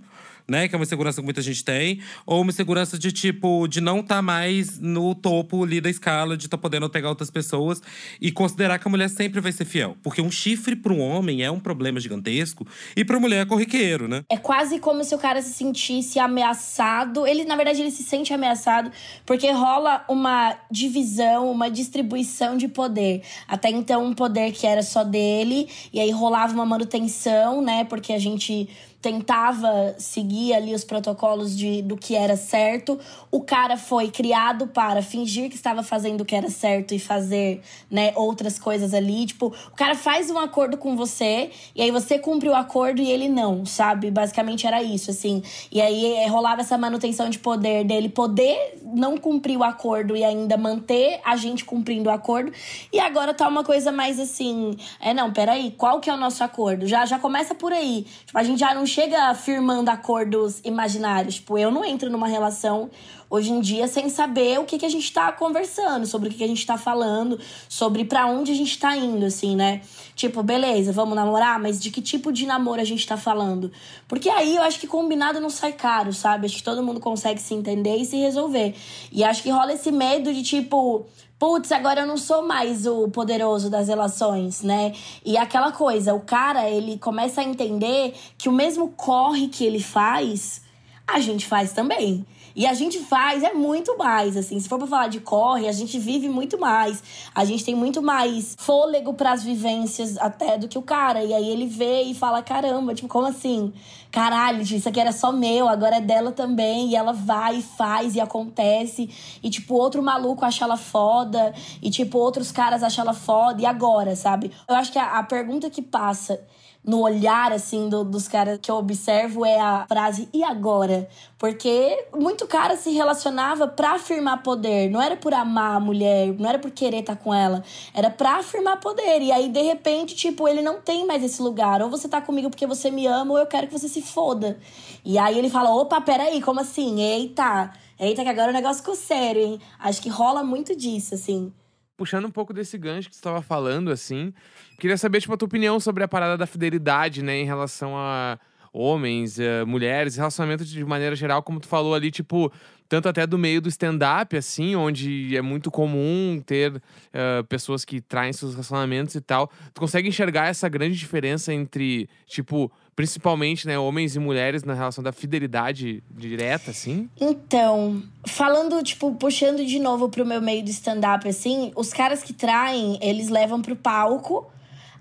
Né? 0.48 0.68
Que 0.68 0.76
é 0.76 0.78
uma 0.78 0.84
insegurança 0.84 1.22
que 1.22 1.26
muita 1.26 1.42
gente 1.42 1.64
tem. 1.64 2.00
Ou 2.26 2.42
uma 2.42 2.52
insegurança 2.52 2.98
de, 2.98 3.12
tipo, 3.12 3.68
de 3.68 3.82
não 3.82 4.00
estar 4.00 4.16
tá 4.16 4.22
mais 4.22 4.80
no 4.80 5.14
topo 5.14 5.64
ali 5.64 5.82
da 5.82 5.90
escala, 5.90 6.38
de 6.38 6.46
estar 6.46 6.58
tá 6.58 6.62
podendo 6.62 6.90
pegar 6.90 7.10
outras 7.10 7.30
pessoas. 7.30 7.82
E 8.22 8.32
considerar 8.32 8.80
que 8.80 8.88
a 8.88 8.92
mulher 8.92 9.10
sempre 9.10 9.42
vai 9.42 9.52
ser 9.52 9.66
fiel. 9.66 9.98
Porque 10.02 10.22
um 10.22 10.32
chifre 10.32 10.76
para 10.76 10.94
um 10.94 11.02
homem 11.02 11.44
é 11.44 11.52
um 11.52 11.60
problema 11.60 12.00
gigantesco. 12.00 12.66
E 12.96 13.04
para 13.04 13.20
mulher 13.20 13.42
é 13.42 13.46
corriqueiro, 13.46 14.08
né? 14.08 14.24
É 14.30 14.38
quase 14.38 14.80
como 14.80 15.04
se 15.04 15.14
o 15.14 15.18
cara 15.18 15.42
se 15.42 15.54
sentisse 15.54 16.20
ameaçado. 16.20 17.28
Ele, 17.28 17.44
na 17.44 17.56
verdade, 17.56 17.82
ele 17.82 17.92
se 17.92 18.04
sente 18.04 18.34
ameaçado 18.34 18.92
porque 19.26 19.52
rola 19.52 20.06
uma 20.08 20.58
divisão, 20.72 21.52
uma 21.52 21.70
distribuição 21.70 22.56
de 22.58 22.68
poder. 22.68 23.22
Até 23.48 23.70
então, 23.70 24.06
um 24.06 24.14
poder 24.14 24.52
que 24.52 24.66
era 24.66 24.82
só 24.82 25.04
dele. 25.04 25.68
E 25.92 26.00
aí 26.00 26.12
rolava 26.12 26.54
uma 26.54 26.66
manutenção, 26.66 27.62
né? 27.62 27.84
Porque 27.84 28.14
a 28.14 28.20
gente 28.20 28.70
tentava 29.02 29.96
seguir 29.98 30.54
ali 30.54 30.74
os 30.74 30.84
protocolos 30.84 31.56
de, 31.56 31.82
do 31.82 31.96
que 31.96 32.16
era 32.16 32.36
certo. 32.36 33.00
O 33.30 33.42
cara 33.42 33.78
foi 33.78 34.10
criado 34.10 34.68
para 34.68 35.02
fingir 35.02 35.50
que 35.50 35.56
estava 35.56 35.84
fazendo 35.84 36.22
o 36.22 36.26
que 36.26 36.36
era 36.36 36.50
certo 36.50 36.94
e 36.94 37.00
fazer, 37.00 37.62
né, 37.92 38.12
outras 38.16 38.58
coisas 38.58 38.94
ali. 38.94 39.26
Tipo, 39.28 39.48
o 39.72 39.76
cara 39.76 39.96
faz 39.96 40.32
um 40.32 40.38
acordo 40.38 40.78
com 40.78 40.96
você 40.96 41.52
e 41.76 41.82
aí 41.82 41.92
você 41.92 42.18
cumpre 42.18 42.50
o 42.50 42.56
acordo 42.56 43.02
e 43.02 43.10
ele 43.10 43.30
não, 43.30 43.66
sabe? 43.66 44.10
Basicamente 44.10 44.66
era 44.66 44.82
isso, 44.82 45.12
assim. 45.12 45.44
E 45.72 45.80
aí 45.80 46.14
é, 46.16 46.28
rolava 46.28 46.62
essa 46.62 46.78
manutenção 46.78 47.30
de 47.30 47.38
poder 47.38 47.84
dele 47.84 48.10
poder 48.10 48.80
não 48.84 49.18
cumprir 49.18 49.58
o 49.58 49.64
acordo 49.64 50.16
e 50.16 50.24
ainda 50.24 50.58
manter 50.58 51.20
a 51.24 51.36
gente 51.36 51.64
cumprindo 51.64 52.10
o 52.10 52.12
acordo. 52.12 52.52
E 52.92 53.00
agora 53.00 53.34
tá 53.34 53.48
uma 53.48 53.64
coisa 53.64 53.92
mais 53.92 54.20
assim, 54.20 54.76
é 55.00 55.14
não, 55.14 55.32
peraí, 55.32 55.72
qual 55.78 56.00
que 56.00 56.10
é 56.10 56.14
o 56.14 56.18
nosso 56.18 56.44
acordo? 56.44 56.88
Já 56.88 57.06
já 57.06 57.20
começa 57.20 57.54
por 57.54 57.72
aí. 57.72 58.06
Tipo, 58.26 58.40
a 58.40 58.44
gente 58.44 58.60
já 58.60 58.74
não 58.74 58.87
chega 58.88 59.34
firmando 59.36 59.92
acordos 59.92 60.60
imaginários. 60.64 61.36
Tipo, 61.36 61.58
eu 61.58 61.70
não 61.70 61.84
entro 61.84 62.10
numa 62.10 62.28
relação 62.28 62.90
hoje 63.30 63.52
em 63.52 63.60
dia 63.60 63.88
sem 63.88 64.10
saber 64.10 64.60
o 64.60 64.64
que, 64.64 64.78
que 64.78 64.86
a 64.86 64.90
gente 64.90 65.12
tá 65.12 65.32
conversando, 65.32 66.06
sobre 66.06 66.30
o 66.30 66.32
que, 66.32 66.38
que 66.38 66.44
a 66.44 66.48
gente 66.48 66.66
tá 66.66 66.78
falando, 66.78 67.40
sobre 67.68 68.06
para 68.06 68.26
onde 68.26 68.52
a 68.52 68.56
gente 68.56 68.80
tá 68.80 68.96
indo, 68.96 69.26
assim, 69.26 69.56
né? 69.56 69.82
Tipo, 70.16 70.42
beleza, 70.42 70.92
vamos 70.92 71.16
namorar, 71.16 71.60
mas 71.60 71.80
de 71.80 71.92
que 71.92 72.02
tipo 72.02 72.32
de 72.32 72.46
namoro 72.46 72.82
a 72.82 72.86
gente 72.86 73.06
tá 73.06 73.18
falando? 73.18 73.72
Porque 74.08 74.30
aí 74.30 74.56
eu 74.56 74.64
acho 74.64 74.80
que 74.80 74.88
combinado 74.88 75.40
não 75.40 75.50
sai 75.50 75.74
caro, 75.74 76.14
sabe? 76.14 76.46
Acho 76.46 76.56
que 76.56 76.64
todo 76.64 76.82
mundo 76.82 77.00
consegue 77.00 77.42
se 77.42 77.54
entender 77.54 77.98
e 77.98 78.06
se 78.06 78.18
resolver. 78.18 78.74
E 79.12 79.24
acho 79.24 79.44
que 79.44 79.50
rola 79.50 79.74
esse 79.74 79.92
medo 79.92 80.34
de 80.34 80.42
tipo 80.42 81.06
putz, 81.40 81.72
agora 81.72 82.02
eu 82.02 82.08
não 82.08 82.18
sou 82.18 82.46
mais 82.46 82.86
o 82.86 83.08
poderoso 83.10 83.70
das 83.70 83.88
relações, 83.88 84.62
né? 84.62 84.94
E 85.26 85.38
aquela 85.38 85.72
coisa, 85.72 86.14
o 86.14 86.20
cara, 86.20 86.70
ele 86.70 86.98
começa 86.98 87.42
a 87.42 87.44
entender 87.44 88.16
que 88.38 88.50
o 88.50 88.52
mesmo 88.52 88.90
corre 88.90 89.48
que 89.48 89.64
ele 89.64 89.82
faz, 89.82 90.62
a 91.06 91.20
gente 91.20 91.46
faz 91.46 91.72
também. 91.74 92.26
E 92.58 92.66
a 92.66 92.74
gente 92.74 92.98
faz 92.98 93.44
é 93.44 93.54
muito 93.54 93.96
mais, 94.00 94.36
assim. 94.36 94.60
Se 94.60 94.68
for 94.68 94.80
pra 94.80 94.88
falar 94.88 95.10
de 95.10 95.20
corre, 95.20 95.68
a 95.68 95.72
gente 95.72 96.00
vive 96.00 96.28
muito 96.28 96.60
mais. 96.60 97.04
A 97.36 97.46
gente 97.46 97.64
tem 97.64 97.76
muito 97.76 98.02
mais 98.02 98.56
fôlego 98.58 99.14
para 99.14 99.32
as 99.32 99.44
vivências 99.44 100.18
até 100.18 100.58
do 100.58 100.68
que 100.68 100.76
o 100.76 100.82
cara. 100.82 101.24
E 101.24 101.36
aí 101.36 101.48
ele 101.48 101.68
vê 101.68 102.02
e 102.02 102.16
fala: 102.16 102.42
caramba, 102.42 102.96
tipo, 102.96 103.08
como 103.08 103.28
assim? 103.28 103.72
Caralho, 104.12 104.64
isso 104.64 104.90
aqui 104.90 105.00
era 105.00 105.12
só 105.12 105.32
meu, 105.32 105.70
agora 105.70 105.98
é 105.98 106.02
dela 106.02 106.32
também. 106.32 106.90
E 106.90 106.96
ela 106.96 107.14
vai 107.14 107.58
e 107.58 107.62
faz 107.62 108.16
e 108.16 108.20
acontece. 108.20 109.08
E, 109.44 109.52
tipo, 109.52 109.76
outro 109.76 110.02
maluco 110.02 110.44
acha 110.44 110.66
ela 110.66 110.78
foda. 110.78 111.54
E, 111.80 111.92
tipo, 111.92 112.18
outros 112.18 112.52
caras 112.52 112.82
acham 112.82 113.04
ela 113.04 113.14
foda. 113.14 113.62
E 113.62 113.68
agora, 113.68 114.16
sabe? 114.16 114.52
Eu 114.68 114.74
acho 114.74 114.92
que 114.92 114.98
a, 114.98 115.20
a 115.20 115.24
pergunta 115.24 115.70
que 115.70 115.84
passa 115.84 116.42
no 116.88 117.02
olhar, 117.02 117.52
assim, 117.52 117.90
do, 117.90 118.06
dos 118.06 118.30
caras 118.30 118.58
que 118.62 118.72
eu 118.72 118.76
observo 118.76 119.46
é 119.46 119.60
a 119.60 119.86
frase 119.86 120.30
e 120.34 120.42
agora? 120.42 121.10
Porque 121.38 122.08
muito 122.16 122.48
cara 122.48 122.78
se 122.78 122.92
relacionava 122.92 123.68
para 123.68 123.96
afirmar 123.96 124.42
poder, 124.42 124.90
não 124.90 125.02
era 125.02 125.18
por 125.18 125.34
amar 125.34 125.76
a 125.76 125.80
mulher, 125.82 126.34
não 126.40 126.48
era 126.48 126.58
por 126.58 126.72
querer 126.72 127.02
estar 127.02 127.18
tá 127.18 127.22
com 127.22 127.34
ela, 127.34 127.62
era 127.94 128.10
para 128.10 128.38
afirmar 128.38 128.80
poder. 128.80 129.22
E 129.22 129.34
aí, 129.34 129.50
de 129.50 129.62
repente, 129.62 130.16
tipo, 130.16 130.48
ele 130.48 130.62
não 130.62 130.80
tem 130.80 131.06
mais 131.06 131.22
esse 131.22 131.42
lugar. 131.42 131.82
Ou 131.82 131.90
você 131.90 132.08
tá 132.08 132.22
comigo 132.22 132.50
porque 132.50 132.66
você 132.66 132.90
me 132.90 133.06
ama, 133.06 133.34
ou 133.34 133.38
eu 133.38 133.46
quero 133.46 133.68
que 133.68 133.78
você 133.78 133.90
se 133.90 134.02
foda. 134.02 134.58
E 135.04 135.18
aí 135.18 135.38
ele 135.38 135.50
fala: 135.50 135.76
opa, 135.76 136.00
peraí, 136.00 136.42
como 136.42 136.62
assim? 136.62 137.02
Eita, 137.02 137.74
eita, 138.00 138.24
que 138.24 138.30
agora 138.30 138.52
o 138.52 138.54
negócio 138.54 138.78
ficou 138.78 138.96
sério, 138.96 139.42
hein? 139.42 139.62
Acho 139.78 140.02
que 140.02 140.10
rola 140.10 140.42
muito 140.42 140.74
disso, 140.74 141.14
assim 141.16 141.52
puxando 141.98 142.26
um 142.26 142.32
pouco 142.32 142.54
desse 142.54 142.78
gancho 142.78 143.10
que 143.10 143.16
você 143.16 143.20
estava 143.20 143.42
falando, 143.42 143.92
assim, 143.92 144.32
queria 144.80 144.98
saber, 144.98 145.20
tipo, 145.20 145.34
a 145.34 145.38
tua 145.38 145.48
opinião 145.48 145.80
sobre 145.80 146.04
a 146.04 146.08
parada 146.08 146.38
da 146.38 146.46
fidelidade, 146.46 147.24
né, 147.24 147.36
em 147.38 147.46
relação 147.46 147.98
a 147.98 148.40
homens, 148.72 149.40
uh, 149.40 149.66
mulheres, 149.66 150.16
relacionamento 150.16 150.64
de 150.64 150.86
maneira 150.86 151.16
geral, 151.16 151.42
como 151.42 151.60
tu 151.60 151.68
falou 151.68 151.96
ali, 151.96 152.12
tipo, 152.12 152.52
tanto 152.88 153.10
até 153.10 153.26
do 153.26 153.38
meio 153.38 153.60
do 153.60 153.68
stand-up, 153.70 154.38
assim, 154.38 154.76
onde 154.76 155.36
é 155.36 155.42
muito 155.42 155.72
comum 155.72 156.42
ter 156.46 156.76
uh, 156.76 157.44
pessoas 157.50 157.84
que 157.84 158.00
traem 158.00 158.32
seus 158.32 158.52
relacionamentos 158.52 159.16
e 159.16 159.22
tal. 159.22 159.52
Tu 159.74 159.82
consegue 159.82 160.08
enxergar 160.08 160.48
essa 160.48 160.70
grande 160.70 160.96
diferença 160.96 161.52
entre, 161.52 162.08
tipo, 162.28 162.72
principalmente, 162.98 163.68
né, 163.68 163.78
homens 163.78 164.16
e 164.16 164.20
mulheres 164.20 164.64
na 164.64 164.74
relação 164.74 165.04
da 165.04 165.12
fidelidade 165.12 166.04
direta, 166.10 166.72
assim? 166.72 167.08
Então, 167.22 168.02
falando, 168.26 168.82
tipo, 168.82 169.14
puxando 169.14 169.64
de 169.64 169.78
novo 169.78 170.10
pro 170.10 170.26
meu 170.26 170.42
meio 170.42 170.64
do 170.64 170.72
stand-up, 170.72 171.30
assim, 171.30 171.72
os 171.76 171.94
caras 171.94 172.24
que 172.24 172.34
traem, 172.34 172.98
eles 173.00 173.30
levam 173.30 173.62
pro 173.62 173.76
palco 173.76 174.48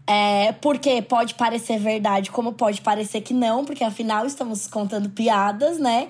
é, 0.07 0.53
porque 0.61 1.03
pode 1.03 1.35
parecer 1.35 1.81
verdade, 1.81 2.31
como 2.31 2.53
pode 2.53 2.81
parecer 2.81 3.23
que 3.23 3.35
não, 3.35 3.65
porque 3.65 3.83
afinal 3.83 4.25
estamos 4.25 4.69
contando 4.69 5.11
piadas, 5.11 5.79
né? 5.79 6.07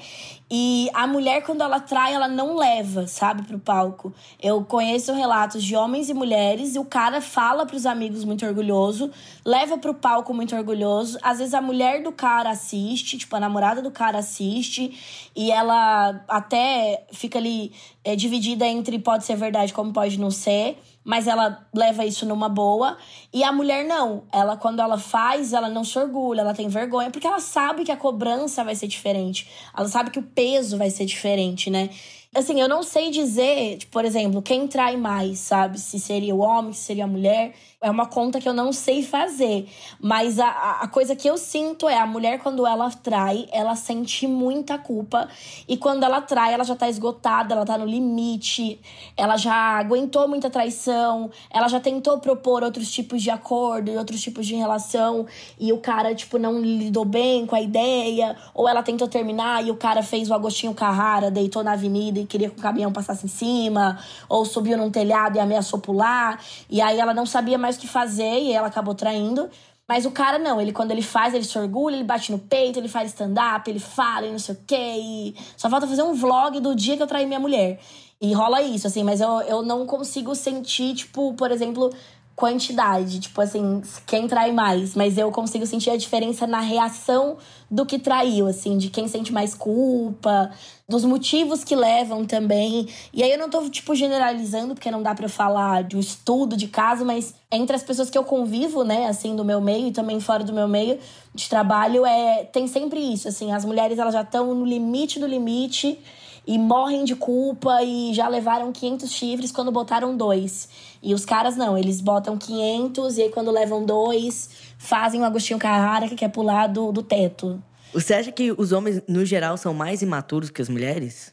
E 0.48 0.88
a 0.94 1.09
mulher, 1.09 1.42
quando 1.42 1.62
ela 1.62 1.80
trai, 1.80 2.14
ela 2.14 2.28
não 2.28 2.54
leva, 2.54 3.09
sabe, 3.09 3.42
pro 3.42 3.59
palco. 3.59 4.14
Eu 4.40 4.64
conheço 4.64 5.12
relatos 5.12 5.64
de 5.64 5.74
homens 5.74 6.09
e 6.09 6.14
mulheres, 6.14 6.76
e 6.76 6.78
o 6.78 6.85
cara 6.85 7.20
fala 7.20 7.66
pros 7.66 7.85
amigos 7.85 8.24
muito 8.24 8.46
orgulhoso, 8.46 9.11
leva 9.44 9.76
pro 9.76 9.92
palco 9.92 10.32
muito 10.32 10.54
orgulhoso. 10.54 11.18
Às 11.20 11.38
vezes 11.38 11.52
a 11.52 11.61
mulher 11.61 12.02
do 12.04 12.12
cara 12.12 12.50
assiste, 12.50 13.18
tipo, 13.18 13.35
a 13.35 13.40
namorada 13.40 13.82
do 13.82 13.90
cara 13.90 14.18
assiste, 14.18 15.28
e 15.35 15.50
ela 15.50 16.24
até 16.28 17.04
fica 17.12 17.38
ali 17.38 17.72
é, 18.04 18.14
dividida 18.14 18.64
entre 18.66 19.00
pode 19.00 19.24
ser 19.24 19.35
verdade, 19.35 19.72
como 19.72 19.92
pode 19.92 20.16
não 20.18 20.30
ser 20.30 20.78
mas 21.07 21.29
ela 21.29 21.64
leva 21.73 22.05
isso 22.05 22.27
numa 22.27 22.49
boa. 22.49 22.99
E 23.33 23.45
a 23.45 23.53
mulher 23.53 23.85
não. 23.85 24.25
Ela, 24.33 24.57
quando 24.57 24.81
ela 24.81 24.99
faz, 24.99 25.53
ela 25.53 25.69
não 25.69 25.85
se 25.85 25.97
orgulha, 25.97 26.40
ela 26.40 26.53
tem 26.53 26.66
vergonha, 26.66 27.12
porque 27.12 27.29
ela 27.29 27.38
sabe 27.38 27.85
que 27.85 27.92
a 27.92 27.97
cobrança 27.97 28.64
vai 28.64 28.75
ser 28.75 28.88
diferente. 28.88 29.49
Ela 29.75 29.87
sabe 29.87 30.11
que 30.11 30.19
o 30.19 30.23
peso 30.23 30.77
vai 30.77 30.90
ser 30.90 31.05
diferente, 31.05 31.71
né? 31.71 31.90
Assim, 32.34 32.60
eu 32.60 32.68
não 32.68 32.82
sei 32.82 33.10
dizer, 33.10 33.78
tipo, 33.78 33.92
por 33.92 34.04
exemplo, 34.04 34.42
quem 34.42 34.68
trai 34.68 34.96
mais, 34.96 35.38
sabe? 35.38 35.78
Se 35.80 35.98
seria 35.98 36.34
o 36.34 36.38
homem, 36.38 36.72
se 36.72 36.80
seria 36.80 37.04
a 37.04 37.08
mulher 37.08 37.54
é 37.86 37.90
uma 37.90 38.06
conta 38.06 38.40
que 38.40 38.48
eu 38.48 38.54
não 38.54 38.72
sei 38.72 39.02
fazer. 39.02 39.68
Mas 40.00 40.40
a, 40.40 40.80
a 40.80 40.88
coisa 40.88 41.14
que 41.14 41.28
eu 41.28 41.36
sinto 41.36 41.88
é 41.88 41.96
a 41.96 42.06
mulher, 42.06 42.40
quando 42.40 42.66
ela 42.66 42.90
trai, 42.90 43.46
ela 43.52 43.76
sente 43.76 44.26
muita 44.26 44.78
culpa. 44.78 45.28
E 45.68 45.76
quando 45.76 46.02
ela 46.02 46.20
trai, 46.20 46.54
ela 46.54 46.64
já 46.64 46.74
tá 46.74 46.88
esgotada, 46.88 47.54
ela 47.54 47.64
tá 47.64 47.76
no 47.78 47.84
limite, 47.84 48.80
ela 49.16 49.36
já 49.36 49.54
aguentou 49.78 50.26
muita 50.26 50.48
traição, 50.48 51.30
ela 51.50 51.68
já 51.68 51.78
tentou 51.78 52.18
propor 52.18 52.64
outros 52.64 52.90
tipos 52.90 53.22
de 53.22 53.30
acordo 53.30 53.90
e 53.90 53.96
outros 53.96 54.22
tipos 54.22 54.46
de 54.46 54.54
relação. 54.54 55.26
E 55.58 55.72
o 55.72 55.78
cara, 55.78 56.14
tipo, 56.14 56.38
não 56.38 56.60
lidou 56.60 57.04
bem 57.04 57.46
com 57.46 57.54
a 57.54 57.60
ideia. 57.60 58.36
Ou 58.54 58.68
ela 58.68 58.82
tentou 58.82 59.06
terminar 59.06 59.64
e 59.64 59.70
o 59.70 59.76
cara 59.76 60.02
fez 60.02 60.30
o 60.30 60.34
Agostinho 60.34 60.74
Carrara, 60.74 61.30
deitou 61.30 61.62
na 61.62 61.72
avenida 61.72 62.15
e 62.18 62.26
queria 62.26 62.50
que 62.50 62.59
o 62.59 62.62
caminhão 62.62 62.92
passasse 62.92 63.26
em 63.26 63.29
cima. 63.29 63.98
Ou 64.29 64.44
subiu 64.44 64.76
num 64.76 64.90
telhado 64.90 65.37
e 65.37 65.40
ameaçou 65.40 65.79
pular. 65.79 66.42
E 66.68 66.81
aí 66.81 66.98
ela 66.98 67.14
não 67.14 67.26
sabia 67.26 67.59
mais 67.59 67.76
o 67.76 67.81
que 67.81 67.88
fazer 67.88 68.40
e 68.40 68.52
ela 68.52 68.68
acabou 68.68 68.94
traindo. 68.94 69.48
Mas 69.88 70.05
o 70.05 70.11
cara 70.11 70.38
não, 70.38 70.61
ele 70.61 70.72
quando 70.72 70.90
ele 70.90 71.02
faz, 71.02 71.33
ele 71.33 71.44
se 71.44 71.57
orgulha, 71.57 71.94
ele 71.94 72.05
bate 72.05 72.33
no 72.33 72.38
peito, 72.40 72.79
ele 72.79 72.88
faz 72.88 73.11
stand-up, 73.11 73.70
ele 73.70 73.79
fala 73.79 74.26
e 74.26 74.33
não 74.33 74.38
sei 74.38 74.55
o 74.55 74.59
quê. 74.66 75.35
Só 75.57 75.70
falta 75.70 75.87
fazer 75.87 76.02
um 76.02 76.12
vlog 76.12 76.59
do 76.59 76.74
dia 76.74 76.96
que 76.96 77.02
eu 77.02 77.07
traí 77.07 77.24
minha 77.24 77.38
mulher. 77.38 77.79
E 78.20 78.33
rola 78.33 78.62
isso, 78.62 78.87
assim, 78.87 79.05
mas 79.05 79.20
eu, 79.20 79.40
eu 79.42 79.62
não 79.62 79.85
consigo 79.87 80.35
sentir, 80.35 80.94
tipo, 80.94 81.35
por 81.35 81.50
exemplo, 81.50 81.92
quantidade, 82.37 83.18
tipo 83.18 83.40
assim, 83.40 83.81
quem 84.07 84.29
trai 84.29 84.53
mais, 84.53 84.94
mas 84.94 85.16
eu 85.16 85.33
consigo 85.33 85.64
sentir 85.66 85.88
a 85.88 85.96
diferença 85.96 86.46
na 86.46 86.61
reação 86.61 87.38
do 87.70 87.87
que 87.87 87.99
traiu, 87.99 88.46
assim, 88.46 88.77
de 88.77 88.90
quem 88.90 89.09
sente 89.09 89.33
mais 89.33 89.55
culpa, 89.55 90.51
dos 90.87 91.03
motivos 91.03 91.64
que 91.64 91.75
levam 91.75 92.27
também. 92.27 92.87
E 93.11 93.22
aí 93.22 93.33
eu 93.33 93.38
não 93.38 93.49
tô, 93.49 93.66
tipo, 93.70 93.94
generalizando, 93.94 94.75
porque 94.75 94.90
não 94.90 95.03
dá 95.03 95.14
para 95.14 95.31
falar 95.31 95.83
de 95.83 95.96
um 95.96 96.01
estudo 96.01 96.59
de 96.59 96.68
caso, 96.68 97.07
mas 97.07 97.35
entre 97.51 97.75
as 97.75 97.83
pessoas 97.83 98.11
que 98.11 98.18
eu 98.18 98.25
convivo, 98.25 98.85
né, 98.85 99.07
assim, 99.07 99.35
do 99.35 99.42
meu 99.42 99.61
meio 99.61 99.87
e 99.88 99.92
também 99.92 100.20
fora 100.20 100.44
do 100.44 100.53
meu 100.53 100.68
meio 100.68 100.99
de 101.35 101.49
trabalho, 101.49 102.05
é 102.05 102.44
tem 102.44 102.68
sempre 102.68 103.01
isso, 103.01 103.29
assim, 103.29 103.51
as 103.51 103.64
mulheres 103.64 103.99
elas 103.99 104.12
já 104.12 104.20
estão 104.20 104.55
no 104.55 104.66
limite 104.66 105.18
do 105.18 105.27
limite 105.27 105.99
e 106.46 106.59
morrem 106.59 107.04
de 107.04 107.16
culpa 107.16 107.82
e 107.82 108.14
já 108.14 108.28
levaram 108.28 108.70
500 108.70 109.11
chifres 109.11 109.50
quando 109.50 109.72
botaram 109.72 110.16
dois. 110.16 110.68
E 111.02 111.12
os 111.12 111.24
caras 111.24 111.56
não, 111.56 111.76
eles 111.76 112.00
botam 112.00 112.38
500 112.38 113.18
e 113.18 113.22
aí 113.22 113.28
quando 113.30 113.50
levam 113.50 113.85
dois, 113.85 114.50
fazem 114.78 115.20
o 115.20 115.24
Agostinho 115.24 115.59
Carrara 115.59 116.09
que 116.09 116.14
quer 116.14 116.28
pular 116.28 116.68
do, 116.68 116.92
do 116.92 117.02
teto. 117.02 117.62
Você 117.92 118.14
acha 118.14 118.30
que 118.30 118.52
os 118.52 118.72
homens, 118.72 119.02
no 119.09 119.24
geral, 119.24 119.56
são 119.56 119.72
mais 119.72 120.02
imaturos 120.02 120.50
que 120.50 120.61
as 120.61 120.68
mulheres? 120.68 121.32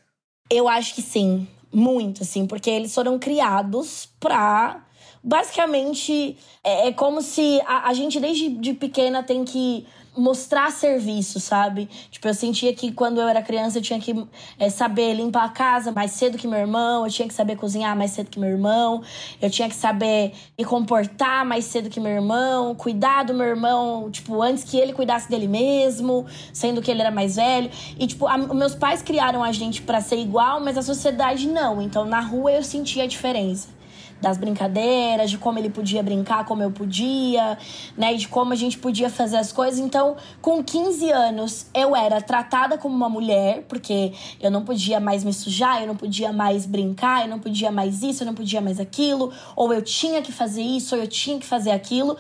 Eu 0.50 0.68
acho 0.68 0.96
que 0.96 1.02
sim. 1.02 1.48
Muito, 1.72 2.22
assim, 2.22 2.46
porque 2.46 2.70
eles 2.70 2.94
foram 2.94 3.18
criados 3.18 4.08
pra. 4.20 4.86
Basicamente, 5.24 6.38
é, 6.64 6.90
é 6.90 6.92
como 6.92 7.22
se 7.22 7.62
a, 7.66 7.90
a 7.90 7.94
gente, 7.94 8.20
desde 8.20 8.50
de 8.50 8.74
pequena, 8.74 9.24
tem 9.24 9.46
que 9.46 9.86
mostrar 10.16 10.72
serviço, 10.72 11.40
sabe? 11.40 11.90
Tipo, 12.12 12.28
eu 12.28 12.34
sentia 12.34 12.74
que 12.74 12.92
quando 12.92 13.20
eu 13.20 13.28
era 13.28 13.42
criança 13.42 13.80
eu 13.80 13.82
tinha 13.82 14.00
que 14.00 14.14
é, 14.60 14.70
saber 14.70 15.14
limpar 15.14 15.46
a 15.46 15.50
casa 15.50 15.92
mais 15.92 16.12
cedo 16.12 16.38
que 16.38 16.48
meu 16.48 16.60
irmão, 16.60 17.06
eu 17.06 17.12
tinha 17.12 17.28
que 17.28 17.34
saber 17.34 17.56
cozinhar 17.56 17.96
mais 17.96 18.12
cedo 18.12 18.30
que 18.30 18.40
meu 18.40 18.50
irmão, 18.50 19.02
eu 19.42 19.50
tinha 19.50 19.68
que 19.68 19.76
saber 19.76 20.34
me 20.58 20.64
comportar 20.64 21.46
mais 21.46 21.66
cedo 21.66 21.90
que 21.90 22.00
meu 22.00 22.12
irmão, 22.12 22.76
cuidar 22.76 23.24
do 23.24 23.34
meu 23.34 23.48
irmão, 23.48 24.12
tipo, 24.12 24.42
antes 24.42 24.64
que 24.64 24.78
ele 24.78 24.94
cuidasse 24.94 25.30
dele 25.30 25.48
mesmo, 25.48 26.26
sendo 26.54 26.82
que 26.82 26.92
ele 26.92 27.02
era 27.02 27.12
mais 27.12 27.36
velho. 27.36 27.72
E, 27.98 28.06
tipo, 28.06 28.28
a, 28.28 28.38
meus 28.38 28.76
pais 28.76 29.02
criaram 29.02 29.44
a 29.44 29.52
gente 29.52 29.82
para 29.82 30.00
ser 30.00 30.18
igual, 30.18 30.60
mas 30.60 30.78
a 30.78 30.82
sociedade 30.82 31.48
não. 31.48 31.82
Então, 31.82 32.06
na 32.06 32.20
rua 32.20 32.52
eu 32.52 32.64
sentia 32.64 33.04
a 33.04 33.08
diferença 33.08 33.83
das 34.24 34.38
brincadeiras, 34.38 35.30
de 35.30 35.38
como 35.38 35.60
ele 35.60 35.70
podia 35.70 36.02
brincar, 36.02 36.46
como 36.46 36.64
eu 36.64 36.72
podia, 36.72 37.58
né? 37.98 38.14
De 38.14 38.30
como 38.30 38.54
a 38.54 38.56
gente 38.56 38.78
podia 38.78 39.10
fazer 39.10 39.36
as 39.36 39.52
coisas. 39.52 39.80
Então, 39.80 40.16
com 40.42 40.64
15 40.64 41.12
anos, 41.12 41.68
eu 41.74 41.94
era 41.94 42.22
tratada 42.22 42.78
como 42.78 42.96
uma 42.96 43.10
mulher, 43.10 43.66
porque 43.68 44.14
eu 44.40 44.50
não 44.50 44.64
podia 44.64 44.98
mais 45.02 45.26
me 45.26 45.34
sujar, 45.34 45.82
eu 45.82 45.88
não 45.88 45.98
podia 45.98 46.32
mais 46.32 46.66
brincar, 46.66 47.24
eu 47.24 47.28
não 47.28 47.38
podia 47.38 47.70
mais 47.70 48.02
isso, 48.02 48.24
eu 48.24 48.28
não 48.28 48.34
podia 48.34 48.62
mais 48.62 48.80
aquilo, 48.80 49.34
ou 49.58 49.74
eu 49.74 49.82
tinha 49.82 50.22
que 50.22 50.32
fazer 50.32 50.62
isso, 50.62 50.96
ou 50.96 51.02
eu 51.02 51.08
tinha 51.08 51.38
que 51.38 51.46
fazer 51.46 51.72
aquilo. 51.72 52.16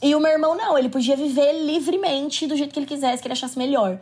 E 0.00 0.14
o 0.14 0.20
meu 0.20 0.30
irmão 0.30 0.56
não, 0.56 0.78
ele 0.78 0.88
podia 0.88 1.16
viver 1.16 1.64
livremente 1.64 2.46
do 2.46 2.56
jeito 2.56 2.72
que 2.72 2.78
ele 2.78 2.86
quisesse, 2.86 3.20
que 3.20 3.26
ele 3.26 3.32
achasse 3.32 3.58
melhor. 3.58 3.98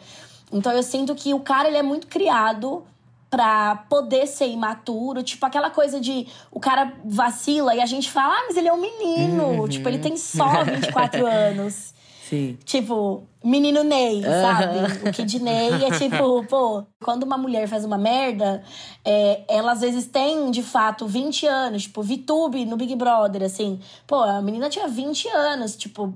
Então 0.53 0.71
eu 0.73 0.83
sinto 0.83 1.15
que 1.15 1.33
o 1.33 1.41
cara 1.41 1.69
ele 1.69 1.79
é 1.79 1.83
muito 1.83 2.07
criado 2.07 2.85
pra 3.31 3.77
poder 3.89 4.27
ser 4.27 4.49
imaturo. 4.49 5.23
Tipo, 5.23 5.47
aquela 5.47 5.71
coisa 5.71 6.01
de 6.01 6.27
o 6.51 6.61
cara 6.61 6.93
vacila 7.05 7.75
e 7.75 7.81
a 7.81 7.87
gente 7.87 8.11
fala, 8.11 8.35
ah, 8.35 8.45
mas 8.47 8.57
ele 8.57 8.69
é 8.69 8.73
um 8.73 8.81
menino. 8.81 9.61
Uhum. 9.61 9.69
Tipo, 9.69 9.89
ele 9.89 9.99
tem 9.99 10.17
só 10.17 10.65
24 10.65 11.25
anos. 11.27 11.95
Sim. 12.29 12.59
Tipo, 12.65 13.23
menino 13.45 13.85
Ney, 13.85 14.21
sabe? 14.23 15.09
O 15.09 15.13
Kid 15.13 15.39
Ney 15.41 15.85
é 15.85 15.97
tipo, 15.97 16.45
pô, 16.51 16.85
quando 17.01 17.23
uma 17.23 17.39
mulher 17.39 17.69
faz 17.69 17.85
uma 17.85 17.97
merda, 17.97 18.65
é, 19.05 19.45
ela 19.49 19.71
às 19.71 19.81
vezes 19.81 20.07
tem, 20.07 20.51
de 20.51 20.61
fato, 20.61 21.07
20 21.07 21.47
anos. 21.47 21.83
Tipo, 21.85 22.03
VTube 22.03 22.67
no 22.67 22.77
Big 22.77 22.97
Brother, 22.97 23.45
assim. 23.45 23.79
Pô, 24.09 24.17
a 24.17 24.43
menina 24.43 24.69
tinha 24.69 24.89
20 24.89 25.29
anos, 25.29 25.77
tipo. 25.77 26.13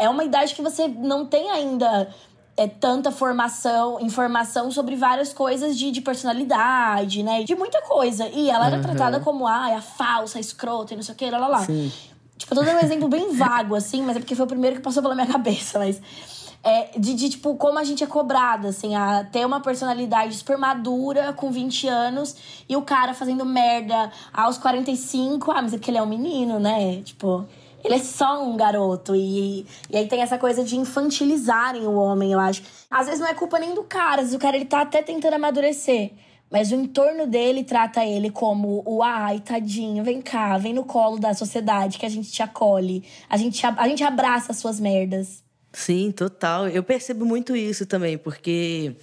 É 0.00 0.08
uma 0.08 0.24
idade 0.24 0.54
que 0.54 0.62
você 0.62 0.88
não 0.88 1.24
tem 1.24 1.50
ainda 1.50 2.12
é, 2.58 2.66
tanta 2.66 3.12
formação, 3.12 4.00
informação 4.00 4.68
sobre 4.72 4.96
várias 4.96 5.32
coisas 5.32 5.78
de, 5.78 5.92
de 5.92 6.00
personalidade, 6.00 7.22
né? 7.22 7.44
De 7.44 7.54
muita 7.54 7.80
coisa. 7.82 8.26
E 8.26 8.50
ela 8.50 8.66
era 8.66 8.76
uhum. 8.78 8.82
tratada 8.82 9.20
como, 9.20 9.46
ah, 9.46 9.76
a 9.76 9.80
falsa, 9.80 10.38
a 10.38 10.40
escrota 10.40 10.92
e 10.92 10.96
não 10.96 11.04
sei 11.04 11.14
o 11.14 11.16
que, 11.16 11.30
lá, 11.30 11.38
lá, 11.38 11.46
lá. 11.46 11.64
Sim. 11.64 11.92
Tipo, 12.36 12.54
eu 12.54 12.58
tô 12.58 12.64
dando 12.64 12.78
um 12.78 12.84
exemplo 12.84 13.08
bem 13.08 13.32
vago, 13.32 13.76
assim, 13.76 14.02
mas 14.02 14.16
é 14.16 14.18
porque 14.18 14.34
foi 14.34 14.44
o 14.44 14.48
primeiro 14.48 14.76
que 14.76 14.82
passou 14.82 15.00
pela 15.00 15.14
minha 15.14 15.28
cabeça, 15.28 15.78
mas... 15.78 16.02
É, 16.64 16.98
de, 16.98 17.14
de, 17.14 17.30
tipo, 17.30 17.54
como 17.54 17.78
a 17.78 17.84
gente 17.84 18.02
é 18.02 18.06
cobrada, 18.06 18.70
assim, 18.70 18.96
a 18.96 19.22
ter 19.22 19.46
uma 19.46 19.60
personalidade 19.60 20.34
super 20.34 20.58
madura 20.58 21.32
com 21.32 21.52
20 21.52 21.86
anos 21.86 22.34
e 22.68 22.74
o 22.74 22.82
cara 22.82 23.14
fazendo 23.14 23.44
merda 23.44 24.10
aos 24.32 24.58
45, 24.58 25.52
ah, 25.52 25.62
mas 25.62 25.72
é 25.72 25.78
porque 25.78 25.92
ele 25.92 25.98
é 25.98 26.02
um 26.02 26.06
menino, 26.06 26.58
né? 26.58 27.00
Tipo, 27.02 27.46
ele 27.84 27.94
é 27.94 27.98
só 27.98 28.44
um 28.44 28.56
garoto. 28.56 29.14
E, 29.14 29.66
e 29.90 29.96
aí 29.96 30.06
tem 30.06 30.20
essa 30.20 30.38
coisa 30.38 30.64
de 30.64 30.76
infantilizarem 30.76 31.86
o 31.86 31.94
homem, 31.94 32.32
eu 32.32 32.40
acho. 32.40 32.62
Às 32.90 33.06
vezes 33.06 33.20
não 33.20 33.28
é 33.28 33.34
culpa 33.34 33.58
nem 33.58 33.74
do 33.74 33.84
cara, 33.84 34.22
o 34.22 34.38
cara 34.38 34.56
ele 34.56 34.64
tá 34.64 34.82
até 34.82 35.02
tentando 35.02 35.34
amadurecer. 35.34 36.12
Mas 36.50 36.72
o 36.72 36.74
entorno 36.74 37.26
dele 37.26 37.62
trata 37.62 38.04
ele 38.04 38.30
como 38.30 38.82
o 38.86 39.02
ai, 39.02 39.38
tadinho, 39.40 40.02
vem 40.02 40.22
cá, 40.22 40.56
vem 40.56 40.72
no 40.72 40.84
colo 40.84 41.18
da 41.18 41.34
sociedade 41.34 41.98
que 41.98 42.06
a 42.06 42.08
gente 42.08 42.32
te 42.32 42.42
acolhe. 42.42 43.04
A 43.28 43.36
gente, 43.36 43.64
a, 43.66 43.74
a 43.76 43.86
gente 43.86 44.02
abraça 44.02 44.52
as 44.52 44.58
suas 44.58 44.80
merdas. 44.80 45.44
Sim, 45.72 46.10
total. 46.10 46.66
Eu 46.68 46.82
percebo 46.82 47.26
muito 47.26 47.54
isso 47.54 47.84
também, 47.84 48.16
porque 48.16 48.96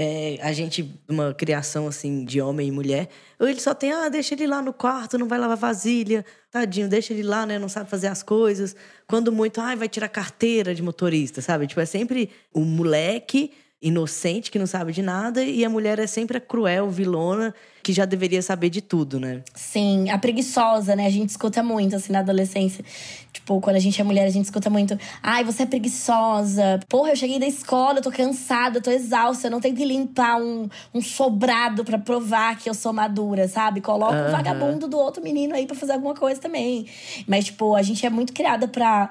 é, 0.00 0.38
a 0.40 0.52
gente, 0.52 0.94
uma 1.08 1.34
criação 1.34 1.88
assim 1.88 2.24
de 2.24 2.40
homem 2.40 2.68
e 2.68 2.70
mulher, 2.70 3.08
ou 3.36 3.48
ele 3.48 3.58
só 3.58 3.74
tem, 3.74 3.90
ah, 3.90 4.08
deixa 4.08 4.32
ele 4.32 4.46
lá 4.46 4.62
no 4.62 4.72
quarto, 4.72 5.18
não 5.18 5.26
vai 5.26 5.40
lavar 5.40 5.56
vasilha, 5.56 6.24
tadinho, 6.52 6.88
deixa 6.88 7.12
ele 7.12 7.24
lá, 7.24 7.44
né, 7.44 7.58
não 7.58 7.68
sabe 7.68 7.90
fazer 7.90 8.06
as 8.06 8.22
coisas. 8.22 8.76
Quando 9.08 9.32
muito, 9.32 9.60
ah, 9.60 9.74
vai 9.74 9.88
tirar 9.88 10.08
carteira 10.08 10.72
de 10.72 10.84
motorista, 10.84 11.42
sabe? 11.42 11.66
Tipo, 11.66 11.80
é 11.80 11.84
sempre 11.84 12.30
o 12.54 12.60
moleque 12.60 13.50
inocente 13.80 14.50
que 14.50 14.58
não 14.58 14.66
sabe 14.66 14.92
de 14.92 15.02
nada 15.02 15.42
e 15.42 15.64
a 15.64 15.70
mulher 15.70 15.98
é 15.98 16.06
sempre 16.06 16.36
a 16.36 16.40
cruel, 16.40 16.90
vilona, 16.90 17.54
que 17.80 17.92
já 17.92 18.04
deveria 18.04 18.42
saber 18.42 18.70
de 18.70 18.82
tudo, 18.82 19.20
né? 19.20 19.42
Sim, 19.54 20.10
a 20.10 20.18
preguiçosa, 20.18 20.96
né? 20.96 21.06
A 21.06 21.10
gente 21.10 21.30
escuta 21.30 21.62
muito 21.62 21.94
assim 21.94 22.12
na 22.12 22.18
adolescência. 22.18 22.84
Tipo, 23.32 23.60
quando 23.60 23.76
a 23.76 23.78
gente 23.78 24.00
é 24.00 24.04
mulher, 24.04 24.26
a 24.26 24.30
gente 24.30 24.44
escuta 24.46 24.68
muito: 24.68 24.98
"Ai, 25.22 25.44
você 25.44 25.62
é 25.62 25.66
preguiçosa. 25.66 26.80
Porra, 26.88 27.10
eu 27.10 27.16
cheguei 27.16 27.38
da 27.38 27.46
escola, 27.46 27.98
eu 27.98 28.02
tô 28.02 28.10
cansada, 28.10 28.78
eu 28.78 28.82
tô 28.82 28.90
exausta, 28.90 29.46
eu 29.46 29.50
não 29.50 29.60
tenho 29.60 29.76
que 29.76 29.84
limpar 29.84 30.40
um, 30.40 30.68
um 30.92 31.00
sobrado 31.00 31.84
para 31.84 31.98
provar 31.98 32.58
que 32.58 32.68
eu 32.68 32.74
sou 32.74 32.92
madura, 32.92 33.46
sabe? 33.46 33.80
Coloca 33.80 34.16
uhum. 34.16 34.28
o 34.28 34.32
vagabundo 34.32 34.88
do 34.88 34.98
outro 34.98 35.22
menino 35.22 35.54
aí 35.54 35.66
para 35.66 35.76
fazer 35.76 35.92
alguma 35.92 36.14
coisa 36.14 36.40
também". 36.40 36.86
Mas 37.28 37.46
tipo, 37.46 37.76
a 37.76 37.82
gente 37.82 38.04
é 38.04 38.10
muito 38.10 38.32
criada 38.32 38.66
para 38.66 39.10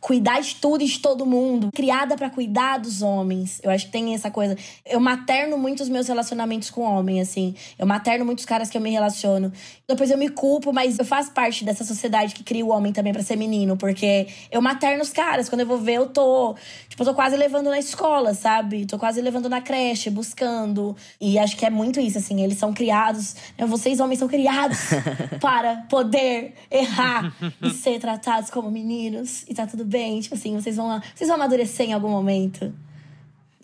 cuidar 0.00 0.40
de 0.40 0.54
tudo 0.56 0.82
e 0.82 0.86
de 0.86 0.98
todo 0.98 1.26
mundo, 1.26 1.70
criada 1.74 2.16
para 2.16 2.30
cuidar 2.30 2.78
dos 2.78 3.02
homens. 3.02 3.60
Eu 3.62 3.70
acho 3.70 3.86
que 3.86 3.92
tem 3.92 4.14
essa 4.14 4.30
coisa. 4.30 4.56
Eu 4.86 5.00
materno 5.00 5.58
muito 5.58 5.82
os 5.82 5.88
meus 5.88 6.06
relacionamentos 6.06 6.70
com 6.70 6.82
homem, 6.82 7.20
assim. 7.20 7.54
Eu 7.78 7.86
materno 7.86 8.24
muitos 8.24 8.44
caras 8.44 8.70
que 8.70 8.76
eu 8.76 8.80
me 8.80 8.90
relaciono. 8.90 9.52
Depois 9.88 10.10
eu 10.10 10.18
me 10.18 10.28
culpo, 10.28 10.72
mas 10.72 10.98
eu 10.98 11.04
faço 11.04 11.32
parte 11.32 11.64
dessa 11.64 11.84
sociedade 11.84 12.34
que 12.34 12.44
cria 12.44 12.64
o 12.64 12.70
homem 12.70 12.92
também 12.92 13.12
para 13.12 13.22
ser 13.22 13.36
menino, 13.36 13.76
porque 13.76 14.28
eu 14.50 14.60
materno 14.60 15.02
os 15.02 15.10
caras. 15.10 15.48
Quando 15.48 15.62
eu 15.62 15.66
vou 15.66 15.78
ver, 15.78 15.94
eu 15.94 16.06
tô, 16.06 16.54
tipo, 16.88 17.02
eu 17.02 17.06
tô 17.06 17.14
quase 17.14 17.36
levando 17.36 17.70
na 17.70 17.78
escola, 17.78 18.34
sabe? 18.34 18.86
Tô 18.86 18.98
quase 18.98 19.20
levando 19.20 19.48
na 19.48 19.60
creche, 19.60 20.10
buscando. 20.10 20.96
E 21.20 21.38
acho 21.38 21.56
que 21.56 21.66
é 21.66 21.70
muito 21.70 22.00
isso, 22.00 22.18
assim. 22.18 22.42
Eles 22.42 22.58
são 22.58 22.72
criados, 22.72 23.34
né? 23.56 23.66
vocês 23.66 23.98
homens 23.98 24.18
são 24.18 24.28
criados 24.28 24.78
para 25.40 25.86
poder 25.88 26.54
errar 26.70 27.34
e 27.62 27.70
ser 27.70 27.98
tratados 27.98 28.50
como 28.50 28.70
meninos. 28.70 29.44
E 29.48 29.54
tá 29.54 29.66
tudo 29.66 29.87
bem, 29.88 30.20
tipo 30.20 30.34
assim, 30.34 30.54
vocês 30.54 30.76
vão, 30.76 31.00
vocês 31.14 31.28
vão 31.28 31.36
amadurecer 31.36 31.88
em 31.88 31.92
algum 31.92 32.10
momento. 32.10 32.72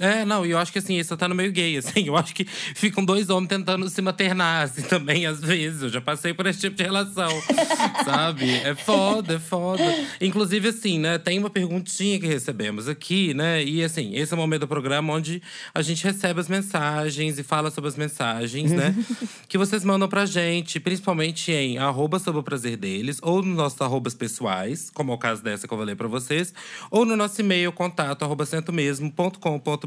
É, 0.01 0.25
não, 0.25 0.45
e 0.45 0.51
eu 0.51 0.59
acho 0.59 0.73
que 0.73 0.79
assim, 0.81 0.99
isso 0.99 1.17
tá 1.17 1.29
no 1.29 1.37
meio 1.37 1.53
gay, 1.53 1.77
assim. 1.77 2.05
Eu 2.07 2.17
acho 2.17 2.35
que 2.35 2.45
ficam 2.45 3.05
dois 3.05 3.31
homens 3.31 3.49
tentando 3.49 3.89
se 3.89 4.03
maternar, 4.03 4.65
assim, 4.65 4.83
também, 4.83 5.25
às 5.25 5.41
vezes. 5.41 5.83
Eu 5.83 5.89
já 5.89 6.01
passei 6.01 6.35
por 6.35 6.47
esse 6.47 6.61
tipo 6.61 6.77
de 6.77 6.83
relação, 6.83 7.31
sabe? 8.05 8.51
É 8.51 8.75
foda, 8.75 9.35
é 9.35 9.39
foda. 9.39 9.83
Inclusive, 10.21 10.69
assim, 10.69 10.99
né, 10.99 11.17
tem 11.19 11.39
uma 11.39 11.49
perguntinha 11.49 12.19
que 12.19 12.27
recebemos 12.27 12.89
aqui, 12.89 13.35
né? 13.35 13.63
E 13.63 13.85
assim, 13.85 14.15
esse 14.17 14.33
é 14.33 14.37
o 14.37 14.39
momento 14.39 14.63
do 14.63 14.69
programa 14.69 15.13
onde 15.13 15.41
a 15.73 15.81
gente 15.81 16.03
recebe 16.03 16.41
as 16.41 16.49
mensagens 16.49 17.39
e 17.39 17.43
fala 17.45 17.71
sobre 17.71 17.89
as 17.89 17.97
mensagens, 17.97 18.73
né? 18.73 18.95
que 19.49 19.57
vocês 19.57 19.85
mandam 19.85 20.09
pra 20.09 20.27
gente, 20.27 20.81
principalmente 20.81 21.53
em 21.53 21.79
arroba 21.79 22.19
sobre 22.19 22.41
o 22.41 22.43
prazer 22.43 22.77
deles, 22.77 23.19
ou 23.23 23.43
nos 23.43 23.57
nossos 23.57 23.81
arrobas 23.81 24.15
pessoais, 24.15 24.91
como 24.91 25.13
é 25.13 25.15
o 25.15 25.19
caso 25.19 25.43
dessa 25.43 25.69
que 25.69 25.73
eu 25.73 25.79
vou 25.79 25.87
ler 25.87 25.97
pra 25.97 26.09
vocês, 26.09 26.53
ou 26.91 27.05
no 27.05 27.17
nosso 27.17 27.41
e-mail, 27.41 27.71
contato 27.73 28.25
arroba 28.25 28.45
centomesmo.com.br 28.45 29.84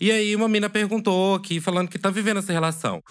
e 0.00 0.10
aí 0.10 0.36
uma 0.36 0.48
mina 0.48 0.68
perguntou 0.68 1.34
aqui, 1.34 1.60
falando 1.60 1.88
que 1.88 1.98
tá 1.98 2.10
vivendo 2.10 2.38
essa 2.38 2.52
relação. 2.52 3.02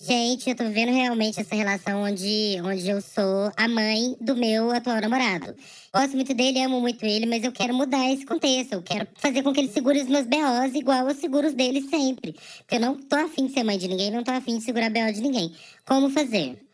Gente, 0.00 0.48
eu 0.48 0.56
tô 0.56 0.64
vivendo 0.64 0.90
realmente 0.90 1.38
essa 1.38 1.54
relação 1.54 2.02
onde, 2.02 2.56
onde 2.64 2.88
eu 2.88 2.98
sou 3.02 3.52
a 3.54 3.68
mãe 3.68 4.16
do 4.18 4.34
meu 4.34 4.70
atual 4.70 5.02
namorado. 5.02 5.54
Gosto 5.94 6.14
muito 6.14 6.32
dele, 6.32 6.62
amo 6.62 6.80
muito 6.80 7.04
ele, 7.04 7.26
mas 7.26 7.44
eu 7.44 7.52
quero 7.52 7.74
mudar 7.74 8.10
esse 8.10 8.24
contexto. 8.24 8.72
Eu 8.72 8.82
quero 8.82 9.06
fazer 9.16 9.42
com 9.42 9.52
que 9.52 9.60
ele 9.60 9.68
segure 9.68 10.00
os 10.00 10.08
meus 10.08 10.26
BOs 10.26 10.74
igual 10.74 11.06
aos 11.06 11.18
seguros 11.18 11.52
dele 11.52 11.82
sempre. 11.90 12.34
Porque 12.58 12.76
eu 12.76 12.80
não 12.80 12.94
tô 12.94 13.16
afim 13.16 13.48
de 13.48 13.52
ser 13.52 13.64
mãe 13.64 13.76
de 13.76 13.86
ninguém, 13.86 14.10
não 14.10 14.24
tô 14.24 14.30
afim 14.30 14.56
de 14.56 14.64
segurar 14.64 14.88
BO 14.88 15.12
de 15.12 15.20
ninguém. 15.20 15.52
Como 15.84 16.08
fazer? 16.08 16.67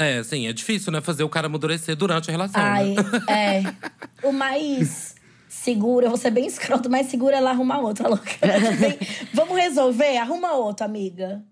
É, 0.00 0.22
sim, 0.22 0.46
é 0.46 0.52
difícil, 0.52 0.90
né? 0.90 1.02
Fazer 1.02 1.22
o 1.24 1.28
cara 1.28 1.46
amadurecer 1.46 1.94
durante 1.94 2.30
a 2.30 2.32
relação. 2.32 2.62
Ai, 2.62 2.94
né? 2.94 3.02
é. 3.28 3.90
O 4.26 4.32
mais 4.32 5.14
seguro, 5.48 6.06
eu 6.06 6.10
vou 6.10 6.18
ser 6.18 6.30
bem 6.30 6.44
escroto, 6.48 6.88
mas 6.88 7.06
seguro 7.08 7.34
ela 7.34 7.50
arrumar 7.50 7.80
outra 7.80 8.08
louca. 8.08 8.32
Vamos 9.34 9.56
resolver? 9.56 10.16
Arruma 10.16 10.52
outro, 10.52 10.86
amiga. 10.86 11.42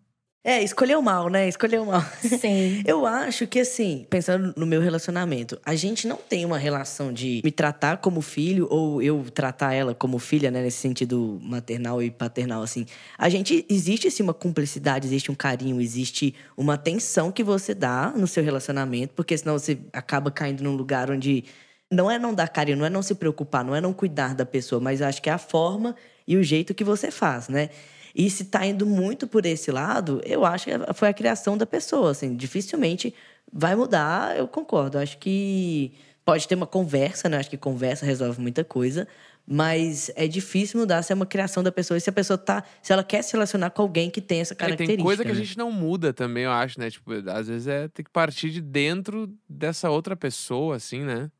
É, 0.49 0.62
escolheu 0.62 1.03
mal, 1.03 1.28
né? 1.28 1.46
Escolheu 1.46 1.84
mal. 1.84 2.03
Sim. 2.22 2.82
Eu 2.88 3.05
acho 3.05 3.46
que, 3.46 3.61
assim, 3.61 4.07
pensando 4.09 4.55
no 4.57 4.64
meu 4.64 4.80
relacionamento, 4.80 5.61
a 5.62 5.74
gente 5.74 6.09
não 6.09 6.16
tem 6.16 6.42
uma 6.42 6.57
relação 6.57 7.12
de 7.12 7.42
me 7.44 7.51
tratar 7.53 7.99
como 7.99 8.22
filho 8.22 8.66
ou 8.70 9.03
eu 9.03 9.26
tratar 9.30 9.74
ela 9.74 9.94
como 9.94 10.18
filha, 10.18 10.51
né? 10.51 10.62
Nesse 10.62 10.78
sentido 10.78 11.38
maternal 11.42 12.03
e 12.03 12.11
paternal, 12.11 12.62
assim. 12.62 12.86
A 13.18 13.28
gente, 13.28 13.66
existe, 13.68 14.09
assim, 14.09 14.22
uma 14.22 14.32
cumplicidade, 14.32 15.07
existe 15.07 15.30
um 15.30 15.34
carinho, 15.34 15.82
existe 15.82 16.34
uma 16.57 16.72
atenção 16.74 17.30
que 17.30 17.44
você 17.44 17.74
dá 17.74 18.11
no 18.16 18.26
seu 18.26 18.42
relacionamento, 18.42 19.12
porque 19.14 19.36
senão 19.36 19.59
você 19.59 19.78
acaba 19.92 20.30
caindo 20.30 20.64
num 20.64 20.74
lugar 20.74 21.11
onde 21.11 21.44
Não 21.90 22.11
é 22.11 22.18
não 22.18 22.34
dar 22.34 22.49
carinho, 22.49 22.78
não 22.78 22.86
é 22.86 22.90
não 22.90 23.03
se 23.03 23.14
preocupar, 23.14 23.64
não 23.64 23.74
é 23.74 23.80
não 23.80 23.92
cuidar 23.92 24.34
da 24.34 24.46
pessoa, 24.46 24.80
mas 24.80 25.01
acho 25.03 25.22
que 25.22 25.30
é 25.30 25.32
a 25.32 25.38
forma 25.38 25.94
e 26.26 26.36
o 26.36 26.42
jeito 26.42 26.74
que 26.74 26.84
você 26.84 27.11
faz, 27.11 27.49
né? 27.49 27.70
E 28.15 28.29
se 28.31 28.47
tá 28.47 28.65
indo 28.67 28.87
muito 28.87 29.27
por 29.27 29.45
esse 29.47 29.71
lado, 29.71 30.21
eu 30.25 30.45
acho 30.45 30.67
que 30.67 30.71
foi 30.95 31.09
a 31.09 31.13
criação 31.15 31.57
da 31.57 31.67
pessoa, 31.67 32.11
assim, 32.11 32.35
dificilmente 32.37 33.15
vai 33.53 33.75
mudar, 33.75 34.37
eu 34.37 34.47
concordo. 34.49 34.99
Acho 34.99 35.19
que 35.19 35.93
pode 36.25 36.47
ter 36.47 36.55
uma 36.55 36.67
conversa, 36.67 37.29
né? 37.29 37.39
Acho 37.39 37.51
que 37.51 37.57
conversa 37.57 38.05
resolve 38.05 38.41
muita 38.41 38.63
coisa, 38.65 39.09
mas 39.47 40.11
é 40.15 40.27
difícil 40.27 40.79
mudar 40.81 41.03
se 41.03 41.11
é 41.11 41.15
uma 41.15 41.25
criação 41.25 41.63
da 41.63 41.73
pessoa 41.73 41.97
e 41.97 42.01
se 42.03 42.11
a 42.11 42.13
pessoa 42.13 42.37
tá, 42.37 42.63
se 42.83 42.93
ela 42.93 43.03
quer 43.03 43.23
se 43.23 43.33
relacionar 43.33 43.71
com 43.71 43.81
alguém 43.81 44.11
que 44.11 44.21
tem 44.21 44.41
essa 44.41 44.53
É, 44.53 44.57
característica. 44.57 44.97
tem 44.99 45.05
coisa 45.05 45.25
que 45.25 45.31
a 45.31 45.35
né? 45.35 45.41
gente 45.41 45.57
não 45.57 45.73
muda 45.73 46.13
também, 46.13 46.45
eu 46.45 46.51
acho, 46.51 46.79
né? 46.79 46.91
Tipo, 46.91 47.13
às 47.31 47.49
vezes 47.49 47.67
é 47.67 47.89
ter 47.89 48.03
que 48.03 48.11
partir 48.11 48.51
de 48.51 48.61
dentro 48.61 49.33
dessa 49.49 49.89
outra 49.91 50.15
pessoa, 50.15 50.77
assim, 50.77 51.01
né? 51.03 51.31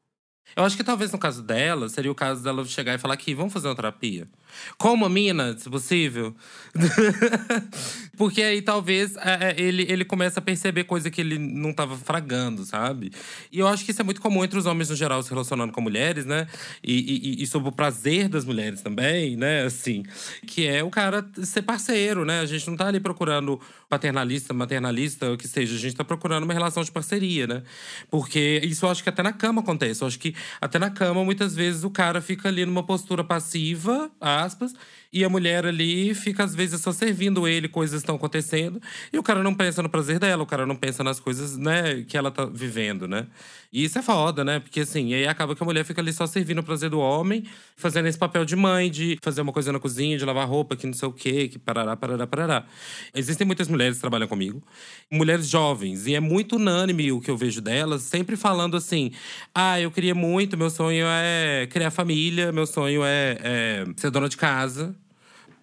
Eu 0.57 0.65
acho 0.65 0.77
que 0.77 0.85
talvez 0.85 1.13
no 1.13 1.19
caso 1.19 1.43
dela, 1.43 1.89
seria 1.89 2.11
o 2.11 2.15
caso 2.15 2.43
dela 2.43 2.65
chegar 2.65 2.95
e 2.95 2.99
falar 2.99 3.15
aqui, 3.15 3.35
vamos 3.35 3.53
fazer 3.53 3.69
uma 3.69 3.77
terapia. 3.77 4.29
Com 4.77 4.93
uma 4.93 5.09
mina, 5.09 5.57
se 5.57 5.69
possível. 5.69 6.35
Porque 8.17 8.43
aí 8.43 8.63
talvez 8.63 9.17
é, 9.17 9.51
é, 9.51 9.61
ele, 9.61 9.87
ele 9.89 10.05
começa 10.05 10.41
a 10.41 10.43
perceber 10.43 10.85
coisa 10.85 11.11
que 11.11 11.21
ele 11.21 11.39
não 11.39 11.73
tava 11.73 11.97
fragando, 11.97 12.65
sabe? 12.65 13.13
E 13.53 13.59
eu 13.59 13.69
acho 13.69 13.85
que 13.85 13.91
isso 13.91 14.01
é 14.01 14.05
muito 14.05 14.21
comum 14.21 14.45
entre 14.45 14.59
os 14.59 14.67
homens 14.67 14.91
no 14.91 14.97
geral 14.97 15.23
se 15.23 15.31
relacionando 15.31 15.73
com 15.73 15.81
mulheres, 15.81 16.25
né? 16.25 16.47
E, 16.83 17.39
e, 17.39 17.43
e 17.43 17.47
sobre 17.47 17.69
o 17.69 17.73
prazer 17.73 18.29
das 18.29 18.45
mulheres 18.45 18.83
também, 18.83 19.37
né? 19.37 19.65
Assim, 19.65 20.03
que 20.47 20.67
é 20.67 20.83
o 20.83 20.91
cara 20.91 21.25
ser 21.43 21.63
parceiro, 21.63 22.25
né? 22.25 22.41
A 22.41 22.47
gente 22.47 22.69
não 22.69 22.77
tá 22.77 22.89
ali 22.89 23.01
procurando 23.01 23.61
paternalista, 23.89 24.53
maternalista, 24.53 25.31
o 25.31 25.37
que 25.37 25.47
seja. 25.47 25.75
A 25.75 25.79
gente 25.79 25.97
tá 25.97 26.05
procurando 26.05 26.45
uma 26.45 26.53
relação 26.53 26.83
de 26.83 26.91
parceria, 26.91 27.47
né? 27.47 27.63
Porque 28.11 28.61
isso 28.65 28.85
eu 28.85 28.91
acho 28.91 29.03
que 29.03 29.09
até 29.09 29.23
na 29.23 29.33
cama 29.33 29.61
acontece. 29.61 30.03
Eu 30.03 30.09
acho 30.09 30.19
que 30.19 30.35
até 30.61 30.79
na 30.79 30.91
cama, 30.91 31.25
muitas 31.25 31.55
vezes, 31.55 31.85
o 31.85 31.91
cara 31.91 32.21
fica 32.21 32.49
ali 32.49 32.65
numa 32.65 32.85
postura 32.85 33.25
passiva, 33.25 34.11
aspas, 34.21 34.73
e 35.13 35.25
a 35.25 35.29
mulher 35.29 35.65
ali 35.67 36.15
fica, 36.15 36.45
às 36.45 36.55
vezes, 36.55 36.81
só 36.81 36.93
servindo 36.93 37.49
ele, 37.49 37.69
coisas 37.69 38.01
estão 38.01 38.17
acontecendo, 38.17 38.81
e 39.13 39.19
o 39.19 39.23
cara 39.23 39.43
não 39.43 39.55
pensa 39.55 39.83
no 39.83 39.89
prazer 39.89 40.19
dela, 40.19 40.43
o 40.43 40.47
cara 40.47 40.67
não 40.67 40.77
pensa 40.77 41.03
nas 41.03 41.19
coisas, 41.19 41.57
né, 41.57 42.03
que 42.07 42.17
ela 42.17 42.31
tá 42.31 42.45
vivendo, 42.45 43.09
né? 43.09 43.27
E 43.73 43.85
isso 43.85 43.99
é 43.99 44.03
foda, 44.03 44.45
né? 44.45 44.61
Porque 44.61 44.81
assim, 44.81 45.13
aí 45.13 45.27
acaba 45.27 45.55
que 45.55 45.63
a 45.63 45.67
mulher 45.67 45.85
fica 45.85 46.01
ali 46.01 46.13
só 46.13 46.27
servindo 46.27 46.61
o 46.61 46.63
prazer 46.63 46.89
do 46.89 46.99
homem, 46.99 47.45
fazendo 47.77 48.07
esse 48.07 48.17
papel 48.17 48.45
de 48.45 48.57
mãe, 48.57 48.91
de 48.91 49.19
fazer 49.23 49.43
uma 49.43 49.53
coisa 49.53 49.71
na 49.71 49.79
cozinha, 49.79 50.17
de 50.17 50.25
lavar 50.25 50.49
roupa, 50.49 50.75
que 50.75 50.87
não 50.87 50.95
sei 50.95 51.09
o 51.09 51.13
quê, 51.13 51.49
que 51.49 51.59
parará, 51.59 51.95
parará, 51.95 52.27
parará. 52.27 52.67
Existem 53.15 53.47
muitas 53.47 53.69
mulheres 53.69 53.97
que 53.97 54.01
trabalham 54.01 54.27
comigo, 54.27 54.63
mulheres 55.11 55.49
jovens, 55.49 56.07
e 56.07 56.15
é 56.15 56.21
muito 56.21 56.57
unânime 56.57 57.13
o 57.13 57.21
que 57.21 57.31
eu 57.31 57.37
vejo 57.37 57.61
delas, 57.61 58.03
sempre 58.03 58.37
falando 58.37 58.77
assim: 58.77 59.13
ah, 59.55 59.81
eu 59.81 59.91
queria 59.91 60.15
muito, 60.15 60.57
meu 60.57 60.71
sonho 60.71 61.07
é 61.07 61.67
criar 61.71 61.91
família, 61.91 62.51
meu 62.53 62.67
sonho 62.67 63.03
é, 63.05 63.39
é 63.43 63.85
ser 63.97 64.11
dona 64.11 64.29
de 64.29 64.37
casa. 64.37 64.97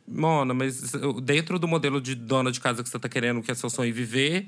Mona, 0.07 0.53
mas 0.53 0.91
dentro 1.23 1.57
do 1.57 1.67
modelo 1.67 1.99
de 1.99 2.13
dona 2.13 2.51
de 2.51 2.59
casa 2.59 2.83
que 2.83 2.89
você 2.89 2.99
tá 2.99 3.09
querendo, 3.09 3.41
que 3.41 3.51
é 3.51 3.55
seu 3.55 3.69
sonho 3.69 3.93
viver, 3.93 4.47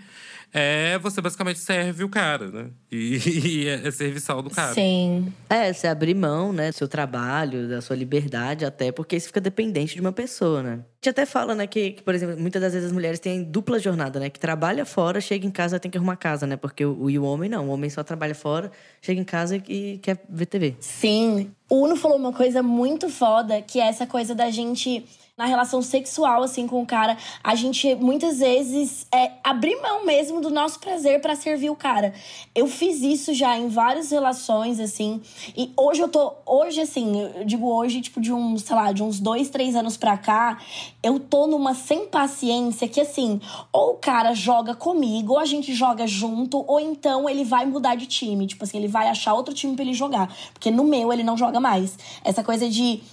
é 0.53 0.97
você 0.99 1.20
basicamente 1.20 1.60
serve 1.60 2.03
o 2.03 2.10
cara, 2.10 2.47
né? 2.49 2.70
E, 2.91 3.18
e 3.45 3.68
é, 3.68 3.88
é 3.88 3.91
serviçal 3.91 4.41
do 4.41 4.49
cara. 4.49 4.74
Sim. 4.74 5.34
É, 5.49 5.74
você 5.74 5.88
abrir 5.88 6.14
mão, 6.14 6.53
né, 6.53 6.70
do 6.70 6.76
seu 6.76 6.88
trabalho, 6.88 7.68
da 7.68 7.82
sua 7.82 7.95
liberdade, 7.95 8.66
até 8.66 8.91
porque 8.91 9.16
isso 9.16 9.28
fica 9.28 9.41
dependente 9.41 9.95
de 9.95 10.01
uma 10.01 10.12
pessoa, 10.12 10.64
né? 10.64 10.72
A 10.74 10.97
gente 10.97 11.10
até 11.10 11.26
fala, 11.26 11.53
né, 11.53 11.68
que, 11.68 11.91
que, 11.91 12.03
por 12.03 12.16
exemplo, 12.16 12.39
muitas 12.39 12.62
das 12.62 12.74
vezes 12.74 12.88
as 12.88 12.93
mulheres 12.93 13.20
têm 13.20 13.43
dupla 13.43 13.80
jornada, 13.80 14.20
né? 14.20 14.30
Que 14.30 14.39
trabalha 14.39 14.86
fora, 14.86 15.20
chega 15.20 15.45
em 15.45 15.51
casa 15.51 15.80
tem 15.80 15.91
que 15.91 15.97
arrumar 15.97 16.16
casa, 16.16 16.47
né? 16.47 16.55
Porque 16.55 16.86
o, 16.86 17.10
e 17.10 17.20
o 17.20 17.24
homem 17.24 17.49
não, 17.49 17.68
o 17.68 17.72
homem 17.72 17.89
só 17.89 18.03
trabalha 18.03 18.36
fora, 18.36 18.72
chega 19.01 19.20
em 19.20 19.26
casa 19.26 19.62
e 19.68 19.97
quer 19.97 20.24
ver 20.30 20.45
TV. 20.45 20.76
Sim. 20.80 21.51
O 21.70 21.84
Uno 21.84 21.95
falou 21.95 22.18
uma 22.18 22.32
coisa 22.32 22.64
muito 22.64 23.10
foda, 23.10 23.62
que 23.62 23.80
é 23.80 23.88
essa 23.88 24.08
coisa 24.08 24.34
da 24.34 24.49
gente 24.49 25.05
na 25.38 25.45
relação 25.45 25.83
sexual, 25.83 26.41
assim, 26.41 26.67
com 26.67 26.81
o 26.81 26.85
cara, 26.85 27.15
a 27.43 27.53
gente 27.53 27.93
muitas 27.93 28.39
vezes 28.39 29.05
é 29.13 29.33
abrir 29.43 29.75
mão 29.79 30.03
mesmo 30.03 30.41
do 30.41 30.49
nosso 30.49 30.79
prazer 30.79 31.21
para 31.21 31.35
servir 31.35 31.69
o 31.69 31.75
cara. 31.75 32.11
Eu 32.55 32.67
fiz 32.67 33.01
isso 33.03 33.35
já 33.35 33.55
em 33.55 33.67
várias 33.67 34.09
relações, 34.09 34.79
assim, 34.79 35.21
e 35.55 35.71
hoje 35.77 36.01
eu 36.01 36.09
tô. 36.09 36.33
Hoje, 36.43 36.81
assim, 36.81 37.21
eu 37.38 37.45
digo 37.45 37.71
hoje, 37.71 38.01
tipo, 38.01 38.19
de 38.19 38.33
uns, 38.33 38.63
sei 38.63 38.75
lá, 38.75 38.91
de 38.91 39.03
uns 39.03 39.19
dois, 39.19 39.49
três 39.49 39.75
anos 39.75 39.95
pra 39.95 40.17
cá, 40.17 40.59
eu 41.03 41.19
tô 41.19 41.45
numa 41.45 41.75
sem 41.75 42.07
paciência 42.07 42.88
que, 42.88 42.99
assim, 42.99 43.39
ou 43.71 43.91
o 43.91 43.97
cara 43.97 44.33
joga 44.33 44.73
comigo, 44.73 45.33
ou 45.33 45.39
a 45.39 45.45
gente 45.45 45.71
joga 45.71 46.07
junto, 46.07 46.65
ou 46.67 46.79
então 46.79 47.29
ele 47.29 47.43
vai 47.43 47.67
mudar 47.67 47.93
de 47.93 48.07
time. 48.07 48.47
Tipo 48.47 48.63
assim, 48.63 48.77
ele 48.77 48.88
vai 48.88 49.07
achar 49.07 49.35
outro 49.35 49.53
time 49.53 49.75
pra 49.75 49.85
ele 49.85 49.93
jogar. 49.93 50.35
Porque 50.51 50.71
no 50.71 50.83
meu 50.83 51.13
ele 51.13 51.23
não 51.23 51.38
joga 51.38 51.59
mais. 51.59 51.97
Essa 52.23 52.43
coisa 52.43 52.67
de 52.67 53.03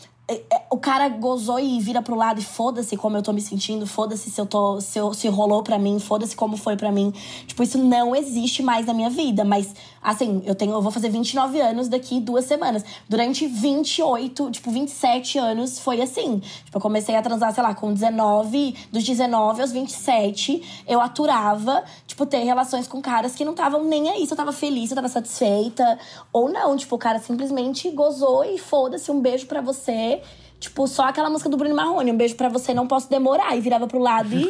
o 0.71 0.79
cara 0.79 1.09
gozou 1.09 1.61
e 1.61 1.79
vira 1.81 2.01
pro 2.01 2.15
lado 2.15 2.41
e 2.41 2.45
foda-se 2.45 2.97
como 2.97 3.17
eu 3.17 3.23
tô 3.23 3.33
me 3.33 3.43
sentindo, 3.43 3.87
foda-se 3.87 4.31
se 4.31 4.41
eu 4.41 4.47
tô 4.47 4.81
se, 4.81 4.99
eu, 4.99 5.13
se 5.13 5.29
rolou 5.29 5.63
pra 5.63 5.79
mim, 5.79 5.99
foda-se 5.99 6.35
como 6.35 6.57
foi 6.57 6.77
pra 6.77 6.91
mim. 6.91 7.13
Tipo, 7.47 7.63
isso 7.63 7.77
não 7.77 8.17
existe 8.17 8.63
mais 8.63 8.87
na 8.87 8.95
minha 8.95 9.11
vida, 9.11 9.45
mas 9.45 9.75
assim, 10.05 10.43
eu 10.45 10.55
tenho 10.55 10.73
eu 10.73 10.83
vou 10.83 10.93
fazer 10.93 11.09
29 11.09 11.61
anos 11.61 11.89
daqui 11.89 12.21
duas 12.21 12.45
semanas. 12.45 12.85
Durante 13.09 13.47
28, 13.47 14.51
tipo, 14.51 14.71
27 14.71 15.39
anos 15.39 15.79
foi 15.79 16.03
assim. 16.03 16.41
Tipo, 16.65 16.77
eu 16.77 16.81
comecei 16.81 17.17
a 17.17 17.23
transar, 17.23 17.53
sei 17.55 17.63
lá, 17.63 17.75
com 17.75 17.93
19, 17.93 18.77
dos 18.93 19.03
19 19.03 19.63
aos 19.63 19.73
27, 19.73 20.85
eu 20.87 21.01
aturava, 21.01 21.83
tipo, 22.07 22.27
ter 22.27 22.45
relações 22.45 22.87
com 22.87 23.01
caras 23.01 23.35
que 23.35 23.45
não 23.45 23.53
estavam 23.53 23.85
nem 23.85 24.11
aí, 24.11 24.27
se 24.27 24.33
eu 24.33 24.37
tava 24.37 24.53
feliz, 24.53 24.89
se 24.89 24.93
eu 24.93 24.97
tava 24.97 25.09
satisfeita 25.09 25.99
ou 26.33 26.49
não, 26.49 26.77
tipo, 26.77 26.95
o 26.95 26.99
cara 26.99 27.19
simplesmente 27.19 27.91
gozou 27.91 28.45
e 28.45 28.59
foda-se, 28.59 29.11
um 29.11 29.21
beijo 29.21 29.47
para 29.47 29.61
você. 29.61 30.21
Tipo, 30.65 30.87
só 30.87 31.03
aquela 31.03 31.29
música 31.29 31.51
do 31.51 31.59
Bruno 31.59 31.75
Marrone. 31.75 32.11
Um 32.11 32.17
beijo 32.17 32.37
pra 32.37 32.49
você, 32.49 32.73
não 32.73 32.87
posso 32.87 33.11
demorar. 33.11 33.55
E 33.55 33.61
virava 33.61 33.87
pro 33.87 33.99
lado 33.99 34.35
e. 34.35 34.49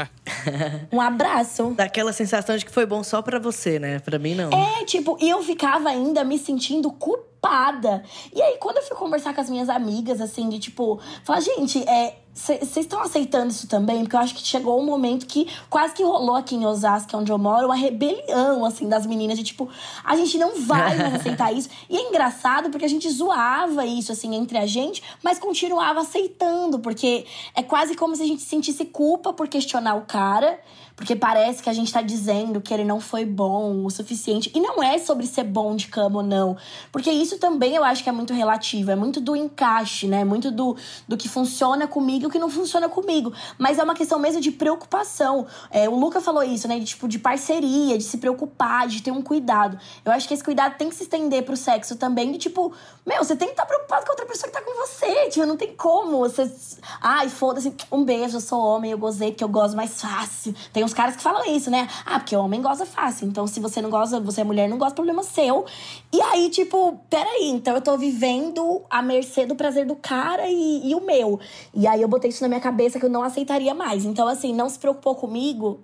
um 0.90 0.98
abraço. 0.98 1.74
Daquela 1.76 2.14
sensação 2.14 2.56
de 2.56 2.64
que 2.64 2.72
foi 2.72 2.86
bom 2.86 3.04
só 3.04 3.20
pra 3.20 3.38
você, 3.38 3.78
né? 3.78 3.98
Pra 3.98 4.18
mim, 4.18 4.34
não. 4.34 4.50
É, 4.50 4.86
tipo, 4.86 5.18
e 5.20 5.28
eu 5.28 5.42
ficava 5.42 5.90
ainda 5.90 6.24
me 6.24 6.38
sentindo 6.38 6.90
culpada. 6.90 8.02
E 8.34 8.40
aí, 8.40 8.56
quando 8.56 8.78
eu 8.78 8.82
fui 8.84 8.96
conversar 8.96 9.34
com 9.34 9.40
as 9.42 9.50
minhas 9.50 9.68
amigas, 9.68 10.18
assim, 10.18 10.48
de 10.48 10.58
tipo, 10.58 10.98
falar, 11.24 11.40
gente, 11.40 11.86
é. 11.86 12.16
Vocês 12.40 12.76
estão 12.78 13.02
aceitando 13.02 13.50
isso 13.50 13.68
também? 13.68 14.00
Porque 14.00 14.16
eu 14.16 14.20
acho 14.20 14.34
que 14.34 14.46
chegou 14.46 14.80
um 14.80 14.84
momento 14.84 15.26
que 15.26 15.46
quase 15.68 15.92
que 15.92 16.02
rolou 16.02 16.34
aqui 16.34 16.54
em 16.54 16.64
Osasco, 16.64 17.14
onde 17.16 17.30
eu 17.30 17.36
moro, 17.36 17.66
uma 17.66 17.74
rebelião, 17.74 18.64
assim, 18.64 18.88
das 18.88 19.04
meninas. 19.04 19.36
De 19.36 19.44
tipo, 19.44 19.68
a 20.02 20.16
gente 20.16 20.38
não 20.38 20.58
vai 20.62 20.96
mais 20.96 21.14
aceitar 21.20 21.52
isso. 21.52 21.68
E 21.88 21.96
é 21.96 22.08
engraçado 22.08 22.70
porque 22.70 22.86
a 22.86 22.88
gente 22.88 23.10
zoava 23.10 23.84
isso, 23.84 24.10
assim, 24.10 24.34
entre 24.34 24.56
a 24.56 24.66
gente, 24.66 25.02
mas 25.22 25.38
continuava 25.38 26.00
aceitando. 26.00 26.78
Porque 26.78 27.26
é 27.54 27.62
quase 27.62 27.94
como 27.94 28.16
se 28.16 28.22
a 28.22 28.26
gente 28.26 28.42
sentisse 28.42 28.86
culpa 28.86 29.32
por 29.34 29.46
questionar 29.46 29.96
o 29.96 30.02
cara. 30.02 30.58
Porque 31.00 31.16
parece 31.16 31.62
que 31.62 31.70
a 31.70 31.72
gente 31.72 31.90
tá 31.90 32.02
dizendo 32.02 32.60
que 32.60 32.74
ele 32.74 32.84
não 32.84 33.00
foi 33.00 33.24
bom 33.24 33.86
o 33.86 33.90
suficiente. 33.90 34.52
E 34.54 34.60
não 34.60 34.82
é 34.82 34.98
sobre 34.98 35.26
ser 35.26 35.44
bom 35.44 35.74
de 35.74 35.86
cama 35.86 36.18
ou 36.18 36.22
não. 36.22 36.58
Porque 36.92 37.10
isso 37.10 37.38
também 37.38 37.74
eu 37.74 37.82
acho 37.82 38.04
que 38.04 38.10
é 38.10 38.12
muito 38.12 38.34
relativo. 38.34 38.90
É 38.90 38.94
muito 38.94 39.18
do 39.18 39.34
encaixe, 39.34 40.06
né? 40.06 40.24
Muito 40.24 40.50
do, 40.50 40.76
do 41.08 41.16
que 41.16 41.26
funciona 41.26 41.86
comigo 41.86 42.24
e 42.24 42.26
o 42.26 42.30
que 42.30 42.38
não 42.38 42.50
funciona 42.50 42.86
comigo. 42.86 43.32
Mas 43.56 43.78
é 43.78 43.82
uma 43.82 43.94
questão 43.94 44.18
mesmo 44.18 44.42
de 44.42 44.50
preocupação. 44.50 45.46
É, 45.70 45.88
o 45.88 45.94
Luca 45.94 46.20
falou 46.20 46.42
isso, 46.42 46.68
né? 46.68 46.78
De, 46.78 46.84
tipo, 46.84 47.08
de 47.08 47.18
parceria, 47.18 47.96
de 47.96 48.04
se 48.04 48.18
preocupar, 48.18 48.86
de 48.86 49.02
ter 49.02 49.10
um 49.10 49.22
cuidado. 49.22 49.78
Eu 50.04 50.12
acho 50.12 50.28
que 50.28 50.34
esse 50.34 50.44
cuidado 50.44 50.76
tem 50.76 50.90
que 50.90 50.94
se 50.94 51.04
estender 51.04 51.44
pro 51.44 51.56
sexo 51.56 51.96
também. 51.96 52.30
De 52.30 52.36
tipo, 52.36 52.74
meu, 53.06 53.24
você 53.24 53.34
tem 53.34 53.48
que 53.48 53.54
estar 53.54 53.62
tá 53.62 53.68
preocupado 53.68 54.04
com 54.04 54.12
outra 54.12 54.26
pessoa 54.26 54.52
que 54.52 54.54
tá 54.54 54.62
com 54.62 54.86
você. 54.86 55.30
Tipo, 55.30 55.46
não 55.46 55.56
tem 55.56 55.74
como. 55.74 56.18
Você. 56.18 56.52
Ai, 57.00 57.30
foda-se. 57.30 57.74
Um 57.90 58.04
beijo, 58.04 58.36
eu 58.36 58.40
sou 58.42 58.62
homem, 58.62 58.90
eu 58.90 58.98
gozei 58.98 59.30
porque 59.30 59.42
eu 59.42 59.48
gosto 59.48 59.74
mais 59.74 59.98
fácil. 59.98 60.54
Tem 60.74 60.84
uns 60.90 60.94
caras 60.94 61.16
que 61.16 61.22
falam 61.22 61.44
isso, 61.46 61.70
né? 61.70 61.88
Ah, 62.04 62.18
porque 62.18 62.34
o 62.34 62.44
homem 62.44 62.60
goza 62.60 62.84
fácil. 62.84 63.28
Então, 63.28 63.46
se 63.46 63.60
você 63.60 63.80
não 63.80 63.88
goza, 63.88 64.18
você 64.18 64.40
é 64.40 64.44
mulher, 64.44 64.68
não 64.68 64.76
gosta, 64.76 64.94
problema 64.94 65.22
seu. 65.22 65.64
E 66.12 66.20
aí, 66.20 66.50
tipo, 66.50 67.00
peraí, 67.08 67.48
então 67.48 67.74
eu 67.74 67.80
tô 67.80 67.96
vivendo 67.96 68.82
à 68.90 69.00
mercê 69.00 69.46
do 69.46 69.54
prazer 69.54 69.86
do 69.86 69.94
cara 69.94 70.48
e, 70.48 70.90
e 70.90 70.94
o 70.94 71.00
meu. 71.00 71.38
E 71.72 71.86
aí 71.86 72.02
eu 72.02 72.08
botei 72.08 72.30
isso 72.30 72.42
na 72.42 72.48
minha 72.48 72.60
cabeça 72.60 72.98
que 72.98 73.04
eu 73.04 73.10
não 73.10 73.22
aceitaria 73.22 73.74
mais. 73.74 74.04
Então, 74.04 74.26
assim, 74.26 74.52
não 74.52 74.68
se 74.68 74.78
preocupou 74.78 75.14
comigo. 75.14 75.80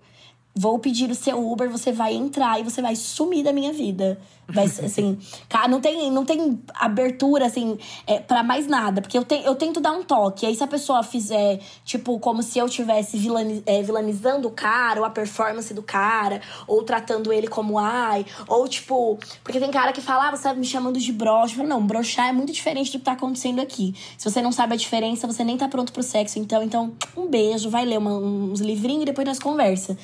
Vou 0.58 0.78
pedir 0.78 1.10
o 1.10 1.14
seu 1.14 1.38
Uber, 1.52 1.68
você 1.68 1.92
vai 1.92 2.14
entrar 2.14 2.58
e 2.58 2.62
você 2.62 2.80
vai 2.80 2.96
sumir 2.96 3.44
da 3.44 3.52
minha 3.52 3.74
vida. 3.74 4.18
Vai, 4.48 4.64
assim, 4.64 5.18
cara, 5.50 5.68
não 5.68 5.80
tem, 5.80 6.10
não 6.10 6.24
tem 6.24 6.58
abertura, 6.74 7.44
assim, 7.44 7.76
é, 8.06 8.20
para 8.20 8.42
mais 8.42 8.66
nada. 8.66 9.02
Porque 9.02 9.18
eu, 9.18 9.24
te, 9.24 9.34
eu 9.44 9.54
tento 9.54 9.80
dar 9.80 9.92
um 9.92 10.02
toque. 10.02 10.46
Aí, 10.46 10.54
se 10.54 10.64
a 10.64 10.66
pessoa 10.66 11.02
fizer, 11.02 11.60
tipo, 11.84 12.18
como 12.20 12.42
se 12.42 12.58
eu 12.58 12.64
estivesse 12.66 13.18
vilani, 13.18 13.62
é, 13.66 13.82
vilanizando 13.82 14.48
o 14.48 14.50
cara, 14.50 15.00
ou 15.00 15.04
a 15.04 15.10
performance 15.10 15.74
do 15.74 15.82
cara, 15.82 16.40
ou 16.66 16.82
tratando 16.84 17.32
ele 17.32 17.48
como 17.48 17.78
ai, 17.78 18.24
ou 18.48 18.66
tipo. 18.66 19.18
Porque 19.42 19.60
tem 19.60 19.70
cara 19.70 19.92
que 19.92 20.00
fala, 20.00 20.28
ah, 20.28 20.30
você 20.30 20.44
tá 20.44 20.54
me 20.54 20.64
chamando 20.64 20.98
de 20.98 21.12
broxa. 21.12 21.52
Eu 21.52 21.58
falo, 21.58 21.68
não, 21.68 21.84
broxar 21.84 22.28
é 22.28 22.32
muito 22.32 22.52
diferente 22.52 22.92
do 22.92 22.98
que 22.98 23.04
tá 23.04 23.12
acontecendo 23.12 23.60
aqui. 23.60 23.94
Se 24.16 24.30
você 24.30 24.40
não 24.40 24.52
sabe 24.52 24.72
a 24.72 24.76
diferença, 24.76 25.26
você 25.26 25.44
nem 25.44 25.58
tá 25.58 25.68
pronto 25.68 25.92
pro 25.92 26.02
sexo. 26.02 26.38
Então, 26.38 26.62
então 26.62 26.92
um 27.16 27.26
beijo, 27.26 27.68
vai 27.68 27.84
ler 27.84 27.98
uma, 27.98 28.12
uns 28.12 28.60
livrinhos 28.60 29.02
e 29.02 29.06
depois 29.06 29.26
nós 29.26 29.38
conversa. 29.38 29.98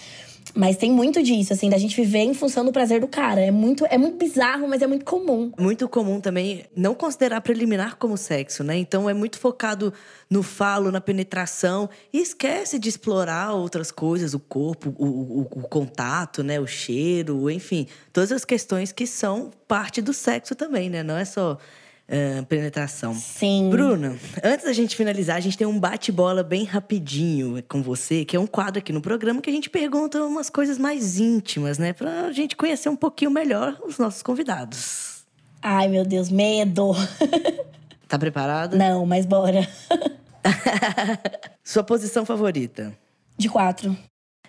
Mas 0.55 0.77
tem 0.77 0.91
muito 0.91 1.23
disso, 1.23 1.53
assim, 1.53 1.71
da 1.71 1.79
gente 1.79 1.97
viver 1.97 2.21
em 2.21 2.35
função 2.35 2.65
do 2.65 2.73
prazer 2.73 3.01
do 3.01 3.09
cara. 3.09 3.41
É 3.41 3.51
muito, 3.51 3.87
é 3.87 3.97
muito 3.97 4.19
bizarro, 4.19 4.69
mas 4.69 4.83
é 4.83 4.87
muito 4.87 5.05
comum. 5.05 5.51
Muito 5.59 5.89
comum 5.89 6.21
também 6.21 6.65
não 6.77 6.95
considerar 6.95 7.41
preliminar 7.41 7.97
como 7.97 8.17
sexo, 8.17 8.63
né? 8.63 8.77
Então 8.77 9.09
é 9.09 9.15
muito 9.15 9.39
focado 9.39 9.93
no 10.29 10.43
falo, 10.43 10.91
na 10.91 11.01
penetração 11.01 11.89
e 12.13 12.21
esquece 12.21 12.79
de 12.79 12.89
explorar 12.89 13.55
outras 13.55 13.91
coisas, 13.91 14.35
o 14.35 14.39
corpo, 14.39 14.95
o, 14.99 15.07
o, 15.07 15.41
o 15.41 15.69
contato, 15.69 16.43
né? 16.43 16.61
O 16.61 16.67
cheiro, 16.67 17.51
enfim, 17.51 17.87
todas 18.13 18.31
as 18.31 18.45
questões 18.45 18.93
que 18.93 19.07
são 19.07 19.51
parte 19.67 20.03
do 20.03 20.13
sexo 20.13 20.55
também, 20.55 20.91
né? 20.91 21.03
Não 21.03 21.17
é 21.17 21.25
só 21.25 21.59
uh, 22.09 22.45
penetração. 22.47 23.15
Sim. 23.15 23.71
Bruna, 23.71 24.17
antes 24.43 24.65
da 24.65 24.73
gente 24.73 24.97
finalizar, 24.97 25.37
a 25.37 25.41
gente 25.41 25.57
tem 25.57 25.67
um 25.67 25.79
bate-bola 25.79 26.43
bem 26.43 26.65
rapidinho 26.65 27.63
com 27.69 27.83
você, 27.83 28.25
que 28.25 28.37
é 28.37 28.41
um 28.41 28.47
quadro 28.47 28.79
aqui 28.79 28.93
no 28.93 29.01
programa 29.01 29.41
que 29.41 29.51
a 29.51 29.53
gente 29.53 29.71
pergunta 29.71 30.23
umas 30.23 30.51
coisas 30.51 30.79
mais 30.79 31.19
íntimas, 31.19 31.79
né? 31.79 31.93
Pra 31.93 32.33
gente 32.33 32.57
conhecer 32.57 32.89
um 32.89 32.97
pouquinho 32.97 33.31
melhor 33.31 33.79
os 33.87 33.99
nossos 33.99 34.23
convidados. 34.23 35.25
Ai, 35.61 35.89
meu 35.89 36.05
Deus, 36.05 36.31
medo. 36.31 36.93
Tá 38.13 38.19
preparada? 38.19 38.77
Não, 38.77 39.07
mas 39.07 39.25
bora. 39.25 39.67
Sua 41.65 41.83
posição 41.83 42.27
favorita? 42.27 42.93
De 43.39 43.49
quatro. 43.49 43.97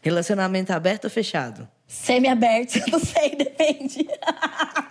Relacionamento 0.01 0.74
aberto 0.74 1.06
ou 1.06 1.10
fechado? 1.10 1.66
Semi-aberto, 1.93 2.81
não 2.91 2.99
sei, 2.99 3.35
depende. 3.35 4.07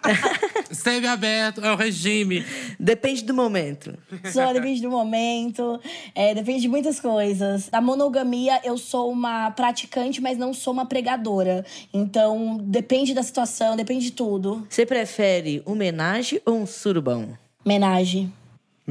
Semi-aberto, 0.71 1.61
é 1.61 1.73
o 1.73 1.77
regime. 1.77 2.45
Depende 2.79 3.25
do 3.25 3.35
momento. 3.35 3.99
Só 4.33 4.53
depende 4.53 4.81
do 4.81 4.89
momento, 4.89 5.81
é, 6.15 6.33
depende 6.33 6.61
de 6.63 6.69
muitas 6.69 7.01
coisas. 7.01 7.69
Na 7.73 7.81
monogamia, 7.81 8.61
eu 8.63 8.79
sou 8.79 9.11
uma 9.11 9.51
praticante, 9.51 10.21
mas 10.21 10.39
não 10.39 10.55
sou 10.55 10.73
uma 10.73 10.87
pregadora. 10.87 11.67
Então, 11.93 12.57
depende 12.63 13.13
da 13.13 13.23
situação, 13.23 13.77
depende 13.77 14.07
de 14.07 14.13
tudo. 14.13 14.65
Você 14.71 14.87
prefere 14.87 15.61
um 15.67 15.73
homenagem 15.73 16.41
ou 16.47 16.55
um 16.55 16.67
surubão? 16.67 17.37
Menagem. 17.65 18.33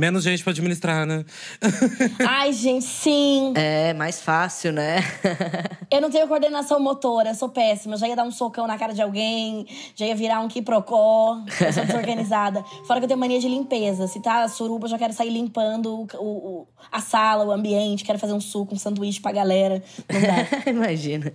Menos 0.01 0.23
gente 0.23 0.43
pra 0.43 0.49
administrar, 0.49 1.05
né? 1.05 1.23
Ai, 2.27 2.51
gente, 2.53 2.83
sim. 2.85 3.53
É, 3.55 3.93
mais 3.93 4.19
fácil, 4.19 4.71
né? 4.73 4.97
Eu 5.91 6.01
não 6.01 6.09
tenho 6.09 6.27
coordenação 6.27 6.79
motora, 6.79 7.35
sou 7.35 7.49
péssima. 7.49 7.93
Eu 7.93 7.99
já 7.99 8.07
ia 8.07 8.15
dar 8.15 8.23
um 8.23 8.31
socão 8.31 8.65
na 8.65 8.79
cara 8.79 8.95
de 8.95 9.01
alguém, 9.03 9.67
já 9.95 10.07
ia 10.07 10.15
virar 10.15 10.39
um 10.39 10.47
quiprocó. 10.47 11.37
Eu 11.63 11.71
sou 11.71 11.85
desorganizada. 11.85 12.63
Fora 12.87 12.99
que 12.99 13.03
eu 13.03 13.09
tenho 13.09 13.19
mania 13.19 13.39
de 13.39 13.47
limpeza. 13.47 14.07
Se 14.07 14.19
tá 14.19 14.47
suruba, 14.47 14.85
eu 14.87 14.89
já 14.89 14.97
quero 14.97 15.13
sair 15.13 15.29
limpando 15.29 16.07
o, 16.15 16.25
o- 16.25 16.67
a 16.91 16.99
sala, 16.99 17.45
o 17.45 17.51
ambiente. 17.51 18.03
Quero 18.03 18.17
fazer 18.17 18.33
um 18.33 18.41
suco, 18.41 18.73
um 18.73 18.79
sanduíche 18.79 19.21
pra 19.21 19.31
galera. 19.31 19.83
Não 20.11 20.19
dá. 20.19 20.71
Imagina. 20.71 21.31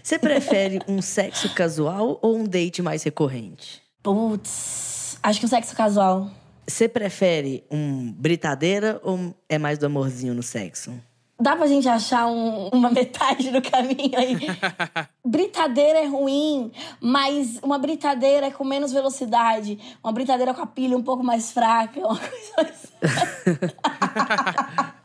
Você 0.00 0.16
prefere 0.16 0.78
um 0.86 1.02
sexo 1.02 1.52
casual 1.56 2.20
ou 2.22 2.36
um 2.36 2.44
date 2.44 2.80
mais 2.82 3.02
recorrente? 3.02 3.82
Putz, 4.00 5.18
acho 5.24 5.40
que 5.40 5.46
o 5.46 5.48
sexo 5.48 5.74
casual. 5.74 6.30
Você 6.68 6.88
prefere 6.88 7.64
um 7.70 8.12
britadeira 8.12 9.00
ou 9.04 9.34
é 9.48 9.56
mais 9.58 9.78
do 9.78 9.86
amorzinho 9.86 10.34
no 10.34 10.42
sexo? 10.42 10.92
Dá 11.38 11.54
pra 11.54 11.66
gente 11.66 11.86
achar 11.86 12.26
um- 12.26 12.68
uma 12.72 12.88
metade 12.90 13.50
do 13.50 13.60
caminho 13.62 14.18
aí. 14.18 14.36
britadeira 15.24 15.98
é 16.00 16.06
ruim, 16.06 16.72
mas 17.00 17.58
uma 17.62 17.78
britadeira 17.78 18.50
com 18.50 18.64
menos 18.64 18.90
velocidade. 18.92 19.78
Uma 20.02 20.12
britadeira 20.12 20.54
com 20.54 20.62
a 20.62 20.66
pilha 20.66 20.96
um 20.96 21.02
pouco 21.02 21.22
mais 21.22 21.52
fraca. 21.52 22.00
Uma 22.00 22.18
coisa 22.18 22.52
mais. 22.56 22.86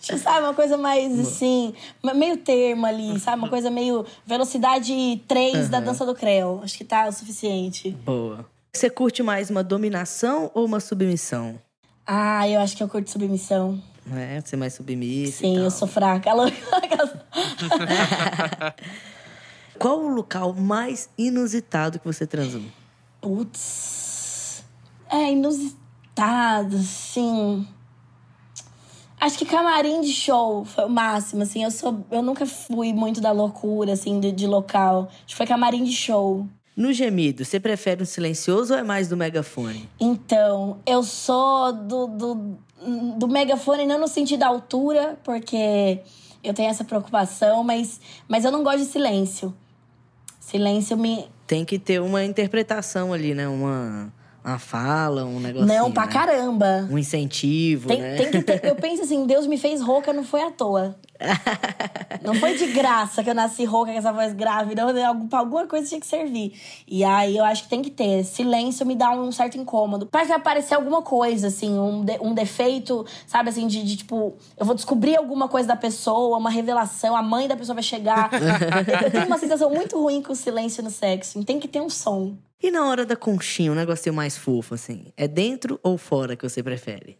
Tipo, 0.00 0.18
sabe, 0.18 0.40
uma 0.44 0.52
coisa 0.54 0.76
mais 0.76 1.18
assim, 1.18 1.72
meio 2.14 2.36
termo 2.36 2.84
ali, 2.84 3.18
sabe? 3.18 3.38
Uma 3.38 3.48
coisa 3.48 3.70
meio 3.70 4.04
velocidade 4.26 5.22
3 5.26 5.68
da 5.70 5.80
dança 5.80 6.04
do 6.04 6.14
Creu. 6.14 6.60
Acho 6.62 6.76
que 6.76 6.84
tá 6.84 7.06
o 7.08 7.12
suficiente. 7.12 7.90
Boa. 8.04 8.44
Você 8.72 8.88
curte 8.88 9.22
mais 9.22 9.50
uma 9.50 9.64
dominação 9.64 10.50
ou 10.54 10.64
uma 10.64 10.78
submissão? 10.78 11.58
Ah, 12.06 12.48
eu 12.48 12.60
acho 12.60 12.76
que 12.76 12.82
eu 12.82 12.88
curto 12.88 13.10
submissão. 13.10 13.82
É, 14.12 14.40
você 14.40 14.54
é 14.54 14.58
mais 14.58 14.74
submissa. 14.74 15.38
Sim, 15.38 15.58
eu 15.58 15.70
sou 15.70 15.88
fraca. 15.88 16.30
Qual 19.78 20.00
o 20.00 20.08
local 20.08 20.54
mais 20.54 21.08
inusitado 21.18 21.98
que 21.98 22.06
você 22.06 22.26
transou? 22.26 22.62
Putz. 23.20 24.64
É 25.10 25.32
inusitado, 25.32 26.76
assim. 26.76 27.66
Acho 29.20 29.36
que 29.36 29.44
camarim 29.44 30.00
de 30.00 30.12
show 30.12 30.64
foi 30.64 30.84
o 30.84 30.88
máximo, 30.88 31.42
assim. 31.42 31.64
Eu, 31.64 31.70
sou, 31.70 32.04
eu 32.10 32.22
nunca 32.22 32.46
fui 32.46 32.92
muito 32.92 33.20
da 33.20 33.32
loucura, 33.32 33.92
assim, 33.92 34.20
de, 34.20 34.32
de 34.32 34.46
local. 34.46 35.08
Acho 35.10 35.26
que 35.26 35.36
foi 35.36 35.46
camarim 35.46 35.84
de 35.84 35.92
show. 35.92 36.46
No 36.80 36.94
gemido, 36.94 37.44
você 37.44 37.60
prefere 37.60 38.02
um 38.02 38.06
silencioso 38.06 38.72
ou 38.72 38.80
é 38.80 38.82
mais 38.82 39.06
do 39.06 39.14
megafone? 39.14 39.86
Então, 40.00 40.78
eu 40.86 41.02
sou 41.02 41.74
do, 41.74 42.06
do, 42.06 42.58
do 43.18 43.28
megafone, 43.28 43.84
não 43.84 44.00
no 44.00 44.08
sentido 44.08 44.40
da 44.40 44.46
altura, 44.46 45.18
porque 45.22 46.00
eu 46.42 46.54
tenho 46.54 46.70
essa 46.70 46.82
preocupação, 46.82 47.62
mas, 47.62 48.00
mas 48.26 48.46
eu 48.46 48.50
não 48.50 48.62
gosto 48.64 48.78
de 48.78 48.86
silêncio. 48.86 49.54
Silêncio 50.40 50.96
me. 50.96 51.28
Tem 51.46 51.66
que 51.66 51.78
ter 51.78 52.00
uma 52.00 52.24
interpretação 52.24 53.12
ali, 53.12 53.34
né? 53.34 53.46
Uma, 53.46 54.10
uma 54.44 54.58
fala, 54.58 55.24
um 55.24 55.38
negócio. 55.40 55.66
não, 55.68 55.90
pra 55.92 56.06
né? 56.06 56.12
caramba. 56.12 56.88
Um 56.90 56.96
incentivo, 56.98 57.88
Tem, 57.88 58.00
né? 58.00 58.16
tem 58.16 58.30
que 58.30 58.42
ter. 58.42 58.64
Eu 58.64 58.74
penso 58.76 59.02
assim, 59.02 59.26
Deus 59.26 59.46
me 59.46 59.58
fez 59.58 59.80
rouca, 59.82 60.12
não 60.12 60.24
foi 60.24 60.42
à 60.42 60.50
toa. 60.50 60.96
Não 62.22 62.34
foi 62.34 62.56
de 62.56 62.66
graça 62.68 63.22
que 63.22 63.28
eu 63.28 63.34
nasci 63.34 63.64
rouca 63.66 63.92
com 63.92 63.98
essa 63.98 64.12
voz 64.12 64.32
grave, 64.32 64.74
não. 64.74 65.26
Pra 65.28 65.40
alguma 65.40 65.66
coisa 65.66 65.86
tinha 65.86 66.00
que 66.00 66.06
servir. 66.06 66.58
E 66.88 67.04
aí 67.04 67.36
eu 67.36 67.44
acho 67.44 67.64
que 67.64 67.68
tem 67.68 67.82
que 67.82 67.90
ter. 67.90 68.24
Silêncio 68.24 68.86
me 68.86 68.94
dá 68.94 69.10
um 69.10 69.30
certo 69.30 69.58
incômodo. 69.58 70.06
Pra 70.06 70.24
que 70.24 70.32
aparecer 70.32 70.74
alguma 70.74 71.02
coisa, 71.02 71.48
assim, 71.48 71.78
um, 71.78 72.02
de- 72.04 72.18
um 72.22 72.32
defeito, 72.32 73.04
sabe 73.26 73.50
assim, 73.50 73.66
de, 73.66 73.82
de, 73.84 73.96
tipo, 73.98 74.34
eu 74.56 74.64
vou 74.64 74.74
descobrir 74.74 75.16
alguma 75.16 75.46
coisa 75.48 75.68
da 75.68 75.76
pessoa, 75.76 76.38
uma 76.38 76.50
revelação, 76.50 77.14
a 77.14 77.22
mãe 77.22 77.46
da 77.46 77.56
pessoa 77.56 77.74
vai 77.74 77.82
chegar. 77.82 78.30
eu 79.04 79.10
tenho 79.10 79.26
uma 79.26 79.38
sensação 79.38 79.68
muito 79.70 80.00
ruim 80.00 80.22
com 80.22 80.32
o 80.32 80.36
silêncio 80.36 80.82
no 80.82 80.90
sexo. 80.90 81.42
Tem 81.44 81.60
que 81.60 81.68
ter 81.68 81.80
um 81.80 81.90
som. 81.90 82.34
E 82.62 82.70
na 82.70 82.86
hora 82.86 83.06
da 83.06 83.16
conchinha, 83.16 83.72
um 83.72 83.74
negocinho 83.74 84.14
mais 84.14 84.36
fofo, 84.36 84.74
assim? 84.74 85.06
É 85.16 85.26
dentro 85.26 85.80
ou 85.82 85.96
fora 85.96 86.36
que 86.36 86.46
você 86.46 86.62
prefere? 86.62 87.16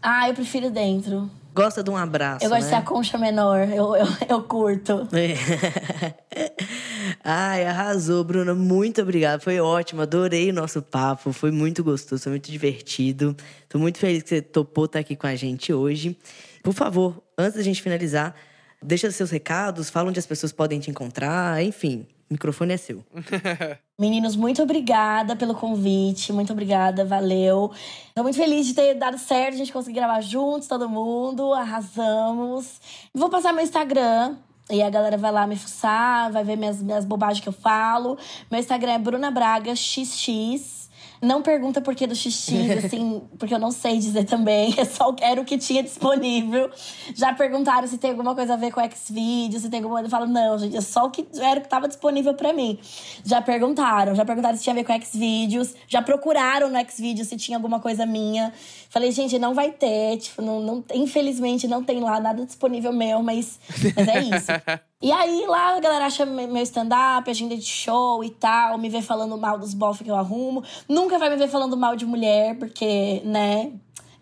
Ah, 0.00 0.28
eu 0.28 0.34
prefiro 0.34 0.70
dentro. 0.70 1.30
Gosta 1.54 1.82
de 1.82 1.88
um 1.88 1.96
abraço, 1.96 2.44
Eu 2.44 2.50
gosto 2.50 2.62
de 2.62 2.68
ser 2.68 2.74
né? 2.74 2.78
a 2.78 2.82
concha 2.82 3.16
menor. 3.16 3.60
Eu, 3.60 3.96
eu, 3.96 4.06
eu 4.28 4.42
curto. 4.42 5.08
Ai, 7.24 7.64
arrasou, 7.64 8.22
Bruna. 8.22 8.54
Muito 8.54 9.00
obrigada. 9.00 9.40
Foi 9.40 9.58
ótimo. 9.60 10.02
Adorei 10.02 10.50
o 10.50 10.52
nosso 10.52 10.82
papo. 10.82 11.32
Foi 11.32 11.50
muito 11.50 11.82
gostoso, 11.82 12.24
foi 12.24 12.32
muito 12.32 12.50
divertido. 12.50 13.34
Tô 13.68 13.78
muito 13.78 13.98
feliz 13.98 14.22
que 14.22 14.28
você 14.28 14.42
topou 14.42 14.84
estar 14.84 14.98
aqui 14.98 15.16
com 15.16 15.26
a 15.26 15.34
gente 15.34 15.72
hoje. 15.72 16.18
Por 16.62 16.74
favor, 16.74 17.22
antes 17.38 17.56
da 17.56 17.62
gente 17.62 17.80
finalizar, 17.80 18.34
deixa 18.82 19.10
seus 19.10 19.30
recados, 19.30 19.88
fala 19.88 20.10
onde 20.10 20.18
as 20.18 20.26
pessoas 20.26 20.52
podem 20.52 20.80
te 20.80 20.90
encontrar. 20.90 21.64
Enfim, 21.64 22.06
o 22.28 22.34
microfone 22.34 22.74
é 22.74 22.76
seu. 22.76 23.04
Meninos, 23.98 24.34
muito 24.34 24.62
obrigada 24.62 25.36
pelo 25.36 25.54
convite. 25.54 26.32
Muito 26.32 26.52
obrigada, 26.52 27.04
valeu. 27.04 27.70
Tô 28.14 28.22
muito 28.22 28.36
feliz 28.36 28.66
de 28.66 28.74
ter 28.74 28.94
dado 28.94 29.18
certo, 29.18 29.54
a 29.54 29.58
gente 29.58 29.72
conseguir 29.72 29.96
gravar 29.96 30.20
juntos, 30.20 30.66
todo 30.66 30.88
mundo. 30.88 31.52
Arrasamos. 31.52 32.80
Vou 33.14 33.28
passar 33.28 33.52
meu 33.52 33.62
Instagram. 33.62 34.36
E 34.70 34.82
a 34.82 34.88
galera 34.88 35.18
vai 35.18 35.30
lá 35.30 35.46
me 35.46 35.56
fuçar, 35.56 36.32
vai 36.32 36.42
ver 36.42 36.56
minhas, 36.56 36.82
minhas 36.82 37.04
bobagens 37.04 37.42
que 37.42 37.48
eu 37.48 37.52
falo. 37.52 38.16
Meu 38.50 38.58
Instagram 38.58 38.92
é 38.92 38.98
Bruna 38.98 39.30
Braga 39.30 39.76
XX. 39.76 40.83
Não 41.24 41.42
pergunta 41.42 41.80
por 41.80 41.94
que 41.94 42.06
do 42.06 42.14
XX, 42.14 42.52
assim, 42.84 43.22
porque 43.38 43.54
eu 43.54 43.58
não 43.58 43.70
sei 43.70 43.98
dizer 43.98 44.24
também. 44.24 44.74
Eu 44.78 44.84
só 44.84 45.12
quero 45.12 45.42
o 45.42 45.44
que 45.44 45.56
tinha 45.58 45.82
disponível. 45.82 46.70
Já 47.14 47.32
perguntaram 47.32 47.86
se 47.86 47.98
tem 47.98 48.10
alguma 48.10 48.34
coisa 48.34 48.54
a 48.54 48.56
ver 48.56 48.72
com 48.72 48.80
Xvideos, 48.80 49.62
se 49.62 49.68
tem 49.68 49.78
alguma 49.78 50.00
coisa. 50.00 50.06
Eu 50.06 50.10
falo, 50.10 50.26
não, 50.26 50.58
gente, 50.58 50.76
é 50.76 50.80
só 50.80 51.06
o 51.06 51.10
que 51.10 51.26
era 51.40 51.60
o 51.60 51.62
que 51.62 51.68
tava 51.68 51.88
disponível 51.88 52.34
pra 52.34 52.52
mim. 52.52 52.78
Já 53.24 53.40
perguntaram, 53.40 54.14
já 54.14 54.24
perguntaram 54.24 54.56
se 54.56 54.62
tinha 54.62 54.72
a 54.72 54.76
ver 54.76 54.84
com 54.84 55.00
Xvideos, 55.00 55.74
já 55.88 56.02
procuraram 56.02 56.68
no 56.70 56.78
Xvideos 56.90 57.28
se 57.28 57.36
tinha 57.36 57.56
alguma 57.56 57.80
coisa 57.80 58.04
minha. 58.04 58.52
Falei, 58.90 59.10
gente, 59.10 59.38
não 59.38 59.54
vai 59.54 59.70
ter, 59.70 60.18
tipo, 60.18 60.42
não, 60.42 60.60
não, 60.60 60.84
infelizmente 60.94 61.66
não 61.66 61.82
tem 61.82 62.00
lá 62.00 62.20
nada 62.20 62.44
disponível 62.44 62.92
meu, 62.92 63.22
mas, 63.22 63.58
mas 63.96 64.08
é 64.08 64.20
isso. 64.20 64.52
E 65.04 65.12
aí 65.12 65.44
lá 65.46 65.76
a 65.76 65.80
galera 65.80 66.06
acha 66.06 66.24
me- 66.24 66.46
meu 66.46 66.62
stand-up, 66.62 67.28
agenda 67.30 67.54
de 67.54 67.62
show 67.66 68.24
e 68.24 68.30
tal, 68.30 68.78
me 68.78 68.88
vê 68.88 69.02
falando 69.02 69.36
mal 69.36 69.58
dos 69.58 69.74
bofs 69.74 70.00
que 70.02 70.10
eu 70.10 70.14
arrumo. 70.16 70.64
Nunca 70.88 71.18
vai 71.18 71.28
me 71.28 71.36
ver 71.36 71.46
falando 71.48 71.76
mal 71.76 71.94
de 71.94 72.06
mulher, 72.06 72.56
porque, 72.58 73.20
né? 73.22 73.70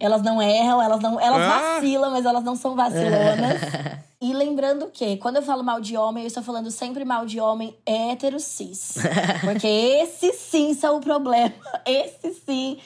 Elas 0.01 0.23
não 0.23 0.43
erram, 0.43 0.83
elas 0.83 1.01
não. 1.01 1.21
Elas 1.21 1.41
Ah! 1.43 1.75
vacilam, 1.77 2.11
mas 2.11 2.27
elas 2.27 2.43
não 2.43 2.57
são 2.57 2.75
vacilonas. 2.75 3.61
E 4.25 4.33
lembrando 4.33 4.87
que, 4.87 5.17
quando 5.17 5.37
eu 5.39 5.43
falo 5.43 5.65
mal 5.65 5.81
de 5.81 5.97
homem, 5.97 6.23
eu 6.23 6.29
estou 6.29 6.45
falando 6.45 6.71
sempre 6.71 7.05
mal 7.05 7.27
de 7.27 7.41
homem 7.41 7.75
hétero 7.85 8.39
cis. 8.39 8.95
Porque 9.43 9.67
esses 9.67 10.37
sim 10.37 10.75
são 10.75 10.99
o 10.99 11.01
problema. 11.01 11.53
Esses 11.85 12.41
sim 12.47 12.79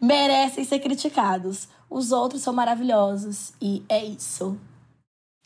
merecem 0.00 0.62
ser 0.64 0.78
criticados. 0.78 1.66
Os 1.90 2.12
outros 2.12 2.42
são 2.42 2.52
maravilhosos. 2.52 3.52
E 3.60 3.82
é 3.88 4.04
isso. 4.04 4.56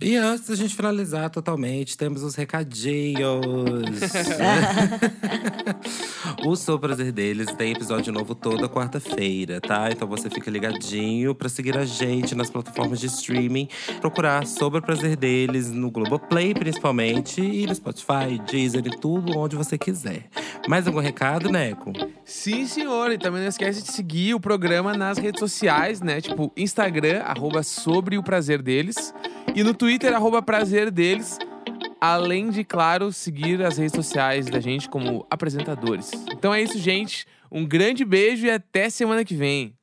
E 0.01 0.15
antes 0.15 0.47
da 0.47 0.55
gente 0.55 0.77
finalizar 0.77 1.29
totalmente, 1.29 1.99
temos 1.99 2.23
os 2.23 2.37
recadinhos. 2.37 3.19
o 6.47 6.55
Sou 6.55 6.79
Prazer 6.79 7.11
deles 7.11 7.49
tem 7.57 7.73
episódio 7.73 8.13
novo 8.13 8.33
toda 8.33 8.69
quarta-feira, 8.69 9.61
tá? 9.61 9.91
Então 9.91 10.07
você 10.07 10.31
fica 10.31 10.53
ligadinho 10.53 11.35
pra 11.35 11.49
seguir 11.49 11.77
a 11.77 11.85
gente 11.85 12.37
nas 12.37 12.49
plataformas 12.49 13.01
de 13.01 13.07
streaming. 13.07 13.69
Procurar 14.01 14.47
Sobre 14.47 14.79
o 14.79 14.83
Prazer 14.83 15.17
deles 15.17 15.73
no 15.73 15.91
Globoplay, 15.91 16.55
principalmente, 16.55 17.41
e 17.41 17.67
no 17.67 17.75
Spotify, 17.75 18.41
Deezer 18.49 18.87
e 18.87 18.97
tudo 19.01 19.37
onde 19.37 19.57
você 19.57 19.77
quiser. 19.77 20.29
Mais 20.69 20.87
algum 20.87 21.01
recado, 21.01 21.51
Neco? 21.51 21.93
Sim, 22.25 22.69
senhor. 22.69 23.11
E 23.11 23.19
também 23.19 23.41
não 23.41 23.49
esquece 23.49 23.83
de 23.83 23.91
seguir 23.91 24.33
o 24.33 24.39
programa 24.39 24.95
nas 24.95 25.19
redes 25.19 25.41
sociais, 25.41 26.01
né? 26.01 26.21
Tipo, 26.21 26.53
Instagram, 26.57 27.23
arroba 27.23 27.65
sobre 27.65 28.17
o 28.17 28.23
prazer 28.23 28.63
deles. 28.63 29.13
E 29.55 29.65
no 29.65 29.75
Twitter, 29.89 30.15
arroba 30.15 30.43
prazer 30.43 30.91
deles. 30.91 31.39
Além 31.99 32.51
de, 32.51 32.63
claro, 32.63 33.11
seguir 33.11 33.63
as 33.63 33.79
redes 33.79 33.95
sociais 33.95 34.45
da 34.45 34.61
gente 34.61 34.87
como 34.87 35.27
apresentadores. 35.31 36.11
Então 36.31 36.53
é 36.53 36.61
isso, 36.61 36.79
gente. 36.79 37.27
Um 37.51 37.65
grande 37.65 38.05
beijo 38.05 38.45
e 38.45 38.51
até 38.51 38.91
semana 38.91 39.25
que 39.25 39.35
vem. 39.35 39.75